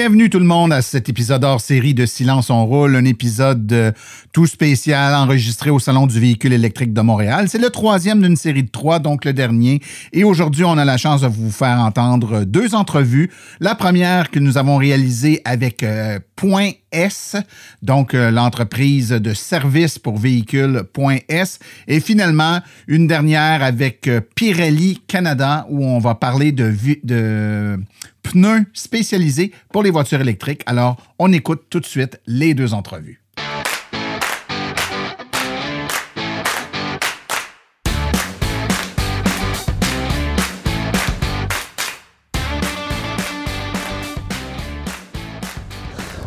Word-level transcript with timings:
Bienvenue 0.00 0.30
tout 0.30 0.38
le 0.38 0.46
monde 0.46 0.72
à 0.72 0.80
cet 0.80 1.10
épisode 1.10 1.44
hors 1.44 1.60
série 1.60 1.92
de 1.92 2.06
Silence 2.06 2.48
on 2.48 2.64
roule, 2.64 2.96
un 2.96 3.04
épisode 3.04 3.70
euh, 3.70 3.92
tout 4.32 4.46
spécial 4.46 5.14
enregistré 5.14 5.68
au 5.68 5.78
Salon 5.78 6.06
du 6.06 6.18
véhicule 6.18 6.54
électrique 6.54 6.94
de 6.94 7.02
Montréal. 7.02 7.50
C'est 7.50 7.58
le 7.58 7.68
troisième 7.68 8.22
d'une 8.22 8.36
série 8.36 8.62
de 8.62 8.70
trois, 8.70 8.98
donc 8.98 9.26
le 9.26 9.34
dernier. 9.34 9.82
Et 10.14 10.24
aujourd'hui, 10.24 10.64
on 10.64 10.78
a 10.78 10.86
la 10.86 10.96
chance 10.96 11.20
de 11.20 11.26
vous 11.26 11.50
faire 11.50 11.78
entendre 11.80 12.44
deux 12.44 12.74
entrevues. 12.74 13.30
La 13.60 13.74
première 13.74 14.30
que 14.30 14.38
nous 14.38 14.56
avons 14.56 14.78
réalisée 14.78 15.42
avec 15.44 15.82
euh, 15.82 16.18
Point 16.34 16.70
S, 16.92 17.36
donc 17.82 18.14
euh, 18.14 18.30
l'entreprise 18.30 19.10
de 19.10 19.34
services 19.34 19.98
pour 19.98 20.16
véhicules 20.16 20.82
Point 20.94 21.18
S. 21.28 21.58
Et 21.88 22.00
finalement, 22.00 22.60
une 22.88 23.06
dernière 23.06 23.62
avec 23.62 24.08
Pirelli 24.34 25.02
Canada 25.06 25.66
où 25.68 25.84
on 25.84 25.98
va 25.98 26.14
parler 26.14 26.52
de, 26.52 26.74
de 27.04 27.78
pneus 28.22 28.66
spécialisés 28.72 29.52
pour 29.72 29.82
les 29.82 29.90
voitures 29.90 30.20
électriques. 30.20 30.62
Alors, 30.66 30.96
on 31.18 31.32
écoute 31.32 31.64
tout 31.70 31.80
de 31.80 31.86
suite 31.86 32.20
les 32.26 32.54
deux 32.54 32.74
entrevues. 32.74 33.19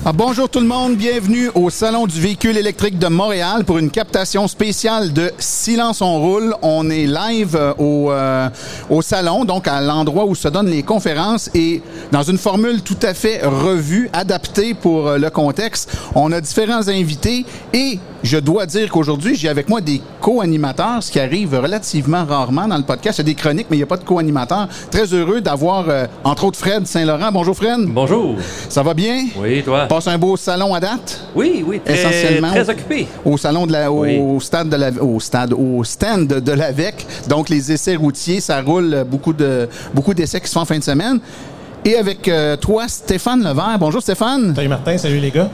Ah, 0.06 0.12
bonjour 0.12 0.50
tout 0.50 0.60
le 0.60 0.68
monde, 0.68 0.98
bienvenue 0.98 1.50
au 1.56 1.70
Salon 1.70 2.08
du 2.08 2.20
véhicule 2.20 2.58
électrique 2.58 3.00
de 3.00 3.08
Montréal 3.08 3.64
pour 3.64 3.78
une 3.78 3.90
captation 3.90 4.50
spéciale 4.50 5.14
de 5.14 5.32
Silence 5.38 6.02
on 6.02 6.20
roule. 6.20 6.54
On 6.62 6.90
est 6.90 7.06
live 7.06 7.56
euh, 7.56 7.74
au, 7.78 8.12
euh, 8.12 8.50
au 8.90 9.02
salon, 9.02 9.46
donc 9.46 9.66
à 9.66 9.80
l'endroit 9.80 10.26
où 10.26 10.36
se 10.36 10.50
donnent 10.50 10.70
les 10.70 10.84
conférences 10.84 11.50
et 11.54 11.82
dans 12.12 12.22
une 12.22 12.38
formule 12.38 12.82
tout 12.82 12.98
à 13.02 13.14
fait 13.14 13.46
revue, 13.46 14.10
adaptée 14.12 14.74
pour 14.74 15.08
euh, 15.08 15.18
le 15.18 15.30
contexte. 15.30 15.90
On 16.16 16.34
a 16.34 16.42
différents 16.42 16.90
invités 16.90 17.46
et 17.72 17.98
je 18.24 18.38
dois 18.38 18.66
dire 18.66 18.90
qu'aujourd'hui, 18.90 19.36
j'ai 19.36 19.50
avec 19.50 19.68
moi 19.68 19.82
des 19.82 20.02
co-animateurs, 20.22 21.04
ce 21.04 21.12
qui 21.12 21.20
arrive 21.20 21.54
relativement 21.60 22.24
rarement 22.24 22.68
dans 22.68 22.78
le 22.78 22.84
podcast. 22.84 23.20
Il 23.20 23.22
y 23.22 23.26
a 23.32 23.34
des 23.34 23.36
chroniques, 23.36 23.68
mais 23.70 23.76
il 23.76 23.80
n'y 23.80 23.84
a 23.84 23.88
pas 23.88 23.98
de 23.98 24.04
co-animateurs. 24.06 24.70
Très 24.90 25.06
heureux 25.14 25.42
d'avoir, 25.42 25.86
euh, 25.90 26.06
entre 26.24 26.46
autres, 26.46 26.58
Fred 26.58 26.88
Saint-Laurent. 26.88 27.32
Bonjour 27.34 27.56
Fred. 27.56 27.82
Bonjour. 27.88 28.36
Ça 28.70 28.82
va 28.82 28.94
bien? 28.94 29.26
Oui, 29.38 29.62
toi? 29.62 29.88
Passe 29.88 30.08
un 30.08 30.18
beau 30.18 30.38
salon 30.38 30.74
à 30.74 30.80
date? 30.80 31.20
Oui, 31.36 31.64
oui, 31.68 31.82
très, 31.84 31.96
essentiellement 32.00 32.52
très 32.52 32.68
au- 32.70 32.72
occupé. 32.72 33.08
Au 33.26 33.38
salon 33.38 33.68
de 33.68 33.74
la, 33.74 33.92
au 33.92 34.02
Oui. 34.02 34.22
stade 34.40 34.70
de 34.70 34.76
la, 34.78 34.92
au 35.02 35.20
stade, 35.20 35.54
au 35.54 35.84
stand 35.84 36.28
de, 36.28 36.52
l'AVEC. 36.54 37.06
Donc, 37.28 37.50
les 37.50 37.72
essais 37.74 37.96
routiers, 37.98 38.40
ça 38.40 38.62
roule 38.62 39.04
beaucoup 39.06 39.34
de, 39.34 39.68
beaucoup 39.94 40.14
d'essais 40.14 40.40
qui 40.40 40.48
se 40.48 40.54
font 40.54 40.62
en 40.62 40.66
fin 40.66 40.78
de 40.80 40.84
semaine. 40.84 41.20
Et 41.86 41.98
avec 41.98 42.30
euh, 42.30 42.56
toi, 42.56 42.88
Stéphane 42.88 43.44
Levert. 43.44 43.76
Bonjour, 43.78 44.02
Stéphane. 44.02 44.56
Salut 44.56 44.70
Martin, 44.70 44.98
salut 44.98 45.20
les 45.20 45.32
gars. 45.32 45.50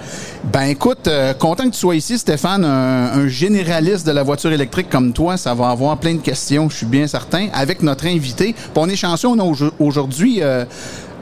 Ben, 0.54 0.66
écoute, 0.66 1.08
euh, 1.08 1.34
content 1.34 1.64
que 1.64 1.72
tu 1.74 1.80
sois 1.80 1.96
ici, 1.96 2.20
Stéphane, 2.20 2.64
un, 2.64 3.14
un 3.20 3.28
généraliste 3.28 4.06
de 4.06 4.12
la 4.12 4.22
voiture 4.22 4.52
électrique 4.52 4.90
comme 4.92 5.12
toi. 5.12 5.38
Ça 5.38 5.56
va 5.56 5.70
avoir 5.70 5.98
plein 5.98 6.14
de 6.14 6.22
questions, 6.22 6.70
je 6.70 6.78
suis 6.78 6.86
bien 6.86 7.08
certain, 7.08 7.48
avec 7.52 7.82
notre 7.82 8.06
invité. 8.06 8.54
Puis 8.54 8.72
on 8.76 8.88
est 8.88 8.96
chanceux, 8.96 9.28
on 9.28 9.40
a 9.40 9.44
au- 9.44 9.56
aujourd'hui 9.80 10.44
euh, 10.44 10.66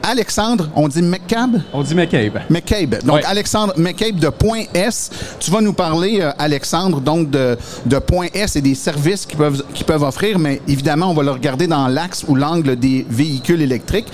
Alexandre, 0.02 0.68
on 0.74 0.88
dit 0.88 1.02
McCabe? 1.02 1.60
On 1.72 1.82
dit 1.82 1.94
McCabe. 1.94 2.38
McCabe. 2.50 3.02
Donc, 3.04 3.16
Ouais. 3.16 3.24
Alexandre 3.26 3.72
McCabe 3.76 4.16
de 4.18 4.28
Point 4.28 4.64
S. 4.74 5.10
Tu 5.40 5.50
vas 5.50 5.60
nous 5.60 5.72
parler, 5.72 6.18
euh, 6.20 6.30
Alexandre, 6.38 7.00
donc 7.00 7.30
de, 7.30 7.56
de 7.86 7.98
Point 7.98 8.26
S 8.34 8.56
et 8.56 8.60
des 8.60 8.74
services 8.74 9.26
qu'ils 9.26 9.38
peuvent, 9.38 9.62
peuvent 9.86 10.02
offrir, 10.02 10.38
mais 10.38 10.60
évidemment, 10.68 11.10
on 11.10 11.14
va 11.14 11.22
le 11.22 11.30
regarder 11.30 11.66
dans 11.66 11.88
l'axe 11.88 12.24
ou 12.28 12.34
l'angle 12.34 12.76
des 12.76 13.06
véhicules 13.08 13.60
électriques. 13.62 14.06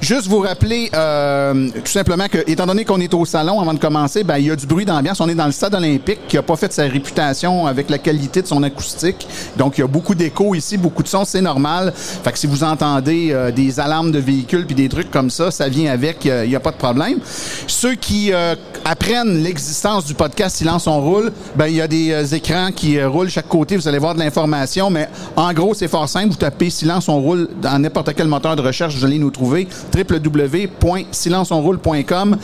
Juste 0.00 0.26
vous 0.26 0.40
rappeler, 0.40 0.90
euh, 0.94 1.68
tout 1.84 1.90
simplement, 1.90 2.26
que, 2.28 2.38
étant 2.50 2.66
donné 2.66 2.84
qu'on 2.84 3.00
est 3.00 3.12
au 3.14 3.24
salon 3.24 3.60
avant 3.60 3.74
de 3.74 3.78
commencer, 3.78 4.24
ben, 4.24 4.38
il 4.38 4.46
y 4.46 4.50
a 4.50 4.56
du 4.56 4.66
bruit 4.66 4.84
d'ambiance. 4.84 5.20
On 5.20 5.28
est 5.28 5.34
dans 5.34 5.46
le 5.46 5.52
stade 5.52 5.74
olympique 5.74 6.20
qui 6.28 6.36
a 6.38 6.42
pas 6.42 6.56
fait 6.56 6.72
sa 6.72 6.84
réputation 6.84 7.66
avec 7.66 7.90
la 7.90 7.98
qualité 7.98 8.42
de 8.42 8.46
son 8.46 8.62
acoustique. 8.62 9.26
Donc, 9.56 9.78
il 9.78 9.82
y 9.82 9.84
a 9.84 9.88
beaucoup 9.88 10.14
d'écho 10.14 10.54
ici, 10.54 10.76
beaucoup 10.76 11.02
de 11.02 11.08
son, 11.08 11.24
c'est 11.24 11.40
normal. 11.42 11.92
Fait 11.94 12.32
que 12.32 12.38
si 12.38 12.46
vous 12.46 12.64
entendez 12.64 13.28
euh, 13.32 13.50
des 13.50 13.78
alarmes 13.80 14.10
de 14.12 14.18
véhicules 14.18 14.66
puis 14.66 14.74
des 14.74 14.88
trucs 14.88 15.10
comme 15.10 15.27
ça, 15.30 15.50
ça 15.50 15.68
vient 15.68 15.92
avec, 15.92 16.24
euh, 16.26 16.44
il 16.44 16.50
n'y 16.50 16.56
a 16.56 16.60
pas 16.60 16.70
de 16.70 16.76
problème. 16.76 17.18
Ceux 17.66 17.94
qui 17.94 18.32
euh, 18.32 18.54
apprennent 18.84 19.42
l'existence 19.42 20.04
du 20.04 20.12
podcast 20.14 20.56
Silence 20.56 20.86
on 20.86 21.00
roule, 21.00 21.32
ben 21.56 21.66
il 21.66 21.76
y 21.76 21.80
a 21.80 21.88
des 21.88 22.12
euh, 22.12 22.24
écrans 22.24 22.70
qui 22.74 22.98
euh, 22.98 23.08
roulent 23.08 23.30
chaque 23.30 23.48
côté, 23.48 23.76
vous 23.76 23.88
allez 23.88 23.98
voir 23.98 24.14
de 24.14 24.20
l'information, 24.20 24.90
mais 24.90 25.08
en 25.36 25.52
gros, 25.52 25.74
c'est 25.74 25.88
fort 25.88 26.08
simple, 26.08 26.30
vous 26.30 26.36
tapez 26.36 26.70
Silence 26.70 27.08
on 27.08 27.20
roule 27.20 27.48
dans 27.60 27.78
n'importe 27.78 28.14
quel 28.14 28.28
moteur 28.28 28.56
de 28.56 28.62
recherche, 28.62 28.96
vous 28.96 29.04
allez 29.04 29.18
nous 29.18 29.30
trouver 29.30 29.68
www.silenceonroule.com. 29.94 32.38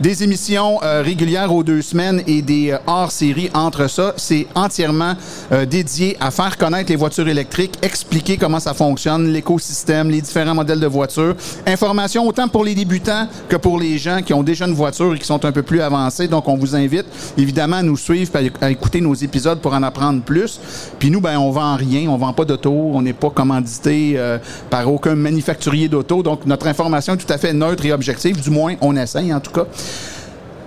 Des 0.00 0.24
émissions 0.24 0.80
euh, 0.82 1.02
régulières 1.02 1.54
aux 1.54 1.62
deux 1.62 1.80
semaines 1.80 2.20
et 2.26 2.42
des 2.42 2.72
euh, 2.72 2.78
hors-séries 2.86 3.50
entre 3.54 3.88
ça. 3.88 4.12
C'est 4.16 4.48
entièrement 4.56 5.14
euh, 5.52 5.66
dédié 5.66 6.16
à 6.18 6.32
faire 6.32 6.58
connaître 6.58 6.90
les 6.90 6.96
voitures 6.96 7.28
électriques, 7.28 7.78
expliquer 7.80 8.36
comment 8.36 8.58
ça 8.58 8.74
fonctionne, 8.74 9.28
l'écosystème, 9.28 10.10
les 10.10 10.20
différents 10.20 10.54
modèles 10.54 10.80
de 10.80 10.88
voitures. 10.88 11.36
Information 11.64 12.23
autant 12.26 12.48
pour 12.48 12.64
les 12.64 12.74
débutants 12.74 13.26
que 13.48 13.56
pour 13.56 13.78
les 13.78 13.98
gens 13.98 14.20
qui 14.22 14.32
ont 14.32 14.42
déjà 14.42 14.66
une 14.66 14.74
voiture 14.74 15.14
et 15.14 15.18
qui 15.18 15.26
sont 15.26 15.44
un 15.44 15.52
peu 15.52 15.62
plus 15.62 15.80
avancés. 15.80 16.28
Donc, 16.28 16.48
on 16.48 16.56
vous 16.56 16.74
invite 16.76 17.06
évidemment 17.36 17.76
à 17.76 17.82
nous 17.82 17.96
suivre, 17.96 18.32
à 18.60 18.70
écouter 18.70 19.00
nos 19.00 19.14
épisodes 19.14 19.60
pour 19.60 19.74
en 19.74 19.82
apprendre 19.82 20.22
plus. 20.22 20.60
Puis 20.98 21.10
nous, 21.10 21.20
ben, 21.20 21.38
on 21.38 21.50
vend 21.50 21.76
rien, 21.76 22.08
on 22.08 22.16
vend 22.16 22.32
pas 22.32 22.44
d'auto, 22.44 22.72
on 22.72 23.02
n'est 23.02 23.12
pas 23.12 23.30
commandité 23.30 24.14
euh, 24.16 24.38
par 24.70 24.90
aucun 24.92 25.14
manufacturier 25.14 25.88
d'auto. 25.88 26.22
Donc, 26.22 26.46
notre 26.46 26.66
information 26.66 27.14
est 27.14 27.18
tout 27.18 27.32
à 27.32 27.38
fait 27.38 27.52
neutre 27.52 27.84
et 27.84 27.92
objective. 27.92 28.40
Du 28.40 28.50
moins, 28.50 28.74
on 28.80 28.96
essaye 28.96 29.32
en 29.32 29.40
tout 29.40 29.52
cas. 29.52 29.66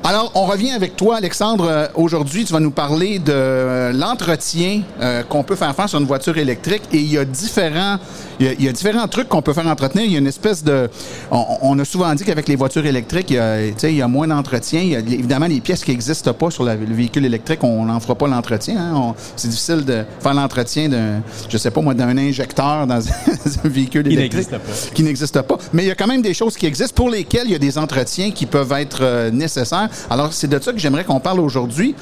Alors, 0.10 0.32
on 0.36 0.46
revient 0.46 0.72
avec 0.72 0.96
toi, 0.96 1.18
Alexandre. 1.18 1.68
Euh, 1.70 1.88
Aujourd'hui, 1.96 2.46
tu 2.46 2.54
vas 2.54 2.62
nous 2.62 2.72
parler 2.72 3.20
de 3.20 3.34
euh, 3.34 3.92
l'entretien 3.92 4.84
euh, 5.02 5.22
qu'on 5.24 5.44
peut 5.44 5.58
faire 5.58 5.76
faire 5.76 5.90
sur 5.90 6.00
une 6.00 6.06
voiture 6.06 6.38
électrique. 6.38 6.84
Et 6.94 6.98
il 7.00 7.12
y 7.12 7.18
a 7.18 7.26
différents, 7.26 7.98
il 8.40 8.46
y 8.46 8.50
a, 8.50 8.54
il 8.54 8.64
y 8.64 8.70
a 8.70 8.72
différents 8.72 9.08
trucs 9.10 9.28
qu'on 9.28 9.42
peut 9.42 9.52
faire 9.52 9.68
entretenir. 9.68 10.06
Il 10.06 10.14
y 10.14 10.16
a 10.16 10.20
une 10.20 10.28
espèce 10.28 10.64
de... 10.64 10.90
On, 11.30 11.44
on 11.62 11.80
a 11.80 11.84
souvent 11.84 12.16
dit 12.16 12.24
qu'avec 12.24 12.48
les 12.48 12.56
voitures 12.56 12.86
électriques, 12.86 13.32
il 13.32 13.36
y 13.36 13.40
a, 13.40 13.66
il 13.66 13.96
y 13.96 14.02
a 14.02 14.08
moins 14.08 14.30
d'entretien. 14.30 14.80
Il 14.82 14.90
y 14.92 14.96
a 14.96 15.00
évidemment 15.00 15.48
les 15.48 15.60
pièces 15.60 15.84
qui 15.84 15.92
n'existent 15.92 16.32
pas 16.34 16.52
sur 16.52 16.64
la- 16.64 16.76
le 16.76 16.96
véhicule 16.96 17.26
électrique. 17.26 17.62
On 17.66 17.84
n'en 17.84 18.00
fera 18.00 18.16
pas 18.16 18.28
l'entretien. 18.28 18.78
hein. 18.80 19.14
C'est 19.36 19.50
difficile 19.50 19.84
de 19.84 20.06
faire 20.22 20.34
l'entretien 20.34 20.88
d'un, 20.88 21.22
je 21.50 21.58
sais 21.58 21.72
pas 21.72 21.82
moi, 21.82 21.94
d'un 21.94 22.18
injecteur 22.18 22.88
dans 22.88 23.02
un 23.02 23.68
véhicule 23.68 24.04
Qui 24.08 24.14
électrique. 24.14 24.50
n'existe 24.54 24.86
pas. 24.86 24.94
Qui 24.96 25.04
n'existe 25.04 25.42
pas. 25.42 25.58
Mais 25.74 25.84
il 25.84 25.88
y 25.88 25.92
a 25.92 25.96
quand 25.96 26.08
même 26.08 26.22
des 26.22 26.34
choses 26.34 26.56
qui 26.56 26.66
existent 26.66 26.96
pour 26.96 27.10
lesquelles 27.10 27.48
il 27.48 27.52
y 27.52 27.56
a 27.56 27.60
des 27.60 27.78
entretiens 27.78 28.32
qui 28.32 28.46
peuvent 28.46 28.72
être 28.72 29.00
euh, 29.02 29.32
nécessaires. 29.32 29.90
Alors, 30.10 30.34
c'est 30.34 30.48
de 30.48 30.60
ça 30.60 30.72
que 30.72 30.80
j'aimerais 30.80 31.04
qu'on 31.04 31.20
parle 31.20 31.40
aujourd'hui. 31.40 31.96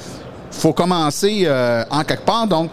faut 0.50 0.72
commencer 0.72 1.42
euh, 1.44 1.84
en 1.90 2.04
quelque 2.04 2.24
part. 2.24 2.46
Donc, 2.46 2.70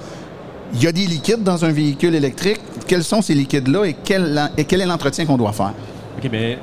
il 0.74 0.84
y 0.84 0.88
a 0.88 0.92
des 0.92 1.06
liquides 1.06 1.44
dans 1.44 1.64
un 1.66 1.72
véhicule 1.72 2.16
électrique. 2.16 2.60
Quels 2.88 3.04
sont 3.04 3.22
ces 3.22 3.34
liquides-là 3.34 3.86
et 3.86 3.96
quel, 4.04 4.82
est 4.82 4.86
l'entretien 4.86 5.26
qu'on 5.26 5.38
doit 5.38 5.52
faire? 5.54 5.74
OK, 6.18 6.30
bien, 6.30 6.42
euh, 6.42 6.56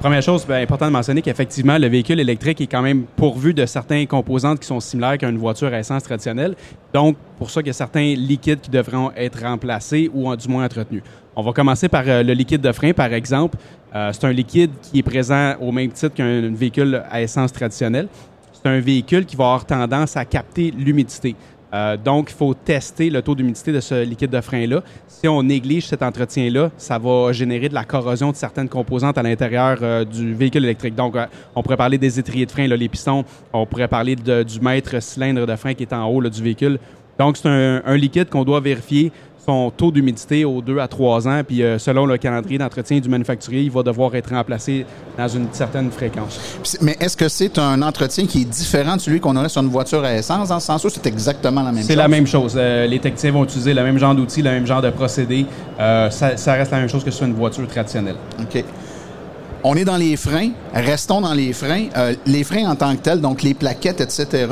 première 0.00 0.22
chose, 0.22 0.46
bien, 0.46 0.60
important 0.60 0.86
de 0.86 0.92
mentionner 0.92 1.22
qu'effectivement, 1.22 1.78
le 1.78 1.88
véhicule 1.88 2.20
électrique 2.20 2.60
est 2.60 2.66
quand 2.66 2.82
même 2.82 3.04
pourvu 3.16 3.54
de 3.54 3.64
certains 3.66 4.04
composantes 4.06 4.60
qui 4.60 4.66
sont 4.66 4.80
similaires 4.80 5.18
qu'à 5.18 5.28
une 5.28 5.38
voiture 5.38 5.72
à 5.72 5.78
essence 5.78 6.02
traditionnelle. 6.02 6.54
Donc, 6.92 7.16
pour 7.38 7.50
ça 7.50 7.60
qu'il 7.60 7.68
y 7.68 7.70
a 7.70 7.74
certains 7.74 8.14
liquides 8.14 8.60
qui 8.60 8.70
devront 8.70 9.12
être 9.16 9.42
remplacés 9.42 10.10
ou 10.12 10.34
du 10.36 10.48
moins 10.48 10.64
entretenus. 10.64 11.02
On 11.40 11.42
va 11.42 11.52
commencer 11.52 11.88
par 11.88 12.02
euh, 12.06 12.24
le 12.24 12.32
liquide 12.32 12.60
de 12.60 12.72
frein, 12.72 12.92
par 12.92 13.12
exemple. 13.12 13.56
Euh, 13.94 14.10
c'est 14.12 14.24
un 14.26 14.32
liquide 14.32 14.70
qui 14.82 14.98
est 14.98 15.02
présent 15.02 15.54
au 15.60 15.72
même 15.72 15.90
titre 15.90 16.14
qu'un 16.14 16.50
véhicule 16.52 17.02
à 17.10 17.22
essence 17.22 17.52
traditionnelle. 17.52 18.08
C'est 18.52 18.68
un 18.68 18.80
véhicule 18.80 19.24
qui 19.24 19.36
va 19.36 19.44
avoir 19.44 19.64
tendance 19.64 20.16
à 20.16 20.24
capter 20.24 20.70
l'humidité. 20.76 21.34
Euh, 21.74 21.96
donc, 21.98 22.30
il 22.30 22.34
faut 22.34 22.54
tester 22.54 23.10
le 23.10 23.20
taux 23.20 23.34
d'humidité 23.34 23.72
de 23.72 23.80
ce 23.80 24.02
liquide 24.02 24.30
de 24.30 24.40
frein-là. 24.40 24.82
Si 25.06 25.28
on 25.28 25.42
néglige 25.42 25.86
cet 25.86 26.02
entretien-là, 26.02 26.70
ça 26.78 26.98
va 26.98 27.30
générer 27.32 27.68
de 27.68 27.74
la 27.74 27.84
corrosion 27.84 28.30
de 28.30 28.36
certaines 28.36 28.70
composantes 28.70 29.18
à 29.18 29.22
l'intérieur 29.22 29.78
euh, 29.82 30.04
du 30.04 30.32
véhicule 30.34 30.64
électrique. 30.64 30.94
Donc, 30.94 31.14
on 31.54 31.62
pourrait 31.62 31.76
parler 31.76 31.98
des 31.98 32.18
étriers 32.18 32.46
de 32.46 32.50
frein, 32.50 32.66
là, 32.66 32.76
les 32.76 32.88
pistons. 32.88 33.22
On 33.52 33.66
pourrait 33.66 33.88
parler 33.88 34.16
de- 34.16 34.42
du 34.42 34.60
mètre 34.60 35.00
cylindre 35.02 35.46
de 35.46 35.56
frein 35.56 35.74
qui 35.74 35.82
est 35.82 35.92
en 35.92 36.06
haut 36.06 36.22
du 36.22 36.42
véhicule. 36.42 36.78
Donc, 37.18 37.36
c'est 37.36 37.48
un 37.48 37.96
liquide 37.96 38.28
qu'on 38.30 38.44
doit 38.44 38.60
vérifier 38.60 39.12
son 39.48 39.70
taux 39.70 39.90
d'humidité 39.90 40.44
aux 40.44 40.60
2 40.60 40.78
à 40.78 40.88
3 40.88 41.26
ans. 41.26 41.40
Puis, 41.46 41.62
euh, 41.62 41.78
selon 41.78 42.04
le 42.04 42.18
calendrier 42.18 42.58
d'entretien 42.58 43.00
du 43.00 43.08
manufacturier, 43.08 43.62
il 43.62 43.70
va 43.70 43.82
devoir 43.82 44.14
être 44.14 44.34
remplacé 44.34 44.84
dans 45.16 45.26
une 45.26 45.46
certaine 45.52 45.90
fréquence. 45.90 46.38
Mais 46.82 46.96
est-ce 47.00 47.16
que 47.16 47.28
c'est 47.30 47.58
un 47.58 47.80
entretien 47.80 48.26
qui 48.26 48.42
est 48.42 48.44
différent 48.44 48.96
de 48.96 49.00
celui 49.00 49.20
qu'on 49.20 49.34
aurait 49.36 49.48
sur 49.48 49.62
une 49.62 49.70
voiture 49.70 50.04
à 50.04 50.14
essence, 50.14 50.50
dans 50.50 50.60
ce 50.60 50.66
sens 50.66 50.84
où 50.84 50.90
c'est 50.90 51.06
exactement 51.06 51.62
la 51.62 51.72
même 51.72 51.78
chose? 51.78 51.86
C'est 51.86 51.96
la 51.96 52.08
même 52.08 52.26
chose. 52.26 52.56
Euh, 52.58 52.86
les 52.86 52.98
techniciens 52.98 53.32
vont 53.32 53.44
utiliser 53.44 53.72
le 53.72 53.82
même 53.82 53.98
genre 53.98 54.14
d'outils, 54.14 54.42
le 54.42 54.50
même 54.50 54.66
genre 54.66 54.82
de 54.82 54.90
procédé. 54.90 55.46
Euh, 55.80 56.10
ça, 56.10 56.36
ça 56.36 56.52
reste 56.52 56.70
la 56.70 56.80
même 56.80 56.90
chose 56.90 57.02
que 57.02 57.10
sur 57.10 57.24
une 57.24 57.34
voiture 57.34 57.66
traditionnelle. 57.66 58.16
OK. 58.38 58.62
On 59.64 59.74
est 59.74 59.84
dans 59.84 59.96
les 59.96 60.16
freins. 60.16 60.50
Restons 60.72 61.20
dans 61.20 61.34
les 61.34 61.52
freins. 61.52 61.86
Euh, 61.96 62.14
les 62.26 62.44
freins 62.44 62.70
en 62.70 62.76
tant 62.76 62.94
que 62.94 63.00
tels, 63.00 63.20
donc 63.20 63.42
les 63.42 63.54
plaquettes, 63.54 64.00
etc., 64.00 64.46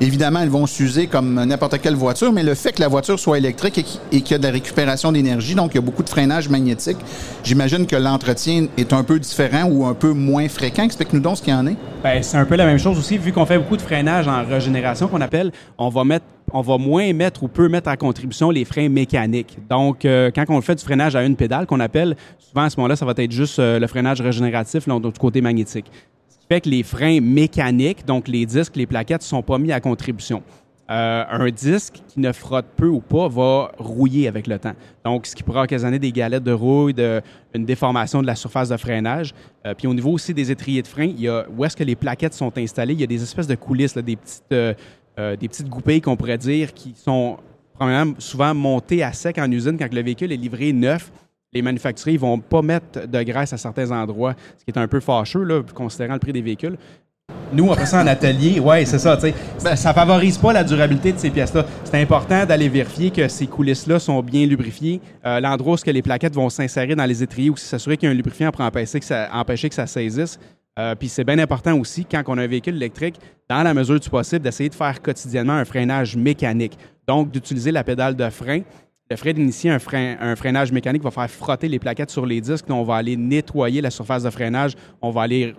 évidemment, 0.00 0.38
elles 0.40 0.48
vont 0.48 0.66
s'user 0.66 1.08
comme 1.08 1.34
n'importe 1.44 1.80
quelle 1.80 1.96
voiture, 1.96 2.32
mais 2.32 2.44
le 2.44 2.54
fait 2.54 2.72
que 2.72 2.80
la 2.80 2.86
voiture 2.86 3.18
soit 3.18 3.38
électrique 3.38 3.84
et 4.12 4.20
qu'il 4.20 4.30
y 4.30 4.34
a 4.34 4.38
de 4.38 4.44
la 4.44 4.52
récupération 4.52 5.10
d'énergie, 5.10 5.56
donc 5.56 5.72
il 5.72 5.76
y 5.76 5.78
a 5.78 5.82
beaucoup 5.82 6.04
de 6.04 6.08
freinage 6.08 6.48
magnétique, 6.48 6.98
j'imagine 7.42 7.86
que 7.86 7.96
l'entretien 7.96 8.66
est 8.76 8.92
un 8.92 9.02
peu 9.02 9.18
différent 9.18 9.64
ou 9.64 9.84
un 9.84 9.94
peu 9.94 10.12
moins 10.12 10.48
fréquent. 10.48 10.84
Explique-nous 10.84 11.20
donc 11.20 11.38
ce 11.38 11.42
qu'il 11.42 11.52
y 11.52 11.56
en 11.56 11.66
est. 11.66 11.76
Ben, 12.04 12.22
c'est 12.22 12.36
un 12.36 12.44
peu 12.44 12.56
la 12.56 12.66
même 12.66 12.78
chose 12.78 12.98
aussi. 12.98 13.18
Vu 13.18 13.32
qu'on 13.32 13.46
fait 13.46 13.58
beaucoup 13.58 13.76
de 13.76 13.82
freinage 13.82 14.28
en 14.28 14.44
régénération, 14.44 15.08
qu'on 15.08 15.20
appelle, 15.20 15.50
on 15.76 15.88
va 15.88 16.04
mettre, 16.04 16.24
on 16.52 16.60
va 16.60 16.78
moins 16.78 17.12
mettre 17.12 17.42
ou 17.42 17.48
peu 17.48 17.68
mettre 17.68 17.90
en 17.90 17.96
contribution 17.96 18.50
les 18.50 18.64
freins 18.64 18.88
mécaniques. 18.88 19.58
Donc, 19.68 20.04
euh, 20.04 20.30
quand 20.34 20.44
on 20.48 20.60
fait 20.60 20.74
du 20.74 20.84
freinage 20.84 21.16
à 21.16 21.24
une 21.24 21.36
pédale, 21.36 21.66
qu'on 21.66 21.80
appelle, 21.80 22.16
souvent 22.38 22.62
à 22.62 22.70
ce 22.70 22.76
moment-là, 22.78 22.96
ça 22.96 23.06
va 23.06 23.14
être 23.16 23.32
juste 23.32 23.58
euh, 23.58 23.78
le 23.78 23.86
freinage 23.86 24.20
régénératif, 24.20 24.86
là, 24.86 24.98
du 24.98 25.10
côté 25.12 25.40
magnétique. 25.40 25.86
Ce 26.28 26.38
qui 26.38 26.46
fait 26.48 26.60
que 26.60 26.68
les 26.68 26.82
freins 26.82 27.20
mécaniques, 27.20 28.04
donc 28.04 28.28
les 28.28 28.44
disques, 28.46 28.76
les 28.76 28.86
plaquettes, 28.86 29.22
sont 29.22 29.42
pas 29.42 29.58
mis 29.58 29.72
à 29.72 29.80
contribution. 29.80 30.42
Euh, 30.90 31.24
un 31.30 31.48
disque 31.48 32.02
qui 32.08 32.20
ne 32.20 32.32
frotte 32.32 32.66
peu 32.76 32.88
ou 32.88 33.00
pas 33.00 33.28
va 33.28 33.72
rouiller 33.78 34.28
avec 34.28 34.46
le 34.46 34.58
temps. 34.58 34.74
Donc, 35.04 35.26
ce 35.26 35.34
qui 35.34 35.42
pourra 35.42 35.62
occasionner 35.62 35.98
des 35.98 36.12
galettes 36.12 36.42
de 36.42 36.52
rouille, 36.52 36.92
de, 36.92 37.22
une 37.54 37.64
déformation 37.64 38.20
de 38.20 38.26
la 38.26 38.34
surface 38.34 38.68
de 38.68 38.76
freinage. 38.76 39.32
Puis 39.78 39.86
au 39.86 39.94
niveau 39.94 40.10
aussi 40.10 40.34
des 40.34 40.50
étriers 40.50 40.82
de 40.82 40.88
frein, 40.88 41.04
il 41.04 41.20
y 41.20 41.28
a 41.28 41.46
où 41.56 41.64
est-ce 41.64 41.76
que 41.76 41.84
les 41.84 41.94
plaquettes 41.94 42.34
sont 42.34 42.52
installées? 42.58 42.94
Il 42.94 43.00
y 43.00 43.04
a 43.04 43.06
des 43.06 43.22
espèces 43.22 43.46
de 43.46 43.54
coulisses, 43.54 43.96
des 43.96 44.16
petites, 44.16 44.76
euh, 45.18 45.36
des 45.36 45.48
petites 45.48 45.68
goupilles 45.68 46.00
qu'on 46.00 46.16
pourrait 46.16 46.38
dire 46.38 46.72
qui 46.72 46.94
sont 46.96 47.38
premièrement 47.74 48.14
souvent 48.18 48.54
montées 48.54 49.02
à 49.02 49.12
sec 49.12 49.38
en 49.38 49.50
usine 49.50 49.76
quand 49.78 49.92
le 49.92 50.02
véhicule 50.02 50.32
est 50.32 50.36
livré 50.36 50.72
neuf. 50.72 51.12
Les 51.52 51.60
manufacturiers 51.60 52.16
ne 52.16 52.22
vont 52.22 52.38
pas 52.38 52.62
mettre 52.62 53.06
de 53.06 53.22
graisse 53.22 53.52
à 53.52 53.58
certains 53.58 53.90
endroits, 53.90 54.34
ce 54.56 54.64
qui 54.64 54.70
est 54.70 54.78
un 54.78 54.88
peu 54.88 55.00
fâcheux, 55.00 55.42
là, 55.42 55.62
considérant 55.74 56.14
le 56.14 56.18
prix 56.18 56.32
des 56.32 56.40
véhicules. 56.40 56.78
Nous, 57.52 57.68
on 57.68 57.74
fait 57.74 57.84
ça 57.84 58.02
en 58.02 58.06
atelier. 58.06 58.58
Oui, 58.60 58.86
c'est 58.86 58.98
ça. 58.98 59.20
sais. 59.20 59.34
Ça, 59.58 59.76
ça 59.76 59.92
favorise 59.92 60.38
pas 60.38 60.54
la 60.54 60.64
durabilité 60.64 61.12
de 61.12 61.18
ces 61.18 61.28
pièces-là. 61.28 61.66
C'est 61.84 62.00
important 62.00 62.46
d'aller 62.46 62.68
vérifier 62.68 63.10
que 63.10 63.28
ces 63.28 63.46
coulisses-là 63.46 63.98
sont 63.98 64.22
bien 64.22 64.46
lubrifiées. 64.46 65.00
Euh, 65.26 65.38
L'endroit 65.40 65.74
où 65.74 65.76
ce 65.76 65.84
que 65.84 65.90
les 65.90 66.00
plaquettes 66.00 66.34
vont 66.34 66.48
s'insérer 66.48 66.94
dans 66.94 67.04
les 67.04 67.22
étriers, 67.22 67.50
aussi 67.50 67.66
s'assurer 67.66 67.98
qu'il 67.98 68.06
y 68.06 68.08
a 68.08 68.12
un 68.12 68.16
lubrifiant 68.16 68.50
pour 68.50 68.62
empêcher 68.62 69.68
que 69.68 69.74
ça 69.74 69.86
saisisse. 69.86 70.38
Euh, 70.78 70.94
Puis 70.94 71.08
c'est 71.08 71.24
bien 71.24 71.38
important 71.38 71.78
aussi, 71.78 72.04
quand 72.04 72.22
on 72.26 72.38
a 72.38 72.42
un 72.42 72.46
véhicule 72.46 72.76
électrique, 72.76 73.16
dans 73.48 73.62
la 73.62 73.74
mesure 73.74 74.00
du 74.00 74.08
possible, 74.08 74.42
d'essayer 74.42 74.70
de 74.70 74.74
faire 74.74 75.02
quotidiennement 75.02 75.52
un 75.54 75.64
freinage 75.64 76.16
mécanique. 76.16 76.78
Donc, 77.06 77.30
d'utiliser 77.30 77.70
la 77.72 77.84
pédale 77.84 78.16
de 78.16 78.28
frein. 78.30 78.60
Le 79.10 79.16
frais 79.16 79.34
d'initier 79.34 79.70
un, 79.70 79.78
frein, 79.78 80.16
un 80.20 80.36
freinage 80.36 80.72
mécanique 80.72 81.02
va 81.02 81.10
faire 81.10 81.30
frotter 81.30 81.68
les 81.68 81.78
plaquettes 81.78 82.10
sur 82.10 82.24
les 82.24 82.40
disques. 82.40 82.64
On 82.70 82.84
va 82.84 82.96
aller 82.96 83.16
nettoyer 83.16 83.82
la 83.82 83.90
surface 83.90 84.22
de 84.22 84.30
freinage. 84.30 84.72
On 85.02 85.10
va 85.10 85.22
aller 85.22 85.54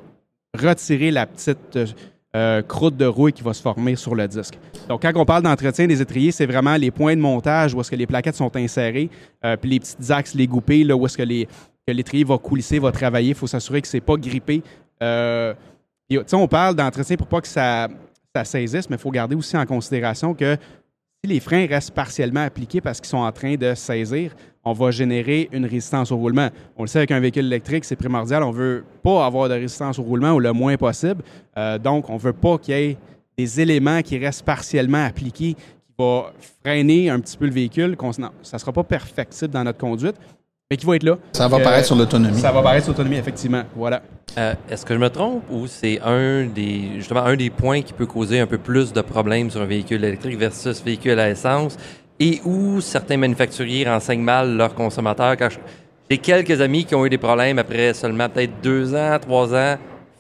retirer 0.60 1.12
la 1.12 1.28
petite 1.28 1.76
euh, 1.76 1.86
euh, 2.36 2.62
croûte 2.64 2.98
de 2.98 3.06
rouille 3.06 3.34
qui 3.34 3.44
va 3.44 3.54
se 3.54 3.62
former 3.62 3.96
sur 3.96 4.16
le 4.16 4.28
disque. 4.28 4.58
Donc, 4.90 5.04
quand 5.04 5.12
on 5.16 5.26
parle 5.26 5.44
d'entretien 5.44 5.86
des 5.86 6.02
étriers, 6.02 6.32
c'est 6.32 6.48
vraiment 6.48 6.76
les 6.78 6.90
points 6.90 7.16
de 7.16 7.22
montage 7.22 7.76
où 7.76 7.82
est-ce 7.82 7.92
que 7.92 7.96
les 7.96 8.08
plaquettes 8.08 8.36
sont 8.36 8.56
insérées, 8.56 9.10
euh, 9.46 9.56
puis 9.56 9.70
les 9.70 9.80
petits 9.80 10.12
axes, 10.12 10.34
les 10.34 10.48
goupés, 10.48 10.84
là, 10.84 10.96
où 10.96 11.06
est-ce 11.06 11.18
que 11.18 11.24
les- 11.24 11.48
l'étrier 11.88 12.24
va 12.24 12.38
coulisser, 12.40 12.80
va 12.80 12.92
travailler. 12.92 13.30
Il 13.30 13.36
faut 13.36 13.46
s'assurer 13.46 13.82
que 13.82 13.88
c'est 13.88 14.02
pas 14.02 14.16
grippé. 14.16 14.64
Euh, 15.04 15.54
on 16.34 16.48
parle 16.48 16.76
d'entretien 16.76 17.16
pour 17.18 17.28
pas 17.28 17.42
que 17.42 17.48
ça, 17.48 17.88
ça 18.36 18.46
saisisse, 18.46 18.90
mais 18.90 18.96
il 18.96 19.00
faut 19.00 19.12
garder 19.12 19.36
aussi 19.36 19.58
en 19.58 19.66
considération 19.66 20.34
que 20.34 20.58
si 21.24 21.32
les 21.32 21.40
freins 21.40 21.66
restent 21.68 21.92
partiellement 21.92 22.44
appliqués 22.44 22.82
parce 22.82 23.00
qu'ils 23.00 23.10
sont 23.10 23.18
en 23.18 23.32
train 23.32 23.56
de 23.56 23.74
saisir, 23.76 24.36
on 24.66 24.74
va 24.74 24.92
générer 24.92 25.50
une 25.52 25.66
résistance 25.66 26.12
au 26.12 26.18
roulement. 26.18 26.50
On 26.78 26.84
le 26.84 26.88
sait 26.88 27.00
avec 27.00 27.12
un 27.12 27.20
véhicule 27.20 27.46
électrique, 27.46 27.86
c'est 27.86 27.96
primordial. 27.96 28.44
On 28.44 28.52
veut 28.52 28.84
pas 29.02 29.26
avoir 29.26 29.50
de 29.50 29.54
résistance 29.54 30.00
au 30.00 30.04
roulement 30.04 30.34
ou 30.34 30.40
le 30.40 30.54
moins 30.54 30.76
possible. 30.78 31.24
Euh, 31.58 31.78
donc, 31.78 32.10
on 32.10 32.18
veut 32.18 32.34
pas 32.34 32.58
qu'il 32.58 32.74
y 32.74 32.78
ait 32.78 32.98
des 33.38 33.62
éléments 33.62 34.02
qui 34.02 34.18
restent 34.18 34.44
partiellement 34.44 35.04
appliqués 35.04 35.54
qui 35.54 35.96
vont 35.98 36.26
freiner 36.64 37.10
un 37.10 37.20
petit 37.20 37.38
peu 37.38 37.46
le 37.46 37.52
véhicule. 37.52 37.96
ça 38.42 38.60
sera 38.60 38.72
pas 38.72 38.84
perfectible 38.84 39.54
dans 39.54 39.64
notre 39.64 39.80
conduite, 39.80 40.16
mais 40.74 40.78
qui 40.78 40.88
va 40.88 40.96
être 40.96 41.04
là. 41.04 41.18
Ça 41.34 41.48
va 41.48 41.58
Euh, 41.58 41.64
paraître 41.64 41.86
sur 41.86 41.96
l'autonomie. 41.96 42.40
Ça 42.40 42.52
va 42.52 42.64
paraître 42.64 42.86
sur 42.86 42.94
l'autonomie, 42.94 43.18
effectivement. 43.18 43.62
Voilà. 43.76 44.02
Euh, 44.40 44.56
Est-ce 44.68 44.84
que 44.84 44.96
je 44.96 45.00
me 45.00 45.10
trompe 45.10 45.44
ou 45.52 45.68
c'est 45.68 46.00
un 46.02 46.46
des 46.46 46.94
justement 46.98 47.24
un 47.26 47.36
des 47.36 47.52
points 47.52 47.84
qui 47.84 47.94
peut 47.94 48.08
causer 48.08 48.40
un 48.40 48.48
peu 48.48 48.58
plus 48.58 48.92
de 48.92 49.02
problèmes 49.02 49.52
sur 49.52 49.62
un 49.62 49.66
véhicule 49.66 50.04
électrique 50.04 50.40
versus 50.40 50.84
véhicule 50.84 51.20
à 51.20 51.30
essence? 51.30 51.78
Et 52.20 52.42
où 52.44 52.82
certains 52.82 53.18
manufacturiers 53.18 53.88
renseignent 53.88 54.24
mal 54.24 54.56
leurs 54.58 54.74
consommateurs? 54.74 55.38
Quand 55.38 55.50
j'ai 56.10 56.18
quelques 56.18 56.60
amis 56.60 56.86
qui 56.86 56.96
ont 56.96 57.06
eu 57.06 57.10
des 57.12 57.20
problèmes 57.20 57.60
après 57.60 57.94
seulement 57.94 58.28
peut-être 58.30 58.54
deux 58.64 58.96
ans, 58.96 59.18
trois 59.22 59.54
ans, 59.54 59.78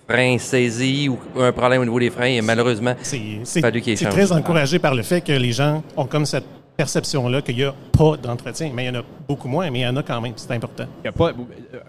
freins 0.07 0.37
saisis 0.37 1.09
ou 1.09 1.17
un 1.41 1.51
problème 1.51 1.81
au 1.81 1.85
niveau 1.85 1.99
des 1.99 2.11
freins 2.11 2.25
et 2.37 2.41
malheureusement 2.41 2.93
C'est 3.01 3.61
très 4.09 4.31
encouragé 4.31 4.77
par 4.77 4.93
le 4.93 5.01
fait 5.01 5.21
que 5.21 5.31
les 5.31 5.51
gens 5.53 5.81
ont 5.97 6.05
comme 6.05 6.25
cette 6.27 6.45
perception-là 6.77 7.41
qu'il 7.41 7.55
n'y 7.55 7.63
a 7.63 7.73
pas 7.91 8.17
d'entretien. 8.17 8.71
Mais 8.73 8.85
il 8.85 8.87
y 8.87 8.89
en 8.97 8.99
a 8.99 9.03
beaucoup 9.27 9.47
moins, 9.47 9.69
mais 9.69 9.79
il 9.79 9.83
y 9.83 9.87
en 9.87 9.95
a 9.95 10.03
quand 10.03 10.19
même. 10.21 10.33
C'est 10.35 10.51
important. 10.51 10.85
Il 11.03 11.05
y 11.05 11.07
a 11.07 11.11
pas, 11.11 11.33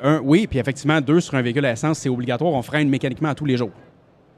un, 0.03 0.19
oui, 0.21 0.47
puis 0.47 0.59
effectivement, 0.59 1.01
deux 1.01 1.21
sur 1.21 1.35
un 1.35 1.43
véhicule 1.43 1.65
à 1.67 1.73
essence, 1.73 1.99
c'est 1.99 2.09
obligatoire. 2.09 2.53
On 2.53 2.63
freine 2.63 2.89
mécaniquement 2.89 3.31
à 3.31 3.35
tous 3.35 3.47
les 3.47 3.57
jours. 3.57 3.71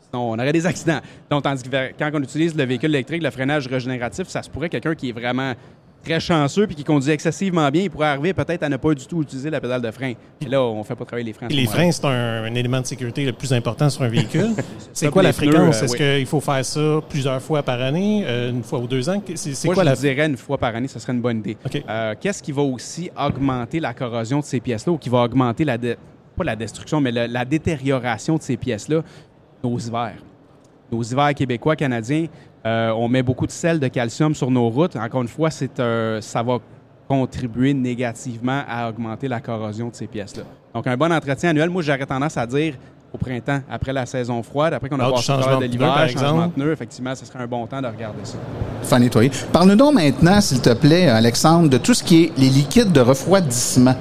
Sinon, 0.01 0.31
on 0.31 0.35
aurait 0.35 0.53
des 0.53 0.67
accidents. 0.67 1.01
Donc, 1.31 1.43
tandis 1.43 1.63
que 1.63 1.93
quand 1.99 2.11
on 2.15 2.23
utilise 2.23 2.55
le 2.57 2.65
véhicule 2.65 2.91
électrique, 2.91 3.23
le 3.23 3.31
freinage 3.31 3.67
régénératif, 3.67 4.29
ça 4.29 4.43
se 4.43 4.51
pourrait 4.51 4.69
quelqu'un 4.69 4.95
qui 4.95 5.09
est 5.09 5.13
vraiment 5.13 5.53
très 6.05 6.21
chanceux 6.21 6.67
puis 6.67 6.77
qui 6.77 6.85
conduit 6.85 7.11
excessivement 7.11 7.69
bien, 7.71 7.83
il 7.83 7.91
pourrait 7.91 8.07
arriver 8.07 8.33
peut-être 8.33 8.63
à 8.63 8.69
ne 8.69 8.77
pas 8.77 8.95
du 8.95 9.05
tout 9.07 9.23
utiliser 9.23 9.51
la 9.51 9.61
pédale 9.61 9.83
de 9.83 9.91
frein. 9.91 10.13
Et 10.41 10.45
là, 10.49 10.63
on 10.63 10.85
fait 10.85 10.95
pas 10.95 11.05
travailler 11.05 11.27
les 11.27 11.33
freins. 11.33 11.49
les 11.49 11.67
freins, 11.67 11.91
c'est 11.91 12.05
un, 12.05 12.45
un 12.45 12.55
élément 12.55 12.81
de 12.81 12.87
sécurité 12.87 13.25
le 13.25 13.33
plus 13.33 13.53
important 13.53 13.91
sur 13.91 14.03
un 14.03 14.09
véhicule. 14.09 14.51
c'est 14.93 15.11
quoi 15.11 15.23
la 15.25 15.33
pneus, 15.33 15.51
fréquence? 15.51 15.81
euh, 15.83 15.85
Est-ce 15.85 15.93
oui. 15.93 15.99
qu'il 16.19 16.27
faut 16.27 16.41
faire 16.41 16.65
ça 16.65 17.01
plusieurs 17.09 17.43
fois 17.43 17.63
par 17.65 17.81
année, 17.83 18.23
euh, 18.27 18.51
une 18.51 18.63
fois 18.63 18.79
ou 18.79 18.87
deux 18.87 19.09
ans? 19.09 19.21
C'est 19.35 19.67
quoi 19.69 19.83
je 19.83 19.89
la... 19.89 19.97
dirais 19.97 20.27
une 20.27 20.37
fois 20.37 20.59
par 20.59 20.75
année, 20.77 20.87
ce 20.89 20.99
serait 21.01 21.13
une 21.13 21.21
bonne 21.23 21.39
idée. 21.39 21.57
Euh, 21.89 22.15
Qu'est-ce 22.21 22.43
qui 22.43 22.53
va 22.53 22.63
aussi 22.63 23.11
augmenter 23.19 23.81
la 23.81 23.93
corrosion 23.93 24.39
de 24.39 24.45
ces 24.45 24.61
pièces-là 24.61 24.93
ou 24.93 24.99
qui 24.99 25.09
va 25.09 25.23
augmenter 25.25 25.65
la, 25.65 25.77
pas 25.77 26.45
la 26.45 26.55
destruction, 26.55 27.01
mais 27.01 27.11
le- 27.11 27.27
la 27.27 27.45
détérioration 27.45 28.37
de 28.37 28.43
ces 28.43 28.57
pièces-là? 28.57 29.03
Nos 29.65 29.77
hivers. 29.79 30.23
Nos 30.93 31.03
hivers 31.03 31.35
québécois, 31.35 31.75
canadiens, 31.75 32.27
euh, 32.67 32.91
on 32.97 33.09
met 33.09 33.23
beaucoup 33.23 33.47
de 33.47 33.53
sel 33.53 33.79
de 33.81 33.89
calcium 33.89 34.35
sur 34.35 34.51
nos 34.51 34.69
routes. 34.69 34.97
Encore 34.97 35.23
une 35.23 35.29
fois, 35.29 35.51
c'est 35.51 35.79
un- 35.81 36.19
ça 36.21 36.43
va 36.43 36.59
contribuer 37.09 37.73
négativement 37.73 38.63
à 38.69 38.89
augmenter 38.89 39.29
la 39.29 39.39
corrosion 39.41 39.89
de 39.89 39.95
ces 39.95 40.09
pièces-là. 40.09 40.43
Donc, 40.75 40.87
un 40.89 40.97
bon 40.97 41.13
entretien 41.13 41.51
annuel, 41.51 41.71
moi, 41.71 41.81
j'aurais 41.83 42.05
tendance 42.05 42.37
à 42.37 42.47
dire 42.47 42.75
au 43.15 43.19
printemps, 43.19 43.61
après 43.71 43.93
la 43.93 44.05
saison 44.05 44.43
froide, 44.43 44.75
après 44.75 44.89
qu'on 44.89 44.99
a 44.99 45.09
passé 45.11 45.33
le 45.33 45.39
de 45.39 45.43
de 45.45 45.77
pneus, 45.77 45.79
par 45.79 45.95
l'hiver, 45.95 46.05
de 46.07 46.11
exemple. 46.11 46.49
pneus, 46.57 46.73
effectivement, 46.73 47.15
ce 47.15 47.25
serait 47.25 47.39
un 47.39 47.47
bon 47.47 47.65
temps 47.67 47.81
de 47.81 47.87
regarder 47.87 48.19
ça. 48.25 48.37
Faire 48.83 48.99
nettoyer. 48.99 49.31
Parle-nous 49.53 49.77
donc 49.77 49.95
maintenant, 49.95 50.41
s'il 50.41 50.61
te 50.61 50.75
plaît, 50.75 51.09
Alexandre, 51.09 51.69
de 51.71 51.79
tout 51.79 51.95
ce 51.95 52.03
qui 52.03 52.25
est 52.25 52.33
les 52.37 52.49
liquides 52.49 52.91
de 52.93 53.01
refroidissement. 53.01 53.95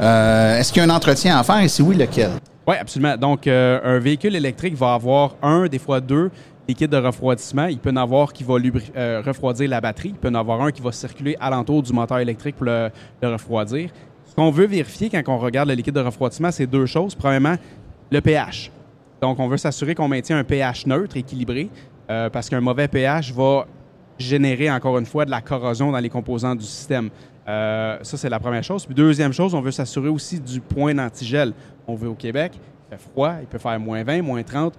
Euh, 0.00 0.58
Est-ce 0.58 0.72
qu'il 0.72 0.82
y 0.82 0.86
a 0.86 0.90
un 0.90 0.94
entretien 0.94 1.36
à 1.38 1.42
faire? 1.42 1.58
Et 1.60 1.68
si 1.68 1.82
oui, 1.82 1.96
lequel? 1.96 2.30
Oui, 2.66 2.76
absolument. 2.80 3.16
Donc, 3.16 3.46
euh, 3.46 3.80
un 3.84 3.98
véhicule 3.98 4.34
électrique 4.36 4.74
va 4.76 4.94
avoir 4.94 5.34
un, 5.42 5.66
des 5.66 5.78
fois 5.78 6.00
deux 6.00 6.30
liquides 6.68 6.90
de 6.90 6.96
refroidissement. 6.96 7.66
Il 7.66 7.78
peut 7.78 7.90
en 7.90 7.96
avoir 7.96 8.32
qui 8.32 8.44
va 8.44 8.54
euh, 8.96 9.22
refroidir 9.24 9.68
la 9.68 9.80
batterie. 9.80 10.10
Il 10.10 10.14
peut 10.14 10.28
en 10.28 10.34
avoir 10.34 10.62
un 10.62 10.70
qui 10.70 10.82
va 10.82 10.92
circuler 10.92 11.36
alentour 11.40 11.82
du 11.82 11.92
moteur 11.92 12.18
électrique 12.18 12.56
pour 12.56 12.66
le, 12.66 12.90
le 13.22 13.28
refroidir. 13.28 13.90
Ce 14.26 14.34
qu'on 14.34 14.50
veut 14.50 14.66
vérifier 14.66 15.10
quand 15.10 15.22
on 15.28 15.38
regarde 15.38 15.68
le 15.68 15.74
liquide 15.74 15.94
de 15.94 16.00
refroidissement, 16.00 16.50
c'est 16.50 16.66
deux 16.66 16.86
choses. 16.86 17.14
Premièrement, 17.14 17.56
le 18.10 18.20
pH. 18.20 18.70
Donc, 19.20 19.38
on 19.38 19.48
veut 19.48 19.56
s'assurer 19.56 19.94
qu'on 19.94 20.08
maintient 20.08 20.38
un 20.38 20.44
pH 20.44 20.86
neutre, 20.86 21.16
équilibré, 21.16 21.70
euh, 22.10 22.28
parce 22.30 22.48
qu'un 22.48 22.60
mauvais 22.60 22.88
pH 22.88 23.32
va 23.32 23.66
générer, 24.18 24.70
encore 24.70 24.98
une 24.98 25.06
fois, 25.06 25.24
de 25.24 25.30
la 25.30 25.40
corrosion 25.40 25.92
dans 25.92 25.98
les 25.98 26.08
composants 26.08 26.54
du 26.54 26.64
système. 26.64 27.10
Euh, 27.46 27.98
ça, 28.02 28.16
c'est 28.16 28.28
la 28.28 28.38
première 28.38 28.64
chose. 28.64 28.84
Puis, 28.86 28.94
deuxième 28.94 29.32
chose, 29.32 29.54
on 29.54 29.60
veut 29.60 29.70
s'assurer 29.70 30.08
aussi 30.08 30.40
du 30.40 30.60
point 30.60 30.94
d'antigel. 30.94 31.52
On 31.86 31.94
veut 31.94 32.08
au 32.08 32.14
Québec, 32.14 32.52
il 32.54 32.96
fait 32.96 33.02
froid, 33.02 33.34
il 33.40 33.46
peut 33.46 33.58
faire 33.58 33.78
moins 33.78 34.02
20, 34.02 34.22
moins 34.22 34.42
30. 34.42 34.74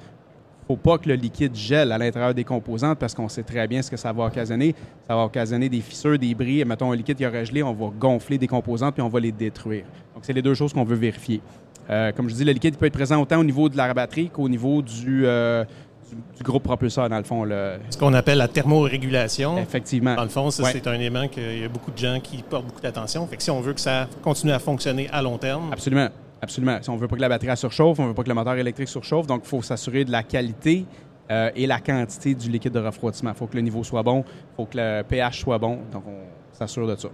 Faut 0.68 0.76
pas 0.78 0.98
que 0.98 1.08
le 1.08 1.16
liquide 1.16 1.56
gèle 1.56 1.92
à 1.92 1.98
l'intérieur 1.98 2.34
des 2.34 2.44
composantes 2.44 2.98
parce 2.98 3.14
qu'on 3.14 3.30
sait 3.30 3.44
très 3.44 3.68
bien 3.68 3.82
ce 3.82 3.92
que 3.92 3.98
ça 3.98 4.12
va 4.12 4.26
occasionner. 4.26 4.74
Ça 5.08 5.16
va 5.16 5.24
occasionner 5.26 5.70
des 5.70 5.82
fissures, 5.82 6.18
des 6.18 6.34
bris. 6.34 6.66
Mettons 6.66 6.92
un 6.92 6.96
liquide 6.96 7.18
qui 7.18 7.26
aurait 7.26 7.46
gelé, 7.46 7.62
on 7.64 7.74
va 7.74 7.92
gonfler 7.98 8.38
des 8.38 8.48
composantes 8.48 8.94
puis 8.96 9.02
on 9.04 9.10
va 9.10 9.20
les 9.20 9.32
détruire. 9.32 9.84
Donc, 10.14 10.24
c'est 10.26 10.34
les 10.34 10.42
deux 10.42 10.54
choses 10.56 10.74
qu'on 10.74 10.84
veut 10.84 10.96
vérifier. 10.96 11.42
Euh, 11.90 12.12
comme 12.14 12.30
je 12.30 12.34
dis, 12.34 12.44
le 12.44 12.52
liquide 12.52 12.78
peut 12.78 12.88
être 12.88 12.94
présent 12.94 13.22
autant 13.22 13.40
au 13.40 13.44
niveau 13.44 13.70
de 13.70 13.78
la 13.78 13.94
batterie 13.94 14.30
qu'au 14.30 14.50
niveau 14.50 14.82
du, 14.82 15.28
euh, 15.28 15.64
du, 16.10 16.16
du 16.38 16.44
groupe 16.44 16.64
propulseur, 16.64 17.08
dans 17.10 17.18
le 17.20 17.24
fond. 17.24 17.44
Le... 17.44 17.74
Ce 17.92 17.98
qu'on 17.98 18.14
appelle 18.16 18.40
la 18.40 18.48
thermorégulation. 18.48 19.60
Effectivement. 19.60 20.16
Dans 20.16 20.24
le 20.24 20.30
fond, 20.30 20.50
ça, 20.50 20.64
Ouais. 20.64 20.72
c'est 20.74 20.88
un 20.88 20.94
élément 20.94 21.28
qu'il 21.28 21.60
y 21.60 21.64
a 21.64 21.68
beaucoup 21.70 21.92
de 21.92 21.98
gens 21.98 22.20
qui 22.24 22.42
portent 22.42 22.66
beaucoup 22.66 22.82
d'attention. 22.82 23.28
Fait 23.28 23.38
que 23.38 23.44
si 23.44 23.52
on 23.52 23.62
veut 23.62 23.74
que 23.74 23.82
ça 23.82 24.08
continue 24.24 24.52
à 24.52 24.58
fonctionner 24.60 25.08
à 25.12 25.22
long 25.22 25.38
terme, 25.38 25.70
Absolument. 25.72 26.08
Absolument. 26.42 26.77
Si 26.82 26.89
on 26.89 26.98
veut 26.98 27.08
pas 27.08 27.15
que 27.15 27.22
la 27.22 27.30
batterie 27.30 27.56
surchauffe, 27.58 28.00
on 28.00 28.08
veut 28.08 28.13
pas 28.13 28.24
que 28.24 28.30
le 28.30 28.36
moteur 28.36 28.56
électrique 28.56 28.88
surchauffe, 28.89 29.25
donc 29.27 29.42
il 29.46 29.48
faut 29.48 29.62
s'assurer 29.62 30.06
de 30.06 30.12
la 30.12 30.22
qualité 30.24 30.86
euh, 31.32 31.50
et 31.56 31.65
la 31.65 31.80
quantité 31.80 32.36
du 32.36 32.50
liquide 32.51 32.74
de 32.74 32.80
refroidissement. 32.80 33.32
Il 33.32 33.36
faut 33.38 33.48
que 33.48 33.56
le 33.56 33.62
niveau 33.62 33.84
soit 33.84 34.04
bon, 34.04 34.24
il 34.27 34.56
faut 34.56 34.65
que 34.65 34.77
le 34.77 35.01
pH 35.04 35.39
soit 35.39 35.58
bon, 35.58 35.80
donc 35.92 36.04
on 36.08 36.56
s'assure 36.56 36.88
de 36.88 36.96
ça. 36.96 37.08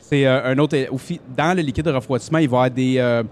C'est 0.00 0.26
euh, 0.26 0.44
un 0.52 0.58
autre. 0.58 0.76
au 0.90 0.98
fi- 0.98 1.20
Dans 1.36 1.54
le 1.56 1.62
liquide 1.62 1.84
de 1.84 1.90
refroidissement, 1.90 2.38
il 2.38 2.48
va 2.48 2.56
y 2.56 2.60
avoir 2.60 2.70
des, 2.70 2.98
euh, 2.98 3.22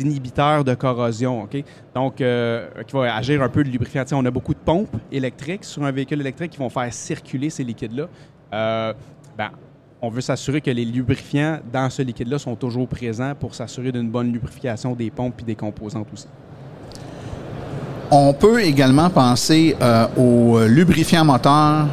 inhibiteurs 0.00 0.64
de 0.64 0.74
corrosion, 0.74 1.42
OK? 1.44 1.62
Donc, 1.94 2.20
euh, 2.20 2.68
qui 2.86 2.94
va 2.96 3.14
agir 3.14 3.42
un 3.42 3.48
peu 3.48 3.62
de 3.64 3.68
lubrifiant. 3.70 4.04
On 4.12 4.24
a 4.24 4.30
beaucoup 4.30 4.54
de 4.54 4.58
pompes 4.58 4.96
électriques 5.12 5.64
sur 5.64 5.82
un 5.84 5.92
véhicule 5.92 6.20
électrique 6.20 6.52
qui 6.52 6.58
vont 6.58 6.70
faire 6.70 6.92
circuler 6.92 7.50
ces 7.50 7.64
liquides-là. 7.64 8.06
Euh, 8.54 8.94
ben, 9.36 9.50
on 10.02 10.10
veut 10.10 10.20
s'assurer 10.20 10.60
que 10.60 10.70
les 10.70 10.84
lubrifiants 10.84 11.58
dans 11.72 11.88
ce 11.90 12.02
liquide-là 12.02 12.38
sont 12.38 12.54
toujours 12.54 12.86
présents 12.86 13.34
pour 13.38 13.54
s'assurer 13.54 13.92
d'une 13.92 14.08
bonne 14.10 14.32
lubrification 14.32 14.94
des 14.94 15.10
pompes 15.10 15.40
et 15.40 15.44
des 15.44 15.54
composantes 15.54 16.08
aussi. 16.12 16.28
On 18.10 18.32
peut 18.32 18.62
également 18.62 19.10
penser 19.10 19.74
euh, 19.80 20.06
au 20.16 20.60
lubrifiant 20.66 21.24
moteur, 21.24 21.86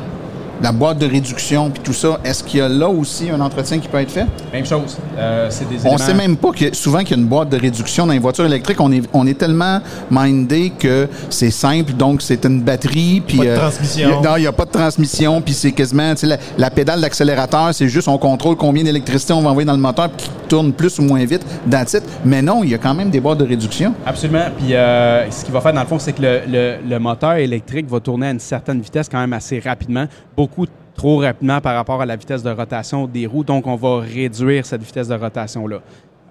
la 0.62 0.72
boîte 0.72 0.98
de 1.00 1.06
réduction, 1.08 1.70
puis 1.70 1.82
tout 1.84 1.94
ça. 1.94 2.20
Est-ce 2.24 2.44
qu'il 2.44 2.60
y 2.60 2.62
a 2.62 2.70
là 2.70 2.88
aussi 2.88 3.30
un 3.30 3.40
entretien 3.42 3.80
qui 3.80 3.88
peut 3.88 4.00
être 4.00 4.12
fait? 4.12 4.26
Même 4.54 4.66
chose. 4.66 4.98
Euh, 5.18 5.48
c'est 5.50 5.68
des 5.68 5.78
On 5.86 5.98
sait 5.98 6.14
même 6.14 6.38
pas 6.38 6.52
que 6.52 6.74
souvent 6.76 7.00
qu'il 7.00 7.12
y 7.12 7.14
a 7.14 7.18
une 7.22 7.28
boîte 7.28 7.50
de 7.50 7.58
réduction 7.58 8.06
dans 8.06 8.14
les 8.14 8.20
voitures 8.20 8.46
électriques. 8.46 8.80
On 8.80 8.92
est, 8.92 9.04
on 9.14 9.26
est 9.28 9.38
tellement 9.38 9.80
mindé 10.12 10.72
que 10.78 11.08
c'est 11.30 11.52
simple, 11.52 11.94
donc 11.94 12.22
c'est 12.22 12.46
une 12.46 12.62
batterie. 12.62 13.22
Puis, 13.26 13.38
Pas 13.38 13.44
de 13.46 13.50
euh, 13.50 13.58
transmission. 13.58 14.08
il 14.10 14.12
y 14.12 14.14
a- 14.28 14.30
non, 14.30 14.38
il 14.38 14.42
n'y 14.42 14.48
a 14.48 14.52
pas 14.52 14.66
de 14.66 14.72
transmission, 14.72 15.42
puis 15.42 15.54
c'est 15.54 15.72
quasiment, 15.72 16.12
tu 16.14 16.22
sais, 16.22 16.28
la, 16.28 16.38
la 16.58 16.70
pédale 16.70 17.02
d'accélérateur, 17.02 17.74
c'est 17.74 17.88
juste 17.90 18.08
on 18.08 18.18
contrôle 18.18 18.56
combien 18.56 18.84
d'électricité 18.84 19.34
on 19.34 19.42
va 19.42 19.50
envoyer 19.50 19.66
dans 19.66 19.74
le 19.74 19.80
moteur, 19.80 20.10
qui 20.16 20.30
tourne 20.48 20.72
plus 20.74 21.00
ou 21.00 21.04
moins 21.04 21.26
vite, 21.26 21.46
that's 21.70 21.94
it. 21.94 22.04
Mais 22.24 22.42
non, 22.42 22.64
il 22.64 22.70
y 22.70 22.76
a 22.76 22.78
quand 22.78 22.94
même 22.94 23.10
des 23.10 23.20
boîtes 23.20 23.40
de 23.40 23.46
réduction. 23.46 23.94
Absolument. 24.06 24.46
Puis 24.58 24.74
euh, 24.76 25.30
ce 25.32 25.44
qu'il 25.44 25.54
va 25.54 25.62
faire, 25.62 25.74
dans 25.74 25.82
le 25.82 25.88
fond, 25.88 26.00
c'est 26.00 26.14
que 26.14 26.22
le, 26.22 26.40
le- 26.48 26.76
le 26.88 27.00
moteur 27.00 27.34
électrique 27.34 27.90
va 27.90 28.00
tourner 28.00 28.28
à 28.28 28.32
une 28.32 28.40
certaine 28.40 28.80
vitesse 28.82 29.08
quand 29.10 29.20
même 29.20 29.34
assez 29.34 29.60
rapidement, 29.60 30.06
beaucoup 30.38 30.53
trop 30.96 31.18
rapidement 31.18 31.60
par 31.62 31.76
rapport 31.76 32.02
à 32.02 32.06
la 32.06 32.16
vitesse 32.16 32.44
de 32.44 32.50
rotation 32.50 33.08
des 33.08 33.28
roues. 33.28 33.44
Donc, 33.44 33.68
on 33.68 33.76
va 33.76 34.00
réduire 34.00 34.66
cette 34.66 34.84
vitesse 34.84 35.08
de 35.08 35.16
rotation-là. 35.16 35.82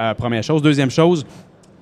Euh, 0.00 0.14
première 0.14 0.42
chose. 0.42 0.62
Deuxième 0.62 0.90
chose, 0.90 1.24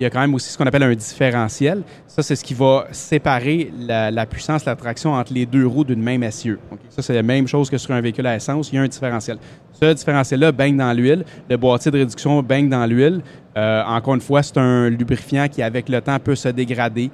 il 0.00 0.04
y 0.04 0.06
a 0.06 0.11
quand 0.11 0.20
même 0.20 0.35
aussi 0.35 0.50
ce 0.50 0.56
qu'on 0.56 0.64
appelle 0.64 0.82
un 0.82 0.94
différentiel. 0.94 1.82
Ça, 2.06 2.23
c'est 2.23 2.35
ce 2.35 2.42
qui 2.42 2.54
va 2.54 2.87
séparer 2.90 3.70
la, 3.78 4.25
puissance, 4.25 4.64
la 4.64 4.75
traction 4.75 5.12
entre 5.12 5.35
les 5.35 5.44
deux 5.44 5.66
roues 5.66 5.85
d'une 5.85 6.02
même 6.02 6.23
essieu. 6.23 6.59
OK? 6.73 6.78
Ça, 6.88 7.02
c'est 7.02 7.12
la 7.12 7.23
même 7.23 7.47
chose 7.47 7.68
que 7.68 7.76
sur 7.76 7.92
un 7.92 8.00
véhicule 8.00 8.26
à 8.26 8.35
essence. 8.35 8.73
Il 8.73 8.76
y 8.76 8.78
a 8.78 8.82
un 8.82 8.88
différentiel. 8.88 9.37
Ce 9.73 9.92
différentiel-là 9.92 10.52
baigne 10.52 10.78
dans 10.78 10.92
l'huile. 10.94 11.25
Le 11.50 11.56
boîtier 11.59 11.90
de 11.90 11.99
réduction 11.99 12.42
baigne 12.42 12.70
dans 12.70 12.87
l'huile. 12.87 13.20
Euh, 13.59 13.82
encore 13.85 14.14
une 14.14 14.23
fois, 14.23 14.42
c'est 14.42 14.56
un 14.56 14.88
lubrifiant 14.88 15.49
qui, 15.49 15.62
avec 15.62 15.90
le 15.90 16.00
temps, 16.00 16.18
peut 16.18 16.35
se 16.35 16.49
dégrader. 16.49 17.11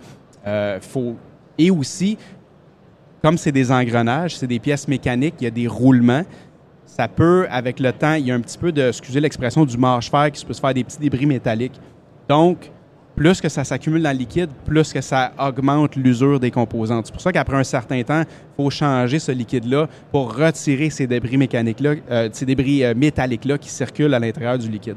Euh, 0.46 0.78
faut... 0.80 1.16
Et 1.58 1.72
aussi, 1.72 2.16
comme 3.22 3.38
c'est 3.38 3.52
des 3.52 3.72
engrenages, 3.72 4.36
c'est 4.36 4.46
des 4.46 4.58
pièces 4.58 4.88
mécaniques, 4.88 5.34
il 5.40 5.44
y 5.44 5.46
a 5.46 5.50
des 5.50 5.66
roulements. 5.66 6.24
Ça 6.84 7.08
peut, 7.08 7.46
avec 7.50 7.80
le 7.80 7.92
temps, 7.92 8.14
il 8.14 8.26
y 8.26 8.30
a 8.30 8.34
un 8.34 8.40
petit 8.40 8.58
peu 8.58 8.72
de, 8.72 8.88
excusez 8.88 9.20
l'expression, 9.20 9.64
du 9.64 9.76
marche-fer 9.76 10.30
qui 10.30 10.44
peut 10.44 10.52
se 10.52 10.60
faire 10.60 10.72
des 10.72 10.84
petits 10.84 10.98
débris 10.98 11.26
métalliques. 11.26 11.78
Donc, 12.28 12.70
plus 13.16 13.40
que 13.40 13.48
ça 13.48 13.64
s'accumule 13.64 14.02
dans 14.02 14.12
le 14.12 14.18
liquide, 14.18 14.50
plus 14.64 14.92
que 14.92 15.00
ça 15.00 15.32
augmente 15.38 15.96
l'usure 15.96 16.38
des 16.38 16.50
composantes. 16.50 17.06
C'est 17.06 17.12
pour 17.12 17.22
ça 17.22 17.32
qu'après 17.32 17.56
un 17.56 17.64
certain 17.64 18.02
temps, 18.02 18.20
il 18.20 18.62
faut 18.62 18.70
changer 18.70 19.18
ce 19.18 19.32
liquide-là 19.32 19.88
pour 20.12 20.36
retirer 20.36 20.90
ces 20.90 21.06
débris 21.06 21.38
mécaniques-là, 21.38 21.94
euh, 22.10 22.28
ces 22.32 22.44
débris 22.44 22.84
euh, 22.84 22.94
métalliques-là 22.94 23.56
qui 23.56 23.70
circulent 23.70 24.12
à 24.12 24.18
l'intérieur 24.18 24.58
du 24.58 24.68
liquide. 24.68 24.96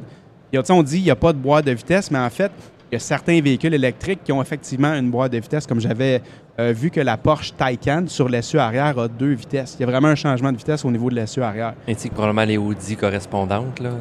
Il 0.51 0.57
y 0.57 0.59
a, 0.59 0.73
on 0.73 0.83
dit 0.83 0.95
qu'il 0.95 1.05
n'y 1.05 1.11
a 1.11 1.15
pas 1.15 1.31
de 1.31 1.37
boîte 1.37 1.65
de 1.65 1.71
vitesse, 1.71 2.11
mais 2.11 2.19
en 2.19 2.29
fait, 2.29 2.51
il 2.91 2.95
y 2.95 2.97
a 2.97 2.99
certains 2.99 3.39
véhicules 3.39 3.73
électriques 3.73 4.21
qui 4.23 4.31
ont 4.31 4.41
effectivement 4.41 4.93
une 4.93 5.11
boîte 5.11 5.31
de 5.31 5.37
vitesse, 5.37 5.67
comme 5.67 5.79
j'avais 5.79 6.21
euh, 6.59 6.73
vu 6.75 6.89
que 6.89 6.99
la 6.99 7.17
Porsche 7.17 7.53
Taycan 7.55 8.05
sur 8.07 8.27
l'essieu 8.27 8.59
arrière 8.59 8.97
a 8.97 9.07
deux 9.07 9.33
vitesses. 9.33 9.75
Il 9.79 9.81
y 9.81 9.83
a 9.83 9.87
vraiment 9.87 10.07
un 10.07 10.15
changement 10.15 10.51
de 10.51 10.57
vitesse 10.57 10.83
au 10.83 10.91
niveau 10.91 11.09
de 11.09 11.15
l'essieu 11.15 11.43
arrière. 11.43 11.75
Ainsi 11.87 12.09
que 12.09 12.15
probablement 12.15 12.45
les 12.45 12.57
Audi 12.57 12.95
correspondantes. 12.95 13.79
Là. 13.79 13.91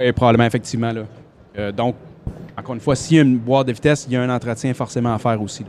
Oui, 0.00 0.12
probablement, 0.12 0.46
effectivement. 0.46 0.92
Là. 0.92 1.02
Euh, 1.58 1.72
donc, 1.72 1.96
encore 2.56 2.74
une 2.74 2.80
fois, 2.80 2.96
s'il 2.96 3.18
y 3.18 3.20
a 3.20 3.22
une 3.22 3.36
boîte 3.36 3.66
de 3.66 3.72
vitesse, 3.72 4.06
il 4.08 4.14
y 4.14 4.16
a 4.16 4.22
un 4.22 4.30
entretien 4.30 4.72
forcément 4.72 5.14
à 5.14 5.18
faire 5.18 5.40
aussi. 5.42 5.64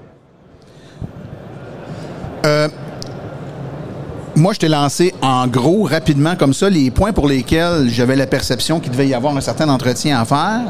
là. 2.44 2.70
Moi, 4.36 4.54
je 4.54 4.60
t'ai 4.60 4.68
lancé 4.68 5.14
en 5.22 5.48
gros, 5.48 5.84
rapidement, 5.84 6.36
comme 6.36 6.54
ça, 6.54 6.70
les 6.70 6.92
points 6.92 7.12
pour 7.12 7.28
lesquels 7.28 7.90
j'avais 7.90 8.16
la 8.16 8.28
perception 8.28 8.80
qu'il 8.80 8.92
devait 8.92 9.08
y 9.08 9.14
avoir 9.14 9.36
un 9.36 9.42
certain 9.42 9.68
entretien 9.70 10.20
à 10.20 10.26
faire. 10.26 10.62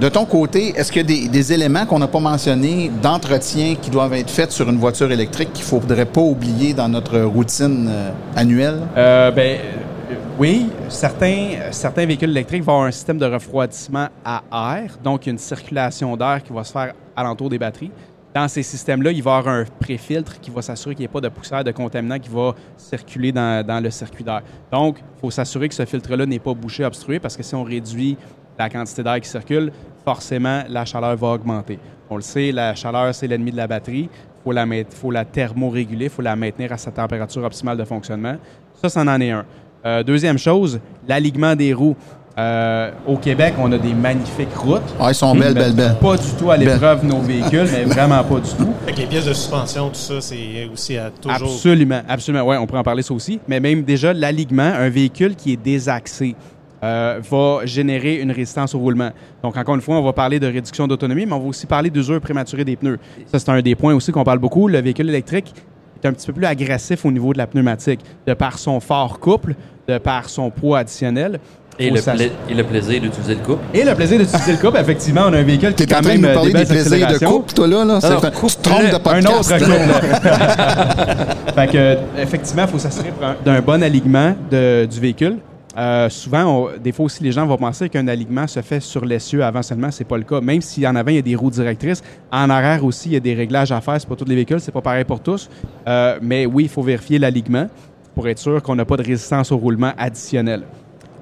De 0.00 0.08
ton 0.08 0.24
côté, 0.24 0.72
est-ce 0.76 0.92
qu'il 0.92 1.10
y 1.10 1.26
a 1.26 1.28
des, 1.28 1.52
éléments 1.52 1.84
qu'on 1.84 1.98
n'a 1.98 2.06
pas 2.06 2.20
mentionnés 2.20 2.90
d'entretien 3.02 3.74
qui 3.74 3.90
doivent 3.90 4.14
être 4.14 4.30
faits 4.30 4.52
sur 4.52 4.68
une 4.68 4.78
voiture 4.78 5.10
électrique 5.10 5.52
qu'il 5.52 5.64
ne 5.64 5.68
faudrait 5.68 6.06
pas 6.06 6.20
oublier 6.20 6.72
dans 6.72 6.88
notre 6.88 7.18
routine 7.22 7.88
euh, 7.90 8.10
annuelle? 8.36 8.78
Euh, 8.96 9.32
ben, 9.32 9.58
euh, 9.58 10.14
oui, 10.38 10.70
certains, 10.88 11.48
certains 11.72 12.06
véhicules 12.06 12.30
électriques 12.30 12.62
vont 12.62 12.74
avoir 12.74 12.86
un 12.86 12.92
système 12.92 13.18
de 13.18 13.26
refroidissement 13.26 14.06
à 14.24 14.42
air, 14.78 14.96
donc 15.02 15.26
une 15.26 15.38
circulation 15.38 16.16
d'air 16.16 16.40
qui 16.44 16.52
va 16.52 16.62
se 16.62 16.70
faire 16.70 16.92
alentour 17.16 17.50
des 17.50 17.58
batteries. 17.58 17.90
Dans 18.38 18.46
ces 18.46 18.62
systèmes-là, 18.62 19.10
il 19.10 19.20
va 19.20 19.34
y 19.34 19.36
avoir 19.36 19.52
un 19.52 19.64
pré-filtre 19.80 20.38
qui 20.38 20.52
va 20.52 20.62
s'assurer 20.62 20.94
qu'il 20.94 21.00
n'y 21.00 21.06
ait 21.06 21.12
pas 21.12 21.20
de 21.20 21.28
poussière, 21.28 21.64
de 21.64 21.72
contaminants 21.72 22.20
qui 22.20 22.28
va 22.28 22.54
circuler 22.76 23.32
dans, 23.32 23.82
le 23.82 23.90
circuit 23.90 24.22
d'air. 24.22 24.42
Donc, 24.70 24.98
il 25.00 25.20
faut 25.20 25.30
s'assurer 25.32 25.68
que 25.68 25.74
ce 25.74 25.84
filtre-là 25.84 26.24
n'est 26.24 26.38
pas 26.38 26.54
bouché, 26.54 26.84
obstrué, 26.84 27.18
parce 27.18 27.36
que 27.36 27.42
si 27.42 27.56
on 27.56 27.64
réduit 27.64 28.16
la 28.56 28.70
quantité 28.70 29.02
d'air 29.02 29.20
qui 29.20 29.28
circule, 29.28 29.72
forcément, 30.04 30.62
la 30.68 30.84
chaleur 30.84 31.16
va 31.16 31.32
augmenter. 31.32 31.80
On 32.08 32.14
le 32.14 32.22
sait, 32.22 32.52
la 32.52 32.76
chaleur, 32.76 33.12
c'est 33.12 33.26
l'ennemi 33.26 33.50
de 33.50 33.56
la 33.56 33.66
batterie. 33.66 34.08
Il 34.08 34.42
faut 34.44 34.52
la, 34.52 34.66
faut 34.88 35.10
la 35.10 35.24
thermoréguler, 35.24 36.04
il 36.04 36.10
faut 36.10 36.22
la 36.22 36.36
maintenir 36.36 36.72
à 36.72 36.76
sa 36.76 36.92
température 36.92 37.42
optimale 37.42 37.76
de 37.76 37.84
fonctionnement. 37.84 38.36
Ça, 38.74 38.88
c'en 38.88 39.08
en 39.08 39.20
est 39.20 39.32
un. 39.32 39.44
Euh, 39.84 40.04
deuxième 40.04 40.38
chose, 40.38 40.78
l'alignement 41.08 41.56
des 41.56 41.74
roues. 41.74 41.96
Euh, 42.38 42.92
au 43.04 43.16
Québec, 43.16 43.54
on 43.58 43.72
a 43.72 43.78
des 43.78 43.94
magnifiques 43.94 44.54
routes. 44.54 44.82
Ah, 45.00 45.08
ils 45.10 45.14
sont 45.14 45.34
belles, 45.34 45.54
Mais 45.54 45.60
belles, 45.60 45.74
belles. 45.74 45.96
Pas 46.00 46.16
du 46.16 46.30
tout 46.38 46.50
à 46.52 46.56
l'épreuve 46.56 47.04
nos 47.04 47.18
véhicules, 47.18 47.66
mais 47.72 47.84
vraiment 47.84 48.22
pas 48.22 48.38
du 48.38 48.50
tout. 48.50 48.72
Fait 48.86 48.92
que 48.92 48.98
les 48.98 49.06
pièces 49.06 49.26
de 49.26 49.32
suspension, 49.32 49.88
tout 49.88 49.96
ça, 49.96 50.20
c'est 50.20 50.68
aussi 50.72 50.96
à 50.96 51.10
toujours. 51.10 51.34
Absolument, 51.34 52.00
absolument. 52.08 52.44
Ouais, 52.44 52.56
on 52.56 52.66
pourrait 52.66 52.78
en 52.78 52.84
parler 52.84 53.02
ça 53.02 53.12
aussi. 53.12 53.40
Mais 53.48 53.58
même 53.58 53.82
déjà, 53.82 54.12
l'alignement, 54.12 54.62
un 54.62 54.88
véhicule 54.88 55.34
qui 55.34 55.54
est 55.54 55.56
désaxé 55.56 56.36
euh, 56.84 57.20
va 57.28 57.66
générer 57.66 58.20
une 58.20 58.30
résistance 58.30 58.72
au 58.72 58.78
roulement. 58.78 59.10
Donc, 59.42 59.56
encore 59.56 59.74
une 59.74 59.80
fois, 59.80 59.96
on 59.96 60.04
va 60.04 60.12
parler 60.12 60.38
de 60.38 60.46
réduction 60.46 60.86
d'autonomie, 60.86 61.26
mais 61.26 61.32
on 61.32 61.40
va 61.40 61.48
aussi 61.48 61.66
parler 61.66 61.90
d'usure 61.90 62.20
prématurée 62.20 62.64
des 62.64 62.76
pneus. 62.76 63.00
Ça, 63.26 63.40
c'est 63.40 63.50
un 63.50 63.60
des 63.60 63.74
points 63.74 63.94
aussi 63.94 64.12
qu'on 64.12 64.22
parle 64.22 64.38
beaucoup. 64.38 64.68
Le 64.68 64.80
véhicule 64.80 65.08
électrique 65.08 65.52
est 66.00 66.06
un 66.06 66.12
petit 66.12 66.28
peu 66.28 66.34
plus 66.34 66.44
agressif 66.44 67.04
au 67.04 67.10
niveau 67.10 67.32
de 67.32 67.38
la 67.38 67.48
pneumatique, 67.48 67.98
de 68.28 68.34
par 68.34 68.58
son 68.60 68.78
fort 68.78 69.18
couple, 69.18 69.56
de 69.88 69.98
par 69.98 70.28
son 70.28 70.50
poids 70.50 70.78
additionnel. 70.80 71.40
Et 71.80 71.90
le, 71.90 72.00
pla- 72.02 72.14
et 72.48 72.54
le 72.54 72.64
plaisir 72.64 73.00
d'utiliser 73.00 73.34
le 73.36 73.40
couple. 73.40 73.62
Et 73.72 73.84
le 73.84 73.94
plaisir 73.94 74.18
d'utiliser 74.18 74.52
le 74.52 74.58
couple, 74.58 74.78
effectivement, 74.80 75.22
on 75.28 75.32
a 75.32 75.38
un 75.38 75.42
véhicule 75.44 75.74
qui 75.74 75.86
T'es 75.86 75.92
est 75.92 75.94
en 75.94 75.98
quand 75.98 76.02
train 76.08 76.16
de 76.16 76.20
même 76.20 76.22
nous 76.22 76.28
euh, 76.28 76.34
parler 76.34 76.52
des 76.52 76.64
plaisirs 76.66 77.06
de 77.06 77.18
couple, 77.24 77.52
toi, 77.54 77.66
là? 77.68 77.84
là? 77.84 78.00
C'est 78.00 78.06
Alors, 78.08 78.24
un- 78.24 78.30
couple, 78.32 78.52
tu 78.52 78.56
te 78.56 78.62
trompes 78.68 78.82
de 78.82 78.94
Un 78.94 78.98
podcast. 78.98 79.52
autre 79.52 79.68
là. 79.68 81.26
couple. 81.28 81.54
fait 81.54 81.66
que, 81.68 81.96
effectivement, 82.20 82.62
il 82.64 82.68
faut 82.68 82.78
s'assurer 82.78 83.12
d'un 83.44 83.60
bon 83.60 83.82
alignement 83.82 84.34
de- 84.50 84.86
du 84.86 84.98
véhicule. 85.00 85.36
Euh, 85.76 86.08
souvent, 86.08 86.44
on- 86.44 86.68
des 86.82 86.90
fois 86.90 87.04
aussi, 87.06 87.22
les 87.22 87.30
gens 87.30 87.46
vont 87.46 87.56
penser 87.56 87.88
qu'un 87.88 88.08
alignement 88.08 88.48
se 88.48 88.60
fait 88.60 88.80
sur 88.80 89.04
l'essieu 89.04 89.44
avant 89.44 89.62
seulement. 89.62 89.92
C'est 89.92 90.02
pas 90.04 90.16
le 90.16 90.24
cas. 90.24 90.40
Même 90.40 90.60
si 90.60 90.84
en 90.84 90.96
avant, 90.96 91.10
il 91.10 91.16
y 91.16 91.18
a 91.18 91.22
des 91.22 91.36
roues 91.36 91.50
directrices, 91.52 92.02
en 92.32 92.50
arrière 92.50 92.84
aussi, 92.84 93.10
il 93.10 93.12
y 93.12 93.16
a 93.16 93.20
des 93.20 93.34
réglages 93.34 93.70
à 93.70 93.80
faire. 93.80 93.94
C'est 94.00 94.08
pas 94.08 94.16
tous 94.16 94.24
les 94.24 94.34
véhicules, 94.34 94.58
c'est 94.60 94.72
pas 94.72 94.80
pareil 94.80 95.04
pour 95.04 95.20
tous. 95.20 95.48
Euh, 95.86 96.18
mais 96.20 96.44
oui, 96.46 96.64
il 96.64 96.68
faut 96.68 96.82
vérifier 96.82 97.20
l'alignement 97.20 97.68
pour 98.16 98.26
être 98.26 98.40
sûr 98.40 98.60
qu'on 98.60 98.74
n'a 98.74 98.84
pas 98.84 98.96
de 98.96 99.04
résistance 99.04 99.52
au 99.52 99.56
roulement 99.58 99.92
additionnel. 99.96 100.62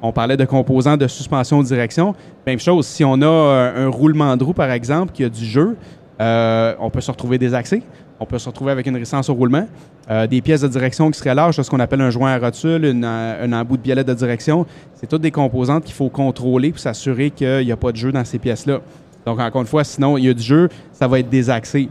On 0.02 0.12
parlait 0.12 0.36
de 0.36 0.44
composants 0.44 0.96
de 0.96 1.06
suspension 1.06 1.62
direction. 1.62 2.14
Même 2.46 2.58
chose, 2.58 2.86
si 2.86 3.04
on 3.04 3.14
a 3.22 3.26
euh, 3.26 3.86
un 3.86 3.88
roulement 3.88 4.36
de 4.36 4.44
roue, 4.44 4.52
par 4.52 4.70
exemple, 4.70 5.12
qui 5.12 5.24
a 5.24 5.28
du 5.28 5.44
jeu, 5.44 5.76
euh, 6.20 6.74
on 6.80 6.90
peut 6.90 7.00
se 7.00 7.10
retrouver 7.10 7.38
désaxé. 7.38 7.82
On 8.18 8.24
peut 8.24 8.38
se 8.38 8.48
retrouver 8.48 8.72
avec 8.72 8.86
une 8.86 8.94
résistance 8.94 9.28
au 9.28 9.34
roulement. 9.34 9.66
Euh, 10.10 10.26
des 10.26 10.40
pièces 10.40 10.62
de 10.62 10.68
direction 10.68 11.10
qui 11.10 11.18
seraient 11.18 11.34
larges, 11.34 11.60
ce 11.60 11.68
qu'on 11.68 11.80
appelle 11.80 12.00
un 12.00 12.10
joint 12.10 12.32
à 12.32 12.38
rotule, 12.38 12.86
un 13.04 13.52
embout 13.52 13.76
de 13.76 13.82
biellette 13.82 14.06
de 14.06 14.14
direction. 14.14 14.64
C'est 14.94 15.06
toutes 15.06 15.22
des 15.22 15.30
composantes 15.30 15.84
qu'il 15.84 15.94
faut 15.94 16.08
contrôler 16.08 16.70
pour 16.70 16.78
s'assurer 16.78 17.30
qu'il 17.30 17.64
n'y 17.66 17.72
a 17.72 17.76
pas 17.76 17.92
de 17.92 17.96
jeu 17.96 18.12
dans 18.12 18.24
ces 18.24 18.38
pièces-là. 18.38 18.80
Donc, 19.26 19.40
encore 19.40 19.60
une 19.60 19.66
fois, 19.66 19.84
sinon, 19.84 20.16
il 20.16 20.24
y 20.24 20.28
a 20.28 20.34
du 20.34 20.42
jeu, 20.42 20.68
ça 20.92 21.08
va 21.08 21.18
être 21.18 21.28
désaxé. 21.28 21.88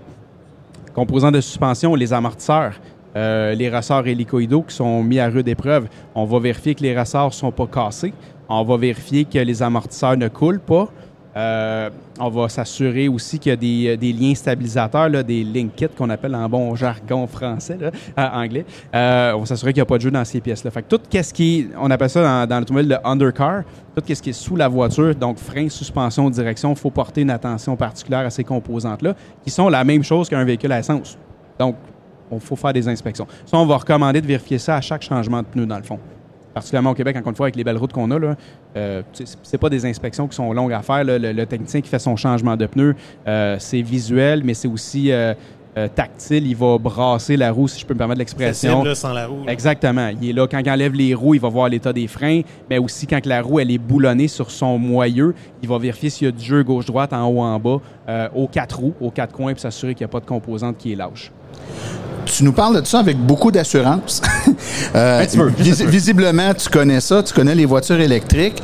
Composants 0.96 1.32
de 1.32 1.42
suspension, 1.42 1.94
les 1.94 2.14
amortisseurs, 2.14 2.74
euh, 3.16 3.54
les 3.56 3.70
ressorts 3.70 4.06
hélicoïdaux 4.08 4.64
qui 4.64 4.76
sont 4.76 5.02
mis 5.02 5.20
à 5.20 5.28
rude 5.28 5.48
épreuve. 5.48 5.88
On 6.14 6.26
va 6.26 6.40
vérifier 6.40 6.76
que 6.76 6.82
les 6.82 6.98
ressorts 6.98 7.34
sont 7.34 7.52
pas 7.52 7.68
cassés. 7.68 8.14
On 8.50 8.64
va 8.64 8.78
vérifier 8.78 9.26
que 9.26 9.40
les 9.40 9.64
amortisseurs 9.64 10.18
ne 10.18 10.28
coulent 10.28 10.60
pas. 10.60 10.90
Euh, 11.38 11.90
on 12.18 12.30
va 12.30 12.48
s'assurer 12.48 13.10
aussi 13.10 13.40
qu'il 13.40 13.50
y 13.50 13.54
a 13.54 13.98
des, 13.98 13.98
euh, 14.02 14.20
liens 14.20 14.36
stabilisateurs, 14.36 15.10
des 15.24 15.44
link 15.44 15.76
kits 15.76 15.88
qu'on 15.98 16.10
appelle 16.10 16.34
en 16.34 16.48
bon 16.48 16.74
jargon 16.76 17.28
français, 17.28 17.78
anglais. 18.18 18.66
On 18.94 19.40
va 19.40 19.46
s'assurer 19.46 19.74
qu'il 19.74 19.82
n'y 19.82 19.86
a 19.86 19.86
pas 19.86 19.98
de 19.98 20.04
jeu 20.04 20.12
dans 20.12 20.24
ces 20.24 20.40
pièces-là. 20.40 20.72
Fait 20.72 20.82
que 20.82 20.96
tout 20.96 21.02
ce 21.12 21.34
qui 21.34 21.60
est, 21.60 21.68
on 21.78 21.92
appelle 21.92 22.10
ça 22.10 22.22
dans, 22.22 22.48
dans 22.48 22.60
l'automobile 22.60 22.90
le 22.90 23.08
undercar, 23.08 23.64
tout 23.94 24.04
ce 24.08 24.22
qui 24.22 24.30
est 24.30 24.34
sous 24.34 24.56
la 24.56 24.70
voiture, 24.70 25.14
donc 25.16 25.38
frein, 25.38 25.68
suspension, 25.68 26.30
direction, 26.30 26.72
il 26.72 26.78
faut 26.78 26.92
porter 26.92 27.22
une 27.22 27.32
attention 27.32 27.76
particulière 27.76 28.26
à 28.26 28.30
ces 28.30 28.46
composantes-là, 28.46 29.14
qui 29.44 29.50
sont 29.50 29.68
la 29.68 29.84
même 29.84 30.04
chose 30.04 30.30
qu'un 30.30 30.44
véhicule 30.46 30.72
à 30.72 30.80
essence. 30.80 31.18
Donc, 31.60 31.76
il 32.32 32.40
faut 32.40 32.56
faire 32.56 32.74
des 32.74 32.88
inspections. 32.88 33.28
Ça, 33.46 33.58
on 33.58 33.66
va 33.66 33.78
recommander 33.78 34.22
de 34.22 34.28
vérifier 34.28 34.58
ça 34.58 34.76
à 34.76 34.82
chaque 34.82 35.04
changement 35.04 35.42
de 35.42 35.48
pneu, 35.48 35.66
dans 35.66 35.78
le 35.78 35.84
fond 35.84 36.00
particulièrement 36.56 36.92
au 36.92 36.96
Québec, 36.96 37.18
encore 37.18 37.32
une 37.32 37.36
fois, 37.36 37.48
avec 37.48 37.58
les 37.58 37.66
belles 37.66 37.78
routes 37.78 37.92
qu'on 37.92 38.10
a, 38.12 38.18
là, 38.18 38.36
euh, 38.78 39.02
c'est 39.44 39.58
pas 39.58 39.70
des 39.70 39.86
inspections 39.86 40.26
qui 40.26 40.38
sont 40.38 40.54
longues 40.54 40.72
à 40.72 40.82
faire. 40.82 41.04
Le, 41.04 41.18
le, 41.18 41.46
technicien 41.46 41.82
qui 41.82 41.90
fait 41.90 42.00
son 42.00 42.16
changement 42.16 42.56
de 42.56 42.66
pneu, 42.66 42.96
euh, 43.28 43.58
c'est 43.60 43.82
visuel, 43.82 44.42
mais 44.42 44.54
c'est 44.54 44.70
aussi 44.70 45.12
euh, 45.12 45.34
euh, 45.78 45.90
tactile. 45.94 46.48
Il 46.48 46.56
va 46.56 46.78
brasser 46.78 47.36
la 47.36 47.52
roue, 47.52 47.68
si 47.68 47.82
je 47.82 47.86
peux 47.86 47.94
me 47.94 47.98
permettre 47.98 48.20
l'expression. 48.20 48.86
sans 48.96 49.12
la 49.12 49.28
roue. 49.28 49.44
Exactement. 49.50 50.10
Il 50.22 50.30
est 50.30 50.34
là 50.34 50.48
quand 50.48 50.60
il 50.60 50.70
enlève 50.70 50.94
les 50.94 51.14
roues, 51.14 51.34
il 51.34 51.42
va 51.42 51.50
voir 51.50 51.68
l'état 51.68 51.92
des 51.92 52.08
freins, 52.08 52.40
mais 52.70 52.78
aussi 52.78 53.06
quand 53.06 53.26
la 53.26 53.42
roue 53.42 53.60
elle 53.60 53.72
est 53.72 53.78
boulonnée 53.78 54.30
sur 54.30 54.50
son 54.50 54.78
moyeu, 54.78 55.36
il 55.62 55.68
va 55.68 55.78
vérifier 55.78 56.10
s'il 56.10 56.28
y 56.28 56.30
a 56.30 56.32
du 56.32 56.44
jeu 56.44 56.64
gauche-droite 56.64 57.12
en 57.12 57.28
haut 57.28 57.42
en 57.42 57.60
bas, 57.60 57.82
aux 58.34 58.48
quatre 58.48 58.80
roues, 58.80 58.94
aux 59.02 59.12
quatre 59.12 59.34
coins, 59.34 59.52
pour 59.52 59.60
s'assurer 59.60 59.94
qu'il 59.94 60.06
n'y 60.06 60.10
a 60.10 60.14
pas 60.14 60.22
de 60.22 60.26
composante 60.26 60.78
qui 60.78 60.94
est 60.94 60.96
lâche 60.96 61.34
tu 62.26 62.44
nous 62.44 62.54
parles 62.54 62.82
de 62.82 62.86
ça 62.86 63.00
avec 63.00 63.18
beaucoup 63.18 63.52
d'assurance. 63.52 64.22
euh, 64.96 65.26
visiblement, 65.88 66.54
tu 66.54 66.70
connais 66.70 67.00
ça, 67.00 67.24
tu 67.24 67.34
connais 67.34 67.56
les 67.56 67.66
voitures 67.66 68.00
électriques. 68.00 68.62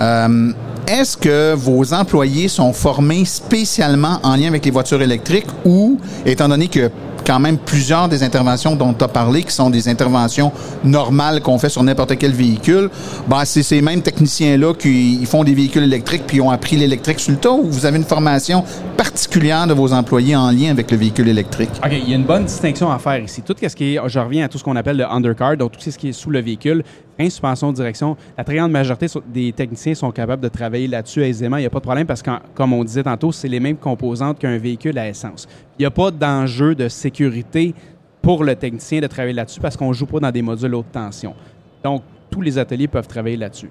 Euh, 0.00 0.52
est-ce 0.86 1.16
que 1.16 1.54
vos 1.54 1.94
employés 1.94 2.48
sont 2.48 2.72
formés 2.72 3.24
spécialement 3.24 4.18
en 4.22 4.36
lien 4.36 4.48
avec 4.48 4.64
les 4.64 4.70
voitures 4.70 5.00
électriques 5.00 5.46
ou, 5.64 5.98
étant 6.26 6.48
donné 6.48 6.68
que 6.68 6.90
quand 7.24 7.40
même 7.40 7.58
plusieurs 7.58 8.08
des 8.08 8.22
interventions 8.22 8.76
dont 8.76 8.92
tu 8.92 9.04
as 9.04 9.08
parlé, 9.08 9.42
qui 9.42 9.52
sont 9.52 9.70
des 9.70 9.88
interventions 9.88 10.52
normales 10.84 11.40
qu'on 11.40 11.58
fait 11.58 11.68
sur 11.68 11.82
n'importe 11.82 12.16
quel 12.18 12.32
véhicule, 12.32 12.90
ben, 13.26 13.44
c'est 13.44 13.62
ces 13.62 13.80
mêmes 13.80 14.02
techniciens-là 14.02 14.74
qui 14.74 15.24
font 15.26 15.44
des 15.44 15.54
véhicules 15.54 15.84
électriques 15.84 16.24
puis 16.26 16.40
ont 16.40 16.50
appris 16.50 16.76
l'électrique 16.76 17.20
sur 17.20 17.32
le 17.32 17.38
tas 17.38 17.52
ou 17.52 17.64
vous 17.64 17.86
avez 17.86 17.96
une 17.96 18.04
formation 18.04 18.64
particulière 18.96 19.66
de 19.66 19.74
vos 19.74 19.92
employés 19.92 20.36
en 20.36 20.50
lien 20.50 20.70
avec 20.70 20.90
le 20.90 20.96
véhicule 20.96 21.28
électrique? 21.28 21.70
OK, 21.84 21.92
il 21.92 22.08
y 22.08 22.12
a 22.12 22.16
une 22.16 22.24
bonne 22.24 22.44
distinction 22.44 22.90
à 22.90 22.98
faire 22.98 23.22
ici. 23.22 23.42
Tout 23.42 23.54
ce 23.60 23.74
qui 23.74 23.94
est, 23.94 24.00
je 24.06 24.18
reviens 24.18 24.44
à 24.44 24.48
tout 24.48 24.58
ce 24.58 24.64
qu'on 24.64 24.76
appelle 24.76 24.96
le 24.96 25.06
undercar, 25.06 25.56
donc 25.56 25.72
tout 25.72 25.78
ce 25.80 25.96
qui 25.96 26.08
est 26.08 26.12
sous 26.12 26.30
le 26.30 26.40
véhicule, 26.40 26.82
frein, 27.16 27.30
suspension, 27.30 27.72
direction. 27.72 28.16
La 28.36 28.44
très 28.44 28.56
grande 28.56 28.72
majorité 28.72 29.06
des 29.26 29.52
techniciens 29.52 29.94
sont 29.94 30.10
capables 30.10 30.42
de 30.42 30.48
travailler 30.48 30.86
là-dessus 30.86 31.22
aisément. 31.22 31.56
Il 31.56 31.60
n'y 31.60 31.66
a 31.66 31.70
pas 31.70 31.78
de 31.78 31.84
problème 31.84 32.06
parce 32.06 32.22
que, 32.22 32.30
comme 32.54 32.72
on 32.72 32.84
disait 32.84 33.02
tantôt, 33.02 33.32
c'est 33.32 33.48
les 33.48 33.60
mêmes 33.60 33.76
composantes 33.76 34.38
qu'un 34.38 34.58
véhicule 34.58 34.98
à 34.98 35.08
essence. 35.08 35.46
Il 35.78 35.82
n'y 35.82 35.86
a 35.86 35.90
pas 35.90 36.10
d'enjeu 36.10 36.74
de 36.74 36.88
sécurité 36.88 37.74
pour 38.22 38.44
le 38.44 38.56
technicien 38.56 39.00
de 39.00 39.06
travailler 39.06 39.34
là-dessus 39.34 39.60
parce 39.60 39.76
qu'on 39.76 39.88
ne 39.88 39.94
joue 39.94 40.06
pas 40.06 40.20
dans 40.20 40.30
des 40.30 40.42
modules 40.42 40.74
haute 40.74 40.90
tension. 40.92 41.34
Donc, 41.82 42.02
tous 42.30 42.40
les 42.40 42.58
ateliers 42.58 42.88
peuvent 42.88 43.06
travailler 43.06 43.36
là-dessus. 43.36 43.70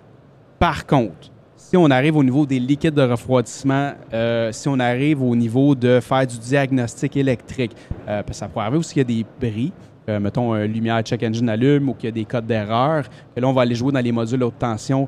Par 0.60 0.86
contre, 0.86 1.32
si 1.74 1.78
on 1.78 1.90
arrive 1.90 2.16
au 2.16 2.24
niveau 2.24 2.46
des 2.46 2.60
liquides 2.60 2.94
de 2.94 3.02
refroidissement, 3.02 3.94
euh, 4.14 4.52
si 4.52 4.68
on 4.68 4.80
arrive 4.80 5.24
au 5.24 5.36
niveau 5.36 5.74
de 5.74 6.00
faire 6.00 6.28
du 6.28 6.38
diagnostic 6.38 7.18
électrique, 7.18 7.72
euh, 8.08 8.22
ça 8.30 8.48
pourrait 8.48 8.66
arriver 8.66 8.78
aussi 8.78 8.94
qu'il 8.94 9.02
y 9.02 9.22
a 9.22 9.24
des 9.24 9.26
bris, 9.42 9.74
euh, 10.10 10.20
mettons, 10.20 10.54
un 10.54 10.66
lumière 10.66 11.02
check 11.02 11.24
engine 11.24 11.50
allume 11.50 11.90
ou 11.90 11.94
qu'il 11.94 12.06
y 12.06 12.10
a 12.10 12.12
des 12.12 12.26
codes 12.26 12.46
d'erreur, 12.46 13.06
que 13.36 13.40
là, 13.40 13.48
on 13.48 13.54
va 13.54 13.62
aller 13.62 13.76
jouer 13.76 13.92
dans 13.92 14.00
les 14.00 14.12
modules 14.12 14.44
haute 14.44 14.60
tension. 14.60 15.08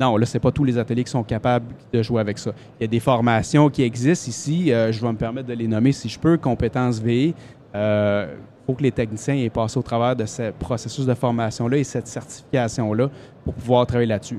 Non, 0.00 0.16
là, 0.16 0.24
c'est 0.24 0.40
pas 0.40 0.50
tous 0.50 0.64
les 0.64 0.78
ateliers 0.78 1.04
qui 1.04 1.10
sont 1.10 1.22
capables 1.22 1.66
de 1.92 2.02
jouer 2.02 2.22
avec 2.22 2.38
ça. 2.38 2.52
Il 2.78 2.84
y 2.84 2.84
a 2.84 2.88
des 2.88 3.00
formations 3.00 3.68
qui 3.68 3.82
existent 3.82 4.30
ici. 4.30 4.72
Euh, 4.72 4.90
je 4.92 5.00
vais 5.00 5.12
me 5.12 5.18
permettre 5.18 5.48
de 5.48 5.52
les 5.52 5.68
nommer 5.68 5.92
si 5.92 6.08
je 6.08 6.18
peux. 6.18 6.38
Compétences 6.38 7.00
VE. 7.00 7.10
Il 7.10 7.34
euh, 7.74 8.34
faut 8.66 8.72
que 8.72 8.82
les 8.82 8.92
techniciens 8.92 9.34
aient 9.34 9.50
passé 9.50 9.78
au 9.78 9.82
travers 9.82 10.16
de 10.16 10.24
ce 10.24 10.52
processus 10.52 11.04
de 11.04 11.12
formation-là 11.12 11.76
et 11.76 11.84
cette 11.84 12.06
certification-là 12.06 13.10
pour 13.44 13.52
pouvoir 13.52 13.86
travailler 13.86 14.08
là-dessus. 14.08 14.38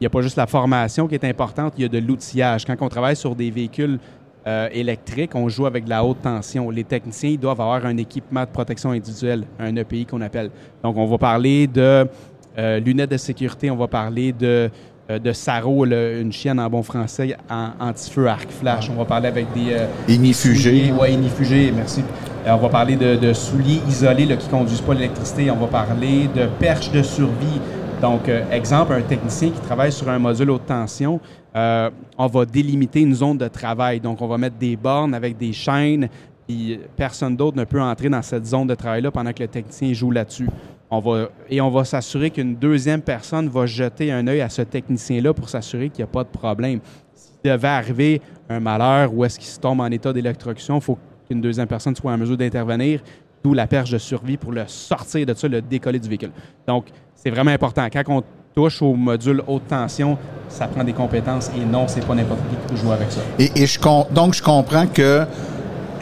Il 0.00 0.04
n'y 0.04 0.06
a 0.06 0.10
pas 0.10 0.22
juste 0.22 0.36
la 0.36 0.46
formation 0.46 1.06
qui 1.06 1.14
est 1.14 1.24
importante, 1.24 1.74
il 1.76 1.82
y 1.82 1.84
a 1.84 1.88
de 1.88 1.98
l'outillage. 1.98 2.64
Quand 2.64 2.74
on 2.80 2.88
travaille 2.88 3.16
sur 3.16 3.36
des 3.36 3.50
véhicules 3.50 3.98
euh, 4.46 4.68
électrique, 4.72 5.34
on 5.34 5.48
joue 5.48 5.64
avec 5.64 5.84
de 5.84 5.90
la 5.90 6.04
haute 6.04 6.20
tension. 6.20 6.68
Les 6.68 6.84
techniciens 6.84 7.30
ils 7.30 7.38
doivent 7.38 7.62
avoir 7.62 7.86
un 7.86 7.96
équipement 7.96 8.42
de 8.42 8.50
protection 8.50 8.90
individuelle, 8.90 9.44
un 9.58 9.74
EPI 9.74 10.04
qu'on 10.04 10.20
appelle. 10.20 10.50
Donc, 10.82 10.98
on 10.98 11.06
va 11.06 11.16
parler 11.16 11.66
de 11.66 12.06
euh, 12.58 12.78
lunettes 12.78 13.12
de 13.12 13.16
sécurité, 13.16 13.70
on 13.70 13.76
va 13.76 13.88
parler 13.88 14.32
de 14.32 14.70
euh, 15.10 15.18
de 15.18 15.32
Saro, 15.32 15.86
une 15.86 16.30
chienne 16.30 16.60
en 16.60 16.68
bon 16.68 16.82
français, 16.82 17.36
en 17.50 17.70
anti-feu 17.80 18.26
arc 18.26 18.50
flash. 18.50 18.90
On 18.90 18.94
va 18.96 19.06
parler 19.06 19.28
avec 19.28 19.46
des... 19.54 19.78
Inifugés. 20.08 20.92
Oui, 20.98 21.12
inifugés, 21.12 21.72
merci. 21.74 22.02
on 22.46 22.56
va 22.56 22.68
parler 22.68 22.96
de, 22.96 23.32
souliers 23.32 23.80
isolés 23.88 24.26
là, 24.26 24.36
qui 24.36 24.46
ne 24.46 24.50
conduisent 24.50 24.80
pas 24.82 24.92
l'électricité. 24.92 25.50
On 25.50 25.56
va 25.56 25.66
parler 25.66 26.28
de 26.34 26.46
perches 26.58 26.90
de 26.90 27.02
survie. 27.02 27.60
Donc, 28.00 28.30
exemple, 28.50 28.92
un 28.92 29.02
technicien 29.02 29.50
qui 29.50 29.60
travaille 29.60 29.92
sur 29.92 30.08
un 30.08 30.18
module 30.18 30.50
haute 30.50 30.66
tension, 30.66 31.20
euh, 31.56 31.90
on 32.18 32.26
va 32.26 32.44
délimiter 32.44 33.00
une 33.00 33.14
zone 33.14 33.38
de 33.38 33.48
travail. 33.48 34.00
Donc, 34.00 34.20
on 34.20 34.26
va 34.26 34.38
mettre 34.38 34.56
des 34.56 34.76
bornes 34.76 35.14
avec 35.14 35.36
des 35.36 35.52
chaînes, 35.52 36.08
personne 36.96 37.36
d'autre 37.36 37.56
ne 37.56 37.64
peut 37.64 37.80
entrer 37.80 38.08
dans 38.08 38.22
cette 38.22 38.44
zone 38.44 38.66
de 38.66 38.74
travail-là 38.74 39.10
pendant 39.10 39.32
que 39.32 39.42
le 39.42 39.48
technicien 39.48 39.92
joue 39.92 40.10
là-dessus. 40.10 40.48
Et 41.50 41.60
on 41.60 41.70
va 41.70 41.84
s'assurer 41.84 42.30
qu'une 42.30 42.54
deuxième 42.54 43.00
personne 43.00 43.48
va 43.48 43.66
jeter 43.66 44.12
un 44.12 44.26
œil 44.26 44.42
à 44.42 44.48
ce 44.48 44.62
technicien-là 44.62 45.32
pour 45.32 45.48
s'assurer 45.48 45.88
qu'il 45.88 46.04
n'y 46.04 46.10
a 46.10 46.12
pas 46.12 46.22
de 46.22 46.28
problème. 46.28 46.80
S'il 47.14 47.50
devait 47.50 47.68
arriver 47.68 48.22
un 48.48 48.60
malheur 48.60 49.12
ou 49.12 49.24
est-ce 49.24 49.38
qu'il 49.38 49.48
se 49.48 49.58
tombe 49.58 49.80
en 49.80 49.90
état 49.90 50.12
d'électrocution, 50.12 50.76
il 50.76 50.82
faut 50.82 50.98
qu'une 51.26 51.40
deuxième 51.40 51.66
personne 51.66 51.96
soit 51.96 52.12
en 52.12 52.18
mesure 52.18 52.36
d'intervenir, 52.36 53.00
d'où 53.42 53.54
la 53.54 53.66
perche 53.66 53.90
de 53.90 53.98
survie 53.98 54.36
pour 54.36 54.52
le 54.52 54.64
sortir 54.68 55.26
de 55.26 55.34
ça, 55.34 55.48
le 55.48 55.60
décoller 55.62 55.98
du 55.98 56.08
véhicule. 56.08 56.32
Donc, 56.66 56.86
c'est 57.14 57.30
vraiment 57.30 57.50
important. 57.50 57.88
Quand 57.90 58.04
on 58.08 58.22
touche 58.54 58.82
au 58.82 58.94
module 58.94 59.42
haute 59.46 59.66
tension, 59.68 60.16
ça 60.48 60.66
prend 60.66 60.84
des 60.84 60.92
compétences 60.92 61.50
et 61.56 61.64
non, 61.64 61.86
c'est 61.88 62.06
pas 62.06 62.14
n'importe 62.14 62.40
qui 62.48 62.56
qui 62.56 62.72
peut 62.72 62.76
jouer 62.76 62.92
avec 62.94 63.10
ça. 63.10 63.20
Et, 63.38 63.66
je, 63.66 64.14
donc, 64.14 64.34
je 64.34 64.42
comprends 64.42 64.86
que 64.86 65.24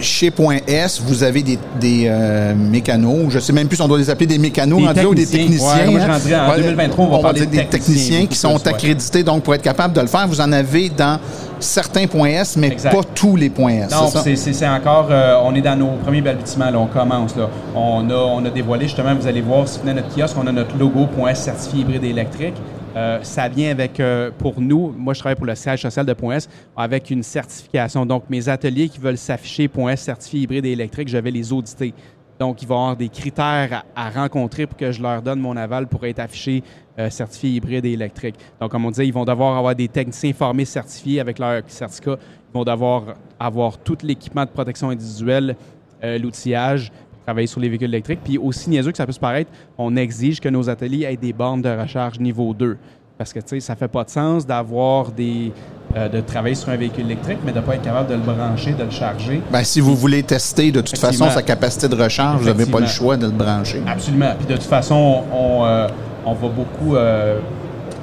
chez 0.02 0.30
Point 0.30 0.58
S, 0.66 1.00
vous 1.04 1.22
avez 1.22 1.42
des, 1.42 1.58
des 1.80 2.04
euh, 2.06 2.54
mécanos, 2.54 3.30
je 3.30 3.38
sais 3.38 3.52
même 3.52 3.68
plus 3.68 3.76
si 3.76 3.82
on 3.82 3.88
doit 3.88 3.98
les 3.98 4.10
appeler 4.10 4.26
des 4.26 4.38
mécanos 4.38 4.80
des 4.94 5.04
ou 5.04 5.14
des 5.14 5.26
techniciens. 5.26 5.88
Ouais, 5.88 6.02
en 6.02 6.56
2023, 6.56 7.04
on 7.04 7.10
va, 7.10 7.18
parler 7.20 7.46
des 7.46 7.64
techniciens, 7.66 8.26
qui 8.26 8.36
sont 8.36 8.66
accrédités 8.66 9.22
donc 9.22 9.42
pour 9.42 9.54
être 9.54 9.62
capables 9.62 9.94
de 9.94 10.00
le 10.00 10.06
faire. 10.06 10.26
Vous 10.26 10.40
en 10.40 10.52
avez 10.52 10.88
dans 10.88 11.18
certains 11.60 12.06
points 12.06 12.28
S, 12.28 12.56
mais 12.56 12.70
pas 12.70 13.02
tous 13.14 13.36
les 13.36 13.50
points 13.50 13.72
S. 13.72 13.90
Non, 13.90 14.08
c'est 14.34 14.68
encore, 14.68 15.08
euh, 15.10 15.36
on 15.44 15.54
est 15.54 15.60
dans 15.62 15.76
nos 15.76 15.92
premiers 16.02 16.22
balbutiements, 16.22 16.70
là, 16.70 16.78
on 16.78 16.86
commence. 16.86 17.36
Là. 17.36 17.48
On, 17.74 18.08
a, 18.10 18.14
on 18.14 18.44
a 18.44 18.50
dévoilé 18.50 18.86
justement, 18.86 19.14
vous 19.14 19.26
allez 19.26 19.40
voir, 19.40 19.68
si 19.68 19.78
vous 19.78 19.86
venez 19.86 19.98
à 19.98 20.02
notre 20.02 20.14
kiosque, 20.14 20.36
on 20.42 20.46
a 20.46 20.52
notre 20.52 20.76
logo 20.76 21.06
point 21.06 21.30
S 21.30 21.42
certifié 21.42 21.80
hybride 21.80 22.04
électrique. 22.04 22.54
Euh, 22.94 23.22
ça 23.22 23.48
vient 23.48 23.70
avec, 23.70 23.98
euh, 24.00 24.30
pour 24.36 24.60
nous, 24.60 24.92
moi 24.96 25.14
je 25.14 25.20
travaille 25.20 25.36
pour 25.36 25.46
le 25.46 25.54
siège 25.54 25.80
social 25.80 26.04
de 26.04 26.12
Point 26.12 26.36
S, 26.36 26.48
avec 26.76 27.10
une 27.10 27.22
certification. 27.22 28.04
Donc 28.04 28.24
mes 28.28 28.48
ateliers 28.48 28.88
qui 28.88 28.98
veulent 28.98 29.16
s'afficher 29.16 29.68
Point 29.68 29.92
S 29.92 30.02
certifié 30.02 30.40
hybride 30.40 30.66
et 30.66 30.72
électrique, 30.72 31.08
je 31.08 31.16
vais 31.16 31.30
les 31.30 31.52
auditer. 31.52 31.94
Donc, 32.38 32.60
il 32.60 32.66
va 32.66 32.74
y 32.74 32.78
avoir 32.78 32.96
des 32.96 33.08
critères 33.08 33.84
à, 33.94 34.10
rencontrer 34.10 34.66
pour 34.66 34.76
que 34.76 34.90
je 34.90 35.00
leur 35.00 35.22
donne 35.22 35.38
mon 35.38 35.56
aval 35.56 35.86
pour 35.86 36.04
être 36.06 36.18
affiché 36.18 36.64
euh, 36.98 37.08
certifié 37.08 37.50
hybride 37.50 37.84
et 37.84 37.92
électrique. 37.92 38.34
Donc, 38.60 38.72
comme 38.72 38.84
on 38.84 38.90
disait, 38.90 39.06
ils 39.06 39.12
vont 39.12 39.24
devoir 39.24 39.56
avoir 39.56 39.76
des 39.76 39.86
techniciens 39.86 40.32
formés 40.32 40.64
certifiés 40.64 41.20
avec 41.20 41.38
leur 41.38 41.62
certificat. 41.68 42.16
Ils 42.18 42.54
vont 42.54 42.64
devoir 42.64 43.14
avoir 43.38 43.78
tout 43.78 43.98
l'équipement 44.02 44.44
de 44.44 44.50
protection 44.50 44.90
individuelle, 44.90 45.54
l'outillage, 46.02 46.90
travailler 47.24 47.46
sur 47.46 47.60
les 47.60 47.68
véhicules 47.68 47.88
électriques. 47.88 48.20
Puis 48.24 48.38
aussi 48.38 48.70
niaiseux 48.70 48.90
que 48.90 48.96
ça 48.96 49.04
puisse 49.04 49.18
paraître, 49.18 49.50
on 49.78 49.96
exige 49.96 50.40
que 50.40 50.48
nos 50.48 50.68
ateliers 50.68 51.06
aient 51.10 51.16
des 51.16 51.32
bornes 51.32 51.62
de 51.62 51.68
recharge 51.68 52.18
niveau 52.18 52.54
2. 52.54 52.76
Parce 53.18 53.32
que, 53.32 53.40
tu 53.40 53.48
sais, 53.48 53.60
ça 53.60 53.76
fait 53.76 53.88
pas 53.88 54.04
de 54.04 54.10
sens 54.10 54.46
d'avoir 54.46 55.10
des... 55.12 55.52
Euh, 55.94 56.08
de 56.08 56.22
travailler 56.22 56.54
sur 56.54 56.70
un 56.70 56.76
véhicule 56.76 57.04
électrique, 57.04 57.36
mais 57.44 57.52
de 57.52 57.58
ne 57.58 57.62
pas 57.62 57.74
être 57.74 57.82
capable 57.82 58.08
de 58.08 58.14
le 58.14 58.20
brancher, 58.20 58.72
de 58.72 58.82
le 58.82 58.90
charger. 58.90 59.42
Bien, 59.50 59.62
si 59.62 59.78
vous 59.78 59.94
voulez 59.94 60.22
tester 60.22 60.72
de 60.72 60.80
toute 60.80 60.96
façon 60.96 61.28
sa 61.28 61.42
capacité 61.42 61.86
de 61.86 61.94
recharge, 61.94 62.40
vous 62.40 62.46
n'avez 62.46 62.64
pas 62.64 62.80
le 62.80 62.86
choix 62.86 63.18
de 63.18 63.26
le 63.26 63.32
brancher. 63.32 63.82
Absolument. 63.86 64.32
Puis 64.38 64.46
de 64.46 64.54
toute 64.54 64.62
façon, 64.62 65.22
on, 65.30 65.66
euh, 65.66 65.88
on 66.24 66.32
va 66.32 66.48
beaucoup 66.48 66.96
euh, 66.96 67.38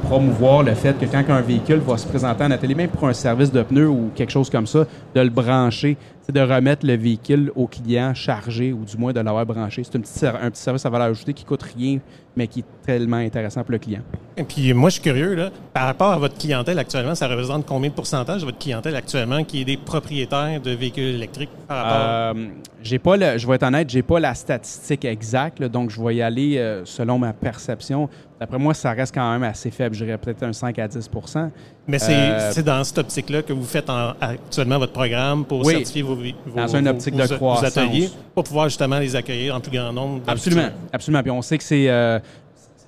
promouvoir 0.03 0.63
le 0.63 0.75
fait 0.75 0.97
que 0.99 1.05
quand 1.05 1.23
un 1.29 1.41
véhicule 1.41 1.79
va 1.79 1.97
se 1.97 2.07
présenter 2.07 2.43
en 2.43 2.51
atelier, 2.51 2.75
même 2.75 2.89
pour 2.89 3.07
un 3.07 3.13
service 3.13 3.51
de 3.51 3.63
pneus 3.63 3.89
ou 3.89 4.11
quelque 4.13 4.31
chose 4.31 4.49
comme 4.49 4.67
ça, 4.67 4.85
de 5.15 5.21
le 5.21 5.29
brancher 5.29 5.97
c'est 6.29 6.33
de 6.33 6.41
remettre 6.41 6.85
le 6.85 6.95
véhicule 6.95 7.51
au 7.55 7.65
client 7.65 8.13
chargé 8.13 8.71
ou 8.71 8.85
du 8.85 8.97
moins 8.97 9.11
de 9.11 9.19
l'avoir 9.19 9.47
branché. 9.47 9.83
C'est 9.83 9.95
un 9.95 10.01
petit, 10.01 10.25
un 10.27 10.51
petit 10.51 10.61
service 10.61 10.85
à 10.85 10.89
valeur 10.91 11.07
ajoutée 11.07 11.33
qui 11.33 11.43
coûte 11.43 11.63
rien, 11.63 11.97
mais 12.35 12.47
qui 12.47 12.59
est 12.59 12.85
tellement 12.85 13.17
intéressant 13.17 13.63
pour 13.63 13.71
le 13.71 13.79
client. 13.79 14.01
Et 14.39 14.43
puis 14.43 14.71
moi, 14.73 14.89
je 14.89 14.93
suis 14.93 15.01
curieux, 15.03 15.35
là, 15.35 15.49
par 15.73 15.83
rapport 15.85 16.11
à 16.13 16.17
votre 16.17 16.37
clientèle 16.37 16.79
actuellement, 16.79 17.13
ça 17.13 17.27
représente 17.27 17.65
combien 17.65 17.89
de 17.89 17.93
pourcentage 17.95 18.39
de 18.39 18.45
votre 18.45 18.57
clientèle 18.57 18.95
actuellement 18.95 19.43
qui 19.43 19.61
est 19.61 19.65
des 19.65 19.75
propriétaires 19.75 20.61
de 20.61 20.71
véhicules 20.71 21.15
électriques 21.15 21.49
par 21.67 21.77
rapport 21.85 21.97
Euh, 22.37 22.47
j'ai 22.81 22.99
pas 22.99 23.17
le, 23.17 23.37
je 23.37 23.45
vais 23.45 23.55
être 23.55 23.63
honnête, 23.63 23.89
j'ai 23.89 24.01
pas 24.01 24.21
la 24.21 24.33
statistique 24.33 25.03
exacte, 25.03 25.59
là, 25.59 25.67
donc 25.67 25.89
je 25.89 26.01
vais 26.01 26.15
y 26.15 26.21
aller 26.21 26.57
euh, 26.57 26.85
selon 26.85 27.19
ma 27.19 27.33
perception. 27.33 28.07
D'après 28.39 28.57
moi, 28.57 28.73
ça 28.73 28.93
reste 28.93 29.13
quand 29.13 29.29
même 29.29 29.43
assez 29.43 29.69
faible. 29.71 29.93
Je 29.93 30.05
dirais 30.05 30.17
peut-être 30.17 30.43
un 30.43 30.53
5 30.53 30.79
à 30.79 30.87
10% 30.87 31.49
Mais 31.89 31.99
c'est 31.99 32.13
Euh, 32.13 32.51
c'est 32.53 32.63
dans 32.63 32.81
cette 32.85 32.99
optique-là 32.99 33.41
que 33.41 33.51
vous 33.51 33.65
faites 33.65 33.89
en- 33.89 34.13
actuellement 34.21 34.79
votre 34.79 34.93
programme 34.93 35.43
pour 35.43 35.65
Oui. 35.65 35.73
certifier 35.73 36.01
vos, 36.03 36.15
vos, 36.15 36.23
Dans 36.55 36.73
une 36.77 36.87
optique 36.87 37.13
vos- 37.15 37.21
de 37.23 37.27
vos 37.27 37.35
croissance. 37.35 37.77
ateliers 37.77 38.09
pour 38.33 38.45
pouvoir 38.45 38.69
justement 38.69 38.99
les 38.99 39.13
accueillir 39.17 39.53
en 39.55 39.59
plus 39.59 39.71
grand 39.77 39.91
nombre. 39.91 40.21
Absolument, 40.25 40.69
absolument. 40.93 41.21
Puis 41.23 41.31
on 41.31 41.41
sait 41.41 41.57
que 41.57 41.63
c'est, 41.65 41.89
euh, 41.89 42.19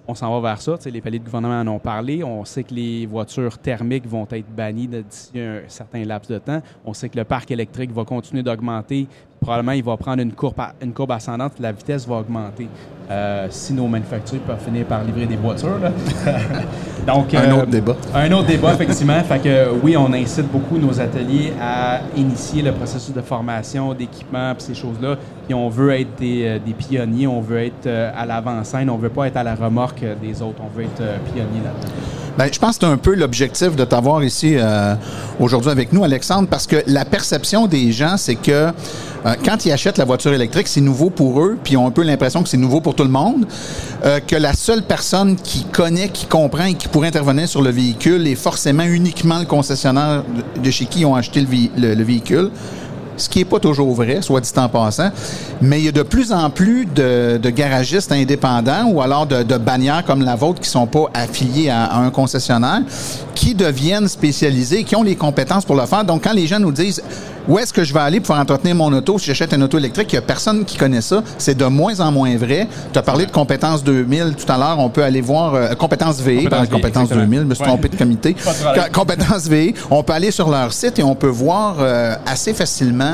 on 0.07 0.15
s'en 0.15 0.31
va 0.33 0.49
vers 0.49 0.61
ça. 0.61 0.77
Les 0.85 1.01
paliers 1.01 1.19
de 1.19 1.25
gouvernement 1.25 1.59
en 1.61 1.67
ont 1.67 1.79
parlé. 1.79 2.23
On 2.23 2.43
sait 2.45 2.63
que 2.63 2.73
les 2.73 3.05
voitures 3.05 3.57
thermiques 3.57 4.07
vont 4.07 4.27
être 4.31 4.49
bannies 4.49 4.87
d'ici 4.87 5.39
un 5.39 5.61
certain 5.67 6.03
laps 6.03 6.29
de 6.29 6.39
temps. 6.39 6.61
On 6.85 6.93
sait 6.93 7.09
que 7.09 7.17
le 7.17 7.23
parc 7.23 7.51
électrique 7.51 7.91
va 7.91 8.03
continuer 8.03 8.43
d'augmenter. 8.43 9.07
Probablement, 9.43 9.71
il 9.71 9.83
va 9.83 9.97
prendre 9.97 10.21
une 10.21 10.33
courbe, 10.33 10.59
à- 10.59 10.73
une 10.83 10.93
courbe 10.93 11.11
ascendante. 11.13 11.53
La 11.59 11.71
vitesse 11.71 12.07
va 12.07 12.17
augmenter. 12.17 12.67
Euh, 13.09 13.47
si 13.49 13.73
nos 13.73 13.87
manufacturiers 13.87 14.43
peuvent 14.45 14.63
finir 14.63 14.85
par 14.85 15.03
livrer 15.03 15.25
des 15.25 15.35
voitures. 15.35 15.79
là. 15.81 15.91
Donc, 17.07 17.33
Un 17.33 17.49
euh, 17.49 17.55
autre 17.57 17.65
débat. 17.71 17.95
Un 18.13 18.31
autre 18.33 18.45
débat, 18.47 18.73
effectivement. 18.75 19.19
fait 19.23 19.39
que 19.39 19.71
oui, 19.83 19.97
on 19.97 20.13
incite 20.13 20.45
beaucoup 20.51 20.77
nos 20.77 20.97
ateliers 21.01 21.53
à 21.59 22.01
initier 22.15 22.61
le 22.61 22.71
processus 22.71 23.13
de 23.15 23.21
formation, 23.21 23.95
d'équipement, 23.95 24.53
ces 24.59 24.75
choses-là. 24.75 25.15
Puis 25.47 25.55
on 25.55 25.69
veut 25.69 25.89
être 25.99 26.15
des, 26.19 26.43
euh, 26.45 26.59
des 26.63 26.73
pionniers, 26.73 27.25
on 27.25 27.41
veut 27.41 27.63
être 27.65 27.87
à 28.15 28.25
l'avant-scène, 28.27 28.91
on 28.91 28.97
veut 28.97 29.09
pas 29.09 29.25
être 29.25 29.37
à 29.37 29.43
la 29.43 29.55
remorque 29.55 30.03
des 30.21 30.39
autres, 30.43 30.61
on 30.63 30.77
veut 30.77 30.83
être 30.83 31.01
pionnier 31.33 31.61
là-dedans. 31.65 31.93
Ben, 32.37 32.47
je 32.51 32.59
pense 32.59 32.77
que 32.77 32.85
c'est 32.85 32.91
un 32.91 32.97
peu 32.97 33.13
l'objectif 33.15 33.75
de 33.75 33.83
t'avoir 33.83 34.23
ici 34.23 34.55
euh, 34.57 34.95
aujourd'hui 35.39 35.69
avec 35.69 35.91
nous, 35.91 36.03
Alexandre, 36.03 36.47
parce 36.49 36.65
que 36.65 36.77
la 36.87 37.03
perception 37.03 37.67
des 37.67 37.91
gens, 37.91 38.15
c'est 38.15 38.35
que 38.35 38.69
euh, 39.31 39.35
quand 39.43 39.65
ils 39.65 39.71
achètent 39.71 39.97
la 39.97 40.05
voiture 40.05 40.33
électrique, 40.33 40.67
c'est 40.67 40.81
nouveau 40.81 41.09
pour 41.09 41.41
eux, 41.41 41.57
puis 41.63 41.73
ils 41.73 41.77
ont 41.77 41.87
un 41.87 41.91
peu 41.91 42.03
l'impression 42.03 42.43
que 42.43 42.49
c'est 42.49 42.57
nouveau 42.57 42.81
pour 42.81 42.95
tout 42.95 43.03
le 43.03 43.09
monde, 43.09 43.45
euh, 44.05 44.19
que 44.19 44.35
la 44.35 44.53
seule 44.53 44.83
personne 44.83 45.35
qui 45.35 45.65
connaît, 45.65 46.09
qui 46.09 46.25
comprend 46.25 46.65
et 46.65 46.73
qui 46.75 46.87
pourrait 46.87 47.09
intervenir 47.09 47.47
sur 47.47 47.61
le 47.61 47.69
véhicule 47.69 48.27
est 48.27 48.35
forcément 48.35 48.83
uniquement 48.83 49.39
le 49.39 49.45
concessionnaire 49.45 50.23
de, 50.61 50.71
chez 50.71 50.85
qui 50.85 51.01
ils 51.01 51.05
ont 51.05 51.15
acheté 51.15 51.41
le 51.41 52.03
véhicule 52.03 52.51
ce 53.21 53.29
qui 53.29 53.39
n'est 53.39 53.45
pas 53.45 53.59
toujours 53.59 53.93
vrai, 53.93 54.21
soit 54.21 54.41
dit 54.41 54.51
en 54.57 54.67
passant. 54.69 55.11
Mais 55.61 55.79
il 55.79 55.85
y 55.85 55.89
a 55.89 55.91
de 55.91 56.03
plus 56.03 56.31
en 56.33 56.49
plus 56.49 56.85
de, 56.85 57.37
de 57.41 57.49
garagistes 57.49 58.11
indépendants 58.11 58.85
ou 58.91 59.01
alors 59.01 59.25
de, 59.25 59.43
de 59.43 59.57
bannières 59.57 60.03
comme 60.05 60.23
la 60.23 60.35
vôtre 60.35 60.59
qui 60.59 60.69
sont 60.69 60.87
pas 60.87 61.05
affiliés 61.13 61.69
à, 61.69 61.85
à 61.85 61.97
un 61.99 62.09
concessionnaire, 62.09 62.81
qui 63.35 63.55
deviennent 63.55 64.07
spécialisés, 64.07 64.83
qui 64.83 64.95
ont 64.95 65.03
les 65.03 65.15
compétences 65.15 65.65
pour 65.65 65.75
le 65.75 65.85
faire. 65.85 66.03
Donc, 66.03 66.23
quand 66.23 66.33
les 66.33 66.47
gens 66.47 66.59
nous 66.59 66.71
disent 66.71 67.01
où 67.47 67.57
est-ce 67.57 67.73
que 67.73 67.83
je 67.83 67.91
vais 67.91 67.99
aller 67.99 68.19
pour 68.19 68.27
faire 68.35 68.41
entretenir 68.41 68.75
mon 68.75 68.93
auto 68.93 69.17
si 69.17 69.25
j'achète 69.25 69.51
une 69.53 69.63
auto 69.63 69.77
électrique, 69.79 70.13
il 70.13 70.15
n'y 70.15 70.19
a 70.19 70.21
personne 70.21 70.63
qui 70.63 70.77
connaît 70.77 71.01
ça. 71.01 71.23
C'est 71.39 71.57
de 71.57 71.65
moins 71.65 71.99
en 71.99 72.11
moins 72.11 72.37
vrai. 72.37 72.67
Tu 72.93 72.99
as 72.99 73.01
parlé 73.01 73.25
de 73.25 73.31
compétences 73.31 73.83
2000 73.83 74.35
tout 74.37 74.51
à 74.51 74.57
l'heure. 74.59 74.77
On 74.77 74.89
peut 74.89 75.03
aller 75.03 75.21
voir 75.21 75.55
euh, 75.55 75.73
compétences 75.73 76.19
VE, 76.21 76.35
Compétences 76.43 76.67
VE, 76.67 76.71
compétences 76.71 77.03
exactement. 77.11 77.21
2000, 77.25 77.39
je 77.39 77.45
me 77.45 77.53
suis 77.55 77.63
Ouais. 77.63 77.67
trompé 77.69 77.89
de 77.89 77.95
comité. 77.95 78.35
Compétences 78.93 79.47
VE. 79.47 79.73
On 79.89 80.03
peut 80.03 80.13
aller 80.13 80.29
sur 80.31 80.49
leur 80.49 80.71
site 80.71 80.99
et 80.99 81.03
on 81.03 81.15
peut 81.15 81.27
voir 81.27 81.77
euh, 81.79 82.15
assez 82.25 82.53
facilement 82.53 83.10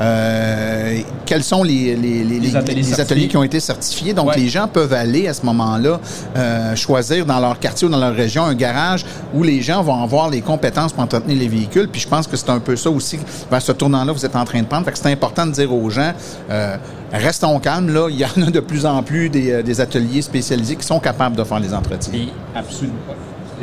euh, 0.00 0.98
quels 1.26 1.42
sont 1.44 1.62
les, 1.62 1.94
les, 1.96 2.24
les, 2.24 2.40
les- 2.40 2.56
ateliers 2.56 2.74
les 2.76 2.82
certifiés. 2.82 3.02
ateliers 3.02 3.28
qui 3.28 3.36
ont 3.36 3.42
été 3.42 3.60
certifiés? 3.60 4.12
Donc, 4.14 4.28
Ouais. 4.28 4.36
les 4.36 4.48
gens 4.48 4.68
peuvent 4.68 4.92
aller 4.92 5.28
à 5.28 5.34
ce 5.34 5.44
moment-là 5.46 6.00
euh, 6.36 6.76
choisir 6.76 7.24
dans 7.26 7.38
leur 7.40 7.58
quartier 7.58 7.86
ou 7.86 7.90
dans 7.90 7.98
leur 7.98 8.14
région 8.14 8.44
un 8.44 8.54
garage 8.54 9.04
où 9.34 9.42
les 9.42 9.60
gens 9.62 9.82
vont 9.82 10.02
avoir 10.02 10.28
les 10.30 10.40
compétences 10.40 10.92
pour 10.92 11.02
entretenir 11.02 11.38
les 11.38 11.48
véhicules. 11.48 11.88
Puis 11.88 12.00
je 12.00 12.08
pense 12.08 12.26
que 12.26 12.36
c'est 12.36 12.50
un 12.50 12.60
peu 12.60 12.76
ça 12.76 12.90
aussi, 12.90 13.18
vers 13.50 13.62
ce 13.62 13.72
tournant-là, 13.72 14.12
vous 14.12 14.24
êtes 14.24 14.36
en 14.36 14.44
train 14.44 14.60
de 14.60 14.66
prendre. 14.66 14.84
Fait 14.84 14.92
que 14.92 14.98
c'est 14.98 15.10
important 15.12 15.46
de 15.46 15.52
dire 15.52 15.72
aux 15.72 15.88
gens, 15.90 16.12
euh, 16.50 16.76
restons 17.12 17.58
calmes. 17.58 17.92
Là, 17.92 18.08
il 18.10 18.16
y 18.18 18.24
en 18.24 18.46
a 18.46 18.50
de 18.50 18.60
plus 18.60 18.84
en 18.86 19.02
plus 19.02 19.28
des, 19.28 19.62
des 19.62 19.80
ateliers 19.80 20.22
spécialisés 20.22 20.76
qui 20.76 20.86
sont 20.86 21.00
capables 21.00 21.36
de 21.36 21.44
faire 21.44 21.60
les 21.60 21.72
entretiens. 21.74 22.12
Puis, 22.12 22.32
Absolument. 22.54 22.94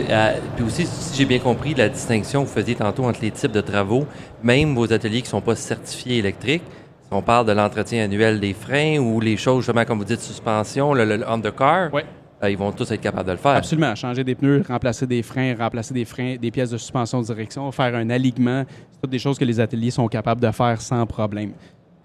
euh, 0.10 0.34
puis 0.56 0.66
aussi, 0.66 0.86
si 0.86 1.18
j'ai 1.18 1.26
bien 1.26 1.40
compris, 1.40 1.74
la 1.76 1.90
distinction 1.90 2.44
que 2.44 2.50
vous 2.50 2.54
faisiez 2.54 2.76
tantôt 2.76 3.06
entre 3.06 3.20
les 3.22 3.32
types 3.32 3.52
de 3.52 3.62
travaux, 3.62 4.06
même 4.46 4.74
vos 4.76 4.92
ateliers 4.94 5.18
qui 5.22 5.24
ne 5.28 5.30
sont 5.32 5.42
pas 5.42 5.56
certifiés 5.56 6.20
électriques, 6.20 6.64
si 7.02 7.08
on 7.12 7.22
parle 7.22 7.46
de 7.48 7.52
l'entretien 7.52 8.04
annuel 8.06 8.40
des 8.40 8.54
freins 8.54 8.98
ou 9.00 9.20
les 9.20 9.38
choses, 9.38 9.66
justement, 9.66 9.84
comme 9.86 9.98
vous 9.98 10.06
dites, 10.06 10.22
suspension, 10.22 10.94
le, 10.94 11.04
le 11.04 11.28
undercar, 11.30 11.94
Ouais. 11.94 12.06
euh, 12.44 12.50
ils 12.50 12.58
vont 12.58 12.72
tous 12.72 12.90
être 12.92 13.02
capables 13.02 13.28
de 13.28 13.32
le 13.34 13.38
faire. 13.38 13.52
Absolument. 13.52 13.94
Changer 13.96 14.24
des 14.24 14.36
pneus, 14.36 14.64
remplacer 14.68 15.06
des 15.08 15.22
freins, 15.24 15.56
remplacer 15.58 15.94
des 15.94 16.06
freins, 16.06 16.36
des 16.38 16.52
pièces 16.52 16.70
de 16.70 16.78
suspension 16.78 17.22
de 17.22 17.26
direction, 17.26 17.72
faire 17.72 17.94
un 17.96 18.10
alignement. 18.10 18.64
C'est 18.92 19.02
toutes 19.02 19.12
des 19.12 19.20
choses 19.20 19.38
que 19.38 19.46
les 19.46 19.60
ateliers 19.60 19.92
sont 19.92 20.08
capables 20.08 20.42
de 20.42 20.52
faire 20.52 20.80
sans 20.82 21.06
problème. 21.06 21.52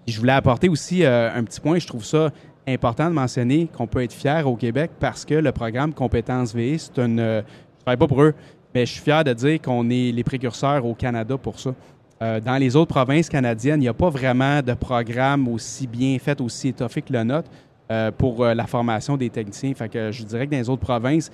Puis 0.05 0.13
je 0.15 0.19
voulais 0.19 0.33
apporter 0.33 0.67
aussi 0.69 1.03
euh, 1.03 1.29
un 1.33 1.43
petit 1.43 1.59
point. 1.61 1.77
Je 1.79 1.87
trouve 1.87 2.03
ça 2.05 2.31
important 2.67 3.07
de 3.09 3.13
mentionner 3.13 3.67
qu'on 3.75 3.87
peut 3.87 4.03
être 4.03 4.13
fier 4.13 4.47
au 4.47 4.55
Québec 4.55 4.91
parce 4.99 5.25
que 5.25 5.33
le 5.35 5.51
programme 5.51 5.93
Compétences 5.93 6.53
VE, 6.55 6.77
c'est 6.77 6.97
une. 6.99 7.19
euh, 7.19 7.41
je 7.79 7.83
travaille 7.85 7.97
pas 7.97 8.07
pour 8.07 8.21
eux, 8.21 8.33
mais 8.75 8.85
je 8.85 8.91
suis 8.93 9.01
fier 9.01 9.23
de 9.23 9.33
dire 9.33 9.59
qu'on 9.61 9.89
est 9.89 10.11
les 10.11 10.23
précurseurs 10.23 10.85
au 10.85 10.93
Canada 10.93 11.37
pour 11.37 11.59
ça. 11.59 11.73
Euh, 12.21 12.39
dans 12.39 12.57
les 12.57 12.75
autres 12.75 12.93
provinces 12.93 13.29
canadiennes, 13.29 13.79
il 13.79 13.85
n'y 13.85 13.87
a 13.87 13.93
pas 13.93 14.09
vraiment 14.09 14.61
de 14.61 14.73
programme 14.73 15.47
aussi 15.47 15.87
bien 15.87 16.19
fait, 16.19 16.39
aussi 16.39 16.67
étoffé 16.67 17.01
que 17.01 17.11
le 17.11 17.23
nôtre 17.23 17.49
euh, 17.91 18.11
pour 18.11 18.43
euh, 18.43 18.53
la 18.53 18.67
formation 18.67 19.17
des 19.17 19.29
techniciens. 19.29 19.73
Fait 19.73 19.89
que 19.89 20.11
je 20.11 20.23
dirais 20.23 20.45
que 20.45 20.51
dans 20.51 20.57
les 20.57 20.69
autres 20.69 20.83
provinces, 20.83 21.31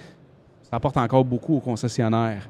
ça 0.63 0.77
apporte 0.77 0.95
encore 0.95 1.25
beaucoup 1.25 1.57
aux 1.57 1.59
concessionnaires. 1.59 2.47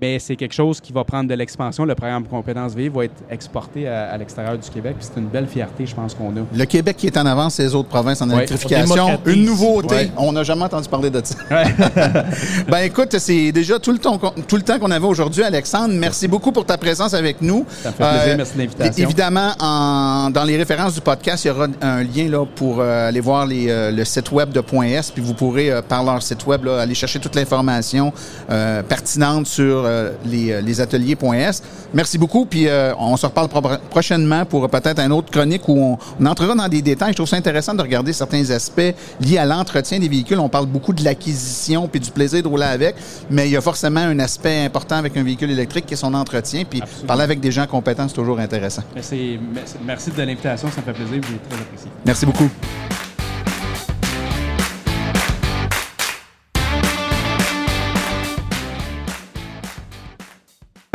Mais 0.00 0.20
c'est 0.20 0.36
quelque 0.36 0.54
chose 0.54 0.80
qui 0.80 0.92
va 0.92 1.02
prendre 1.02 1.28
de 1.28 1.34
l'expansion. 1.34 1.84
Le 1.84 1.96
programme 1.96 2.24
Compétences 2.24 2.72
V 2.74 2.88
va 2.88 3.06
être 3.06 3.16
exporté 3.30 3.88
à, 3.88 4.10
à 4.12 4.16
l'extérieur 4.16 4.56
du 4.56 4.70
Québec. 4.70 4.94
puis 4.96 5.08
C'est 5.12 5.18
une 5.20 5.26
belle 5.26 5.48
fierté, 5.48 5.86
je 5.86 5.94
pense, 5.94 6.14
qu'on 6.14 6.30
a. 6.36 6.40
Le 6.54 6.64
Québec 6.66 6.96
qui 6.96 7.08
est 7.08 7.16
en 7.16 7.26
avance 7.26 7.54
ses 7.54 7.74
autres 7.74 7.88
provinces 7.88 8.22
en 8.22 8.28
Ouais, 8.28 8.36
électrification. 8.36 9.18
Une 9.26 9.44
nouveauté. 9.44 9.94
Ouais. 9.94 10.10
On 10.16 10.30
n'a 10.30 10.44
jamais 10.44 10.62
entendu 10.64 10.88
parler 10.88 11.10
de 11.10 11.20
ça. 11.24 11.34
ben 12.68 12.78
écoute, 12.84 13.18
c'est 13.18 13.50
déjà 13.50 13.78
tout 13.80 13.90
le 13.92 13.98
temps, 13.98 14.18
qu'on- 14.18 14.30
tout 14.46 14.56
le 14.56 14.62
temps 14.62 14.78
qu'on 14.78 14.90
avait 14.90 15.06
aujourd'hui, 15.06 15.42
Alexandre. 15.42 15.92
Merci 15.94 16.28
beaucoup 16.28 16.52
pour 16.52 16.64
ta 16.64 16.76
présence 16.78 17.12
avec 17.14 17.42
nous. 17.42 17.66
Euh, 17.68 17.82
Ça 17.82 17.88
me 17.90 17.94
fait 17.94 18.18
plaisir. 18.18 18.36
Merci 18.36 18.54
de 18.54 18.58
l'invitation. 18.58 19.04
Évidemment, 19.04 19.50
en- 19.58 20.30
dans 20.30 20.44
les 20.44 20.56
références 20.56 20.94
du 20.94 21.00
podcast, 21.00 21.44
il 21.44 21.48
y 21.48 21.50
aura 21.50 21.66
un 21.82 22.02
lien 22.04 22.28
là 22.28 22.44
pour 22.46 22.80
euh, 22.80 23.08
aller 23.08 23.20
voir 23.20 23.46
les, 23.46 23.68
euh, 23.68 23.90
le 23.90 24.04
site 24.04 24.30
web 24.30 24.50
de 24.50 24.62
.s, 24.84 25.10
puis 25.10 25.22
vous 25.22 25.34
pourrez 25.34 25.70
euh, 25.72 25.82
par 25.82 26.04
leur 26.04 26.22
site 26.22 26.46
web 26.46 26.64
là, 26.64 26.80
aller 26.82 26.94
chercher 26.94 27.18
toute 27.18 27.34
l'information 27.34 28.12
euh, 28.50 28.82
pertinente 28.84 29.46
sur 29.48 29.87
euh, 29.88 30.12
les, 30.24 30.52
euh, 30.52 30.60
les 30.60 30.80
ateliers 30.80 31.16
.s. 31.34 31.62
Merci 31.94 32.18
beaucoup, 32.18 32.44
puis 32.44 32.68
euh, 32.68 32.92
on 32.98 33.16
se 33.16 33.26
reparle 33.26 33.48
pro- 33.48 33.62
prochainement 33.90 34.44
pour 34.44 34.68
peut-être 34.68 34.98
un 34.98 35.10
autre 35.10 35.30
chronique 35.30 35.68
où 35.68 35.78
on, 35.78 35.98
on 36.20 36.26
entrera 36.26 36.54
dans 36.54 36.68
des 36.68 36.82
détails. 36.82 37.10
Je 37.12 37.16
trouve 37.16 37.28
ça 37.28 37.36
intéressant 37.36 37.74
de 37.74 37.82
regarder 37.82 38.12
certains 38.12 38.48
aspects 38.50 38.94
liés 39.20 39.38
à 39.38 39.44
l'entretien 39.46 39.98
des 39.98 40.08
véhicules. 40.08 40.38
On 40.38 40.48
parle 40.48 40.66
beaucoup 40.66 40.92
de 40.92 41.02
l'acquisition 41.04 41.88
puis 41.88 42.00
du 42.00 42.10
plaisir 42.10 42.42
de 42.42 42.48
rouler 42.48 42.64
avec, 42.66 42.94
mais 43.30 43.48
il 43.48 43.52
y 43.52 43.56
a 43.56 43.60
forcément 43.60 44.00
un 44.00 44.18
aspect 44.18 44.64
important 44.64 44.96
avec 44.96 45.16
un 45.16 45.22
véhicule 45.22 45.50
électrique 45.50 45.86
qui 45.86 45.94
est 45.94 45.96
son 45.96 46.14
entretien. 46.14 46.64
Puis 46.68 46.80
Absolument. 46.82 47.06
parler 47.06 47.22
avec 47.22 47.40
des 47.40 47.50
gens 47.50 47.66
compétents, 47.66 48.06
c'est 48.08 48.14
toujours 48.14 48.38
intéressant. 48.38 48.82
Merci- 48.94 49.38
Merci 49.86 50.10
de 50.10 50.18
l'invitation, 50.18 50.68
ça 50.70 50.80
me 50.80 50.86
fait 50.86 50.92
plaisir. 50.92 51.20
Vous 51.26 51.34
êtes 51.34 51.48
très 51.48 51.58
apprécié. 51.60 51.90
Merci 52.04 52.26
beaucoup. 52.26 53.07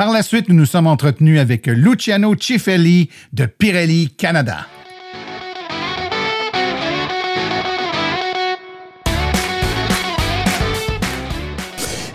Par 0.03 0.11
la 0.11 0.21
suite, 0.21 0.49
nous 0.49 0.55
nous 0.55 0.65
sommes 0.65 0.87
entretenus 0.87 1.39
avec 1.39 1.65
Luciano 1.65 2.35
Cifelli 2.37 3.09
de 3.31 3.45
Pirelli 3.45 4.09
Canada. 4.09 4.67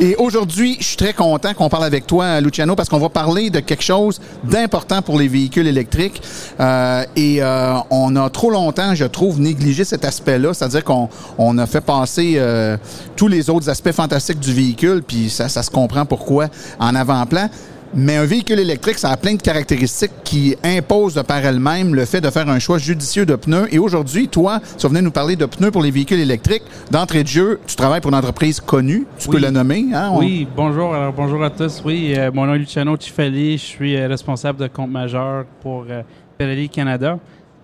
Et 0.01 0.15
aujourd'hui, 0.17 0.77
je 0.79 0.85
suis 0.85 0.97
très 0.99 1.15
content 1.15 1.55
qu'on 1.55 1.71
parle 1.71 1.85
avec 1.85 2.07
toi, 2.07 2.43
Luciano, 2.43 2.77
parce 2.77 2.91
qu'on 2.91 2.99
va 2.99 3.09
parler 3.09 3.49
de 3.49 3.61
quelque 3.61 3.83
chose 3.83 4.21
d'important 4.45 5.01
pour 5.01 5.19
les 5.19 5.27
véhicules 5.27 5.67
électriques. 5.67 6.21
Euh, 6.61 7.05
et 7.17 7.43
euh, 7.43 7.75
on 7.91 8.15
a 8.17 8.29
trop 8.29 8.51
longtemps, 8.51 8.95
je 8.95 9.07
trouve, 9.07 9.41
négligé 9.41 9.85
cet 9.85 10.05
aspect-là. 10.05 10.53
C'est-à-dire 10.53 10.85
qu'on 10.85 11.09
on 11.39 11.57
a 11.57 11.67
fait 11.67 11.81
passer 11.81 12.35
euh, 12.37 12.77
tous 13.17 13.29
les 13.29 13.49
autres 13.49 13.71
aspects 13.71 13.93
fantastiques 13.93 14.41
du 14.41 14.53
véhicule, 14.53 15.03
puis 15.03 15.31
ça, 15.31 15.49
ça 15.49 15.63
se 15.63 15.71
comprend 15.71 16.05
pourquoi 16.05 16.49
en 16.79 16.95
avant-plan. 16.95 17.49
Mais 17.95 18.17
un 18.17 18.25
véhicule 18.27 18.59
électrique, 18.61 18.99
ça 18.99 19.11
a 19.11 19.17
plein 19.17 19.35
de 19.35 19.41
caractéristiques 19.43 20.13
qui 20.23 20.55
imposent 20.63 21.15
de 21.15 21.23
par 21.23 21.39
elles-mêmes 21.39 21.95
le 21.95 22.05
fait 22.05 22.21
de 22.21 22.29
faire 22.31 22.49
un 22.49 22.59
choix 22.59 22.79
judicieux 22.79 23.25
de 23.25 23.35
pneus. 23.35 23.67
Et 23.73 23.79
aujourd'hui, 23.79 24.29
toi, 24.29 24.61
tu 24.79 24.87
venais 24.89 25.01
nous 25.03 25.11
parler 25.11 25.37
de 25.37 25.47
pneus 25.47 25.71
pour 25.71 25.83
les 25.83 25.91
véhicules 25.91 26.21
électriques. 26.21 26.63
D'entrée 26.91 27.23
de 27.23 27.29
jeu, 27.29 27.61
tu 27.67 27.77
travailles 27.77 28.01
pour 28.01 28.11
une 28.11 28.17
entreprise 28.19 28.61
connue. 28.61 29.07
Tu 29.19 29.29
peux 29.29 29.39
le 29.41 29.51
nommer. 29.51 29.87
Hein? 29.95 30.11
On- 30.13 30.19
Oui, 30.19 30.47
bonjour. 30.55 30.95
Alors, 30.95 31.13
bonjour 31.15 31.43
à 31.43 31.51
tous. 31.51 31.83
Oui, 31.85 32.13
euh, 32.17 32.31
mon 32.33 32.47
nom 32.47 32.55
est 32.55 32.59
Luciano 32.59 32.95
Cifelli. 32.99 33.53
Je 33.57 33.65
suis 33.65 33.97
euh, 33.97 34.07
responsable 34.07 34.59
de 34.61 34.67
compte 34.69 34.91
majeur 34.91 35.47
pour 35.63 35.87
euh, 35.89 36.03
Pirelli 36.37 36.69
Canada. 36.69 37.19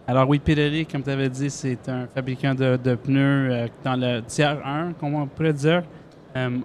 Alors 0.06 0.28
oui, 0.28 0.38
Pirelli, 0.38 0.86
comme 0.86 1.02
tu 1.02 1.10
avais 1.10 1.28
dit, 1.28 1.50
c'est 1.50 1.78
un 1.88 2.06
fabricant 2.14 2.54
de, 2.54 2.78
de 2.82 2.94
pneus 2.94 3.48
euh, 3.50 3.66
dans 3.84 3.96
le 3.96 4.20
tiers 4.22 4.58
1, 4.66 4.92
comment 4.98 5.22
on 5.22 5.26
pourrait 5.26 5.52
dire. 5.52 5.82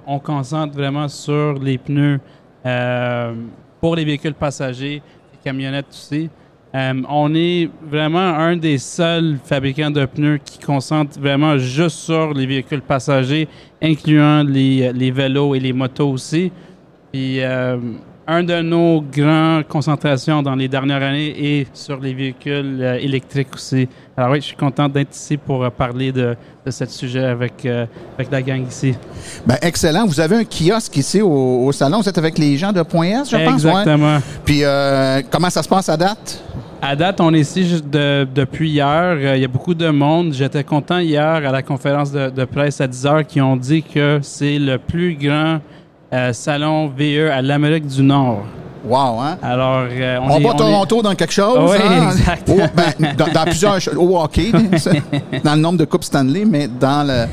On 0.07 0.17
concentre 0.17 0.73
vraiment 0.73 1.07
sur 1.07 1.53
les 1.53 1.77
pneus 1.77 2.19
pour 3.79 3.95
les 3.95 4.05
véhicules 4.05 4.33
passagers, 4.33 5.01
les 5.31 5.39
camionnettes 5.43 5.89
aussi. 5.89 6.29
Euh, 6.75 7.01
on 7.09 7.33
est 7.33 7.67
vraiment 7.81 8.19
un 8.19 8.55
des 8.55 8.77
seuls 8.77 9.39
fabricants 9.43 9.89
de 9.89 10.05
pneus 10.05 10.39
qui 10.45 10.59
concentre 10.59 11.19
vraiment 11.19 11.57
juste 11.57 11.97
sur 11.97 12.31
les 12.33 12.45
véhicules 12.45 12.83
passagers, 12.83 13.47
incluant 13.81 14.43
les, 14.43 14.93
les 14.93 15.09
vélos 15.09 15.55
et 15.55 15.59
les 15.59 15.73
motos 15.73 16.11
aussi. 16.11 16.51
Puis 17.11 17.41
euh, 17.41 17.77
un 18.29 18.43
de 18.43 18.61
nos 18.61 19.01
grandes 19.01 19.67
concentrations 19.67 20.41
dans 20.43 20.55
les 20.55 20.67
dernières 20.67 21.01
années 21.01 21.33
est 21.61 21.67
sur 21.73 21.99
les 21.99 22.13
véhicules 22.13 22.77
euh, 22.81 22.97
électriques 22.99 23.53
aussi. 23.55 23.87
Alors 24.15 24.31
oui, 24.31 24.41
je 24.41 24.45
suis 24.47 24.55
content 24.55 24.87
d'être 24.87 25.15
ici 25.15 25.37
pour 25.37 25.63
euh, 25.63 25.69
parler 25.69 26.11
de, 26.11 26.35
de 26.65 26.71
ce 26.71 26.85
sujet 26.85 27.23
avec, 27.25 27.65
euh, 27.65 27.85
avec 28.15 28.31
la 28.31 28.41
gang 28.41 28.65
ici. 28.67 28.93
Ben, 29.45 29.57
excellent. 29.61 30.05
Vous 30.05 30.19
avez 30.19 30.35
un 30.37 30.43
kiosque 30.43 30.95
ici 30.97 31.21
au, 31.21 31.65
au 31.65 31.71
salon. 31.71 32.01
Vous 32.01 32.09
êtes 32.09 32.17
avec 32.17 32.37
les 32.37 32.55
gens 32.57 32.71
de 32.71 32.81
Point 32.83 33.21
S, 33.21 33.31
je 33.31 33.37
pense. 33.37 33.63
ouais? 33.63 33.71
Exactement. 33.71 34.19
Puis 34.45 34.59
euh, 34.63 35.21
comment 35.31 35.49
ça 35.49 35.63
se 35.63 35.69
passe 35.69 35.89
à 35.89 35.97
date? 35.97 36.43
À 36.81 36.95
date, 36.95 37.19
on 37.19 37.33
est 37.33 37.39
ici 37.41 37.67
juste 37.67 37.89
de- 37.89 38.25
depuis 38.33 38.69
hier. 38.69 38.87
Euh, 39.17 39.35
Il 39.35 39.41
y 39.41 39.45
a 39.45 39.49
beaucoup 39.49 39.73
de 39.73 39.89
monde. 39.89 40.33
J'étais 40.33 40.63
content 40.63 40.99
hier 40.99 41.23
à 41.25 41.39
la 41.51 41.61
conférence 41.61 42.11
de, 42.11 42.29
de 42.29 42.45
presse 42.45 42.79
à 42.79 42.87
10 42.87 43.05
heures 43.05 43.27
qui 43.27 43.41
ont 43.41 43.57
dit 43.57 43.83
que 43.83 44.19
c'est 44.21 44.57
le 44.59 44.77
plus 44.77 45.15
grand 45.15 45.59
salon 46.33 46.87
VE 46.87 47.29
à 47.31 47.41
l'Amérique 47.41 47.85
du 47.87 48.01
Nord. 48.01 48.43
Wow, 48.87 49.19
hein? 49.19 49.37
Alors, 49.43 49.85
euh, 49.91 50.19
On, 50.21 50.37
est- 50.39 50.43
bat 50.43 50.49
est- 50.51 50.57
Toronto 50.57 51.01
dans 51.01 51.15
quelque 51.15 51.33
chose. 51.33 51.57
Oui, 51.71 51.77
hein? 51.83 52.09
exact. 52.11 52.49
Oh, 52.49 52.59
ben, 52.75 53.13
dans, 53.17 53.27
dans 53.27 53.43
plusieurs 53.43 53.77
au 53.97 54.19
hockey, 54.21 54.51
dans 55.43 55.55
le 55.55 55.61
nombre 55.61 55.77
de 55.77 55.85
coupes 55.85 56.03
Stanley, 56.03 56.45
mais 56.45 56.67
dans 56.67 57.05
le- 57.07 57.27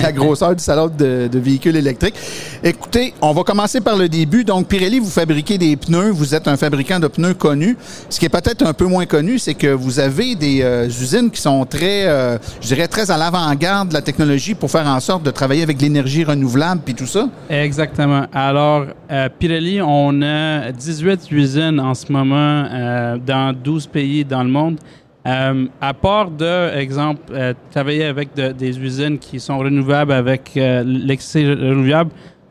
la 0.00 0.12
grosseur 0.12 0.54
du 0.56 0.62
salon 0.62 0.86
de, 0.88 1.28
de 1.30 1.38
véhicules 1.38 1.76
électriques. 1.76 2.14
Écoutez, 2.62 3.14
on 3.20 3.32
va 3.32 3.42
commencer 3.42 3.80
par 3.80 3.96
le 3.96 4.08
début. 4.08 4.44
Donc, 4.44 4.66
Pirelli, 4.68 4.98
vous 4.98 5.10
fabriquez 5.10 5.58
des 5.58 5.76
pneus. 5.76 6.10
Vous 6.10 6.34
êtes 6.34 6.48
un 6.48 6.56
fabricant 6.56 6.98
de 6.98 7.08
pneus 7.08 7.34
connu. 7.34 7.76
Ce 8.08 8.18
qui 8.18 8.24
est 8.26 8.30
peut-être 8.30 8.66
un 8.66 8.72
peu 8.72 8.86
moins 8.86 9.06
connu, 9.06 9.38
c'est 9.38 9.54
que 9.54 9.68
vous 9.68 10.00
avez 10.00 10.34
des 10.34 10.62
euh, 10.62 10.86
usines 10.86 11.30
qui 11.30 11.40
sont 11.40 11.64
très, 11.66 12.06
euh, 12.06 12.38
je 12.60 12.68
dirais, 12.68 12.88
très 12.88 13.10
à 13.10 13.16
l'avant-garde 13.16 13.88
de 13.90 13.94
la 13.94 14.02
technologie 14.02 14.54
pour 14.54 14.70
faire 14.70 14.86
en 14.86 15.00
sorte 15.00 15.22
de 15.22 15.30
travailler 15.30 15.62
avec 15.62 15.80
l'énergie 15.80 16.24
renouvelable 16.24 16.80
puis 16.84 16.94
tout 16.94 17.06
ça. 17.06 17.28
Exactement. 17.50 18.26
Alors, 18.32 18.86
euh, 19.10 19.28
Pirelli, 19.38 19.80
on 19.82 20.22
a 20.22 20.72
18 20.86 21.30
usines 21.32 21.80
en 21.80 21.94
ce 21.94 22.10
moment 22.12 22.64
euh, 22.70 23.16
dans 23.18 23.52
12 23.54 23.86
pays 23.88 24.24
dans 24.24 24.42
le 24.44 24.50
monde. 24.50 24.78
Euh, 25.26 25.66
à 25.80 25.92
part 25.92 26.30
de, 26.30 26.76
exemple, 26.78 27.22
euh, 27.32 27.52
travailler 27.72 28.04
avec 28.04 28.34
de- 28.36 28.52
des 28.52 28.78
usines 28.78 29.18
qui 29.18 29.40
sont 29.40 29.58
renouvelables 29.58 30.12
avec 30.12 30.52
l'électricité 30.54 31.52
renouvelable, 31.52 32.10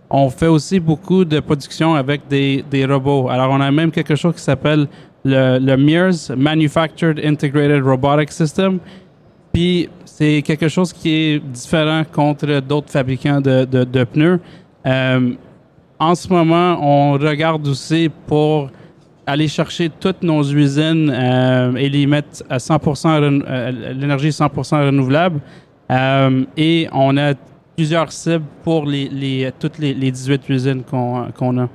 on 0.10 0.30
fait 0.30 0.48
aussi 0.48 0.80
beaucoup 0.80 1.24
de 1.26 1.40
production 1.40 1.96
avec 1.96 2.28
des, 2.30 2.64
des 2.70 2.86
robots. 2.86 3.30
Alors, 3.30 3.50
on 3.52 3.62
a 3.62 3.72
même 3.72 3.92
quelque 3.92 4.16
chose 4.16 4.36
qui 4.36 4.42
s'appelle 4.42 4.88
le, 5.24 5.58
le 5.60 5.76
MIRS, 5.78 6.36
Manufactured 6.38 7.20
Integrated 7.24 7.82
Robotic 7.84 8.32
System. 8.32 8.80
Puis 9.54 9.90
c'est 10.04 10.42
quelque 10.42 10.68
chose 10.68 10.92
qui 10.94 11.10
est 11.10 11.40
différent 11.40 12.04
contre 12.12 12.60
d'autres 12.60 12.92
fabricants 12.92 13.42
de, 13.42 13.66
de- 13.66 14.04
pneus. 14.04 14.40
En 16.00 16.16
ce 16.16 16.28
moment, 16.28 16.78
on 16.82 17.14
regarde 17.14 17.68
aussi 17.68 18.10
pour 18.28 18.70
aller 19.28 19.48
chercher 19.48 19.90
toutes 19.90 20.22
nos 20.24 20.44
usines 20.44 21.10
euh, 21.14 21.76
et 21.76 21.90
les 21.90 22.06
mettre 22.06 22.44
à 22.50 22.58
100% 22.58 23.08
ren- 23.08 23.42
euh, 23.48 23.94
l'énergie 23.94 24.30
100% 24.30 24.86
renouvelable. 24.86 25.40
Euh, 25.92 26.44
et 26.58 26.88
on 26.92 27.16
a 27.18 27.34
plusieurs 27.76 28.12
cibles 28.12 28.46
pour 28.64 28.86
les, 28.86 29.52
toutes 29.60 29.80
les, 29.80 29.94
les 29.94 30.12
18 30.12 30.48
usines 30.50 30.84
qu'on 30.84 31.60
a. 31.60 31.68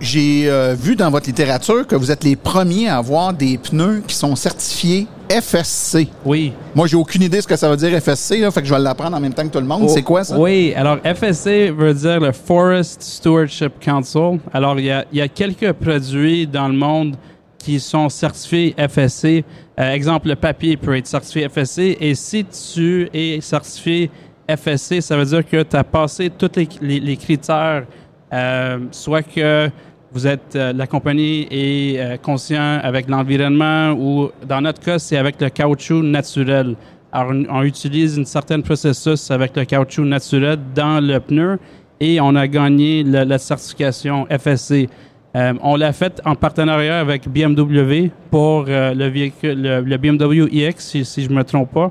J'ai 0.00 0.50
vu 0.74 0.96
dans 0.96 1.10
votre 1.10 1.26
littérature 1.26 1.86
que 1.86 1.94
vous 1.94 2.10
êtes 2.10 2.24
les 2.24 2.34
premiers 2.34 2.88
à 2.88 2.96
avoir 2.96 3.32
des 3.32 3.56
pneus 3.58 4.02
qui 4.06 4.16
sont 4.16 4.34
certifiés 4.34 5.06
FSC. 5.40 6.08
Oui. 6.24 6.52
Moi, 6.74 6.86
j'ai 6.86 6.96
aucune 6.96 7.22
idée 7.22 7.38
de 7.38 7.42
ce 7.42 7.46
que 7.48 7.56
ça 7.56 7.68
veut 7.68 7.76
dire 7.76 7.90
FSC, 8.00 8.38
là, 8.38 8.50
fait 8.50 8.60
que 8.62 8.66
je 8.68 8.74
vais 8.74 8.80
l'apprendre 8.80 9.16
en 9.16 9.20
même 9.20 9.32
temps 9.34 9.42
que 9.44 9.52
tout 9.52 9.60
le 9.60 9.66
monde. 9.66 9.88
C'est 9.88 10.02
quoi 10.02 10.24
ça? 10.24 10.34
Oh, 10.38 10.42
Oui, 10.44 10.72
alors 10.76 10.98
FSC 10.98 11.70
veut 11.70 11.94
dire 11.94 12.20
le 12.20 12.32
Forest 12.32 13.02
Stewardship 13.02 13.72
Council. 13.80 14.38
Alors, 14.52 14.78
il 14.78 14.86
y 14.86 14.90
a, 14.90 15.04
il 15.12 15.18
y 15.18 15.20
a 15.22 15.28
quelques 15.28 15.72
produits 15.72 16.46
dans 16.46 16.68
le 16.68 16.74
monde 16.74 17.16
qui 17.58 17.78
sont 17.80 18.08
certifiés 18.08 18.74
FSC. 18.76 19.44
Euh, 19.78 19.92
exemple, 19.92 20.28
le 20.28 20.36
papier 20.36 20.76
peut 20.76 20.96
être 20.96 21.06
certifié 21.06 21.48
FSC. 21.48 21.96
Et 22.00 22.14
si 22.14 22.44
tu 22.44 23.08
es 23.14 23.40
certifié 23.40 24.10
FSC, 24.48 25.00
ça 25.00 25.16
veut 25.16 25.24
dire 25.24 25.46
que 25.46 25.62
tu 25.62 25.76
as 25.76 25.84
passé 25.84 26.30
tous 26.30 26.50
les, 26.56 26.68
les- 26.80 27.00
les 27.00 27.16
critères, 27.16 27.84
euh, 28.32 28.78
soit 28.90 29.22
que 29.22 29.70
vous 30.12 30.26
êtes, 30.26 30.56
euh, 30.56 30.72
la 30.72 30.86
compagnie 30.86 31.46
est 31.50 31.98
euh, 31.98 32.16
conscient 32.18 32.78
avec 32.82 33.08
l'environnement 33.08 33.92
ou, 33.92 34.30
dans 34.46 34.60
notre 34.60 34.80
cas, 34.80 34.98
c'est 34.98 35.16
avec 35.16 35.40
le 35.40 35.48
caoutchouc 35.48 36.02
naturel. 36.02 36.76
Alors, 37.12 37.32
on, 37.50 37.62
utilise 37.62 38.16
une 38.16 38.24
certaine 38.26 38.62
processus 38.62 39.30
avec 39.30 39.56
le 39.56 39.64
caoutchouc 39.64 40.04
naturel 40.04 40.58
dans 40.74 41.00
le 41.00 41.18
pneu 41.20 41.58
et 42.00 42.20
on 42.20 42.34
a 42.36 42.46
gagné 42.46 43.02
le- 43.04 43.24
la 43.24 43.38
certification 43.38 44.26
FSC. 44.30 44.88
Euh, 45.34 45.54
on 45.62 45.76
l'a 45.76 45.92
fait 45.94 46.20
en 46.26 46.34
partenariat 46.34 47.00
avec 47.00 47.26
BMW 47.28 48.10
pour 48.30 48.66
euh, 48.68 48.92
le 48.94 49.06
véhicule, 49.08 49.62
le, 49.62 49.80
le 49.80 49.96
BMW 49.96 50.46
iX, 50.52 50.74
si, 50.78 51.04
si 51.06 51.22
je 51.24 51.30
me 51.30 51.42
trompe 51.42 51.72
pas. 51.72 51.90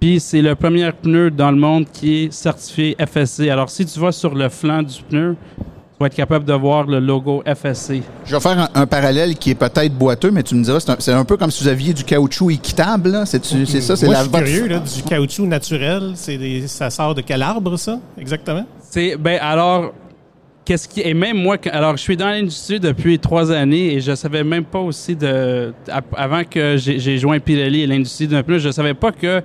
Puis 0.00 0.20
c'est 0.20 0.42
le 0.42 0.54
premier 0.54 0.90
pneu 0.90 1.30
dans 1.30 1.50
le 1.50 1.58
monde 1.58 1.84
qui 1.92 2.24
est 2.24 2.32
certifié 2.32 2.96
FSC. 2.98 3.48
Alors 3.50 3.68
si 3.70 3.84
tu 3.86 4.00
vas 4.00 4.10
sur 4.12 4.34
le 4.34 4.48
flanc 4.48 4.82
du 4.82 5.02
pneu, 5.08 5.36
tu 5.92 5.98
vas 6.00 6.06
être 6.06 6.14
capable 6.14 6.44
de 6.44 6.52
voir 6.54 6.84
le 6.86 6.98
logo 6.98 7.42
FSC. 7.46 8.02
Je 8.24 8.34
vais 8.34 8.40
faire 8.40 8.58
un, 8.58 8.68
un 8.74 8.86
parallèle 8.86 9.36
qui 9.36 9.50
est 9.50 9.54
peut-être 9.54 9.94
boiteux, 9.94 10.30
mais 10.30 10.42
tu 10.42 10.54
me 10.54 10.64
diras, 10.64 10.80
c'est 10.80 10.90
un, 10.90 10.96
c'est 10.98 11.12
un 11.12 11.24
peu 11.24 11.36
comme 11.36 11.50
si 11.50 11.62
vous 11.62 11.68
aviez 11.68 11.92
du 11.92 12.02
caoutchouc 12.04 12.50
équitable. 12.50 13.22
c'est 13.24 13.44
ça, 13.44 13.94
c'est 13.96 14.06
Moi, 14.06 14.14
la 14.14 14.20
je 14.24 14.28
suis 14.28 14.32
curieux, 14.32 14.68
là, 14.68 14.78
du 14.80 15.02
caoutchouc 15.02 15.46
naturel, 15.46 16.12
c'est 16.16 16.38
des- 16.38 16.66
ça 16.66 16.90
sort 16.90 17.14
de 17.14 17.20
quel 17.20 17.42
arbre, 17.42 17.76
ça, 17.76 18.00
exactement? 18.18 18.64
C'est 18.80 19.16
ben 19.16 19.38
alors 19.40 19.92
qu'est-ce 20.64 20.88
qui 20.88 21.00
et 21.00 21.14
même 21.14 21.36
moi 21.38 21.56
alors 21.72 21.96
je 21.96 22.02
suis 22.02 22.16
dans 22.16 22.28
l'industrie 22.28 22.78
depuis 22.78 23.18
trois 23.18 23.50
années 23.50 23.94
et 23.94 24.00
je 24.00 24.14
savais 24.14 24.44
même 24.44 24.64
pas 24.64 24.78
aussi 24.78 25.16
de 25.16 25.72
avant 26.14 26.44
que 26.44 26.76
j'ai 26.76 27.18
joint 27.18 27.40
Pirelli 27.40 27.80
et 27.82 27.86
l'industrie 27.88 28.28
d'un 28.28 28.42
pneu 28.44 28.58
je 28.58 28.70
savais 28.70 28.94
pas 28.94 29.10
que 29.10 29.42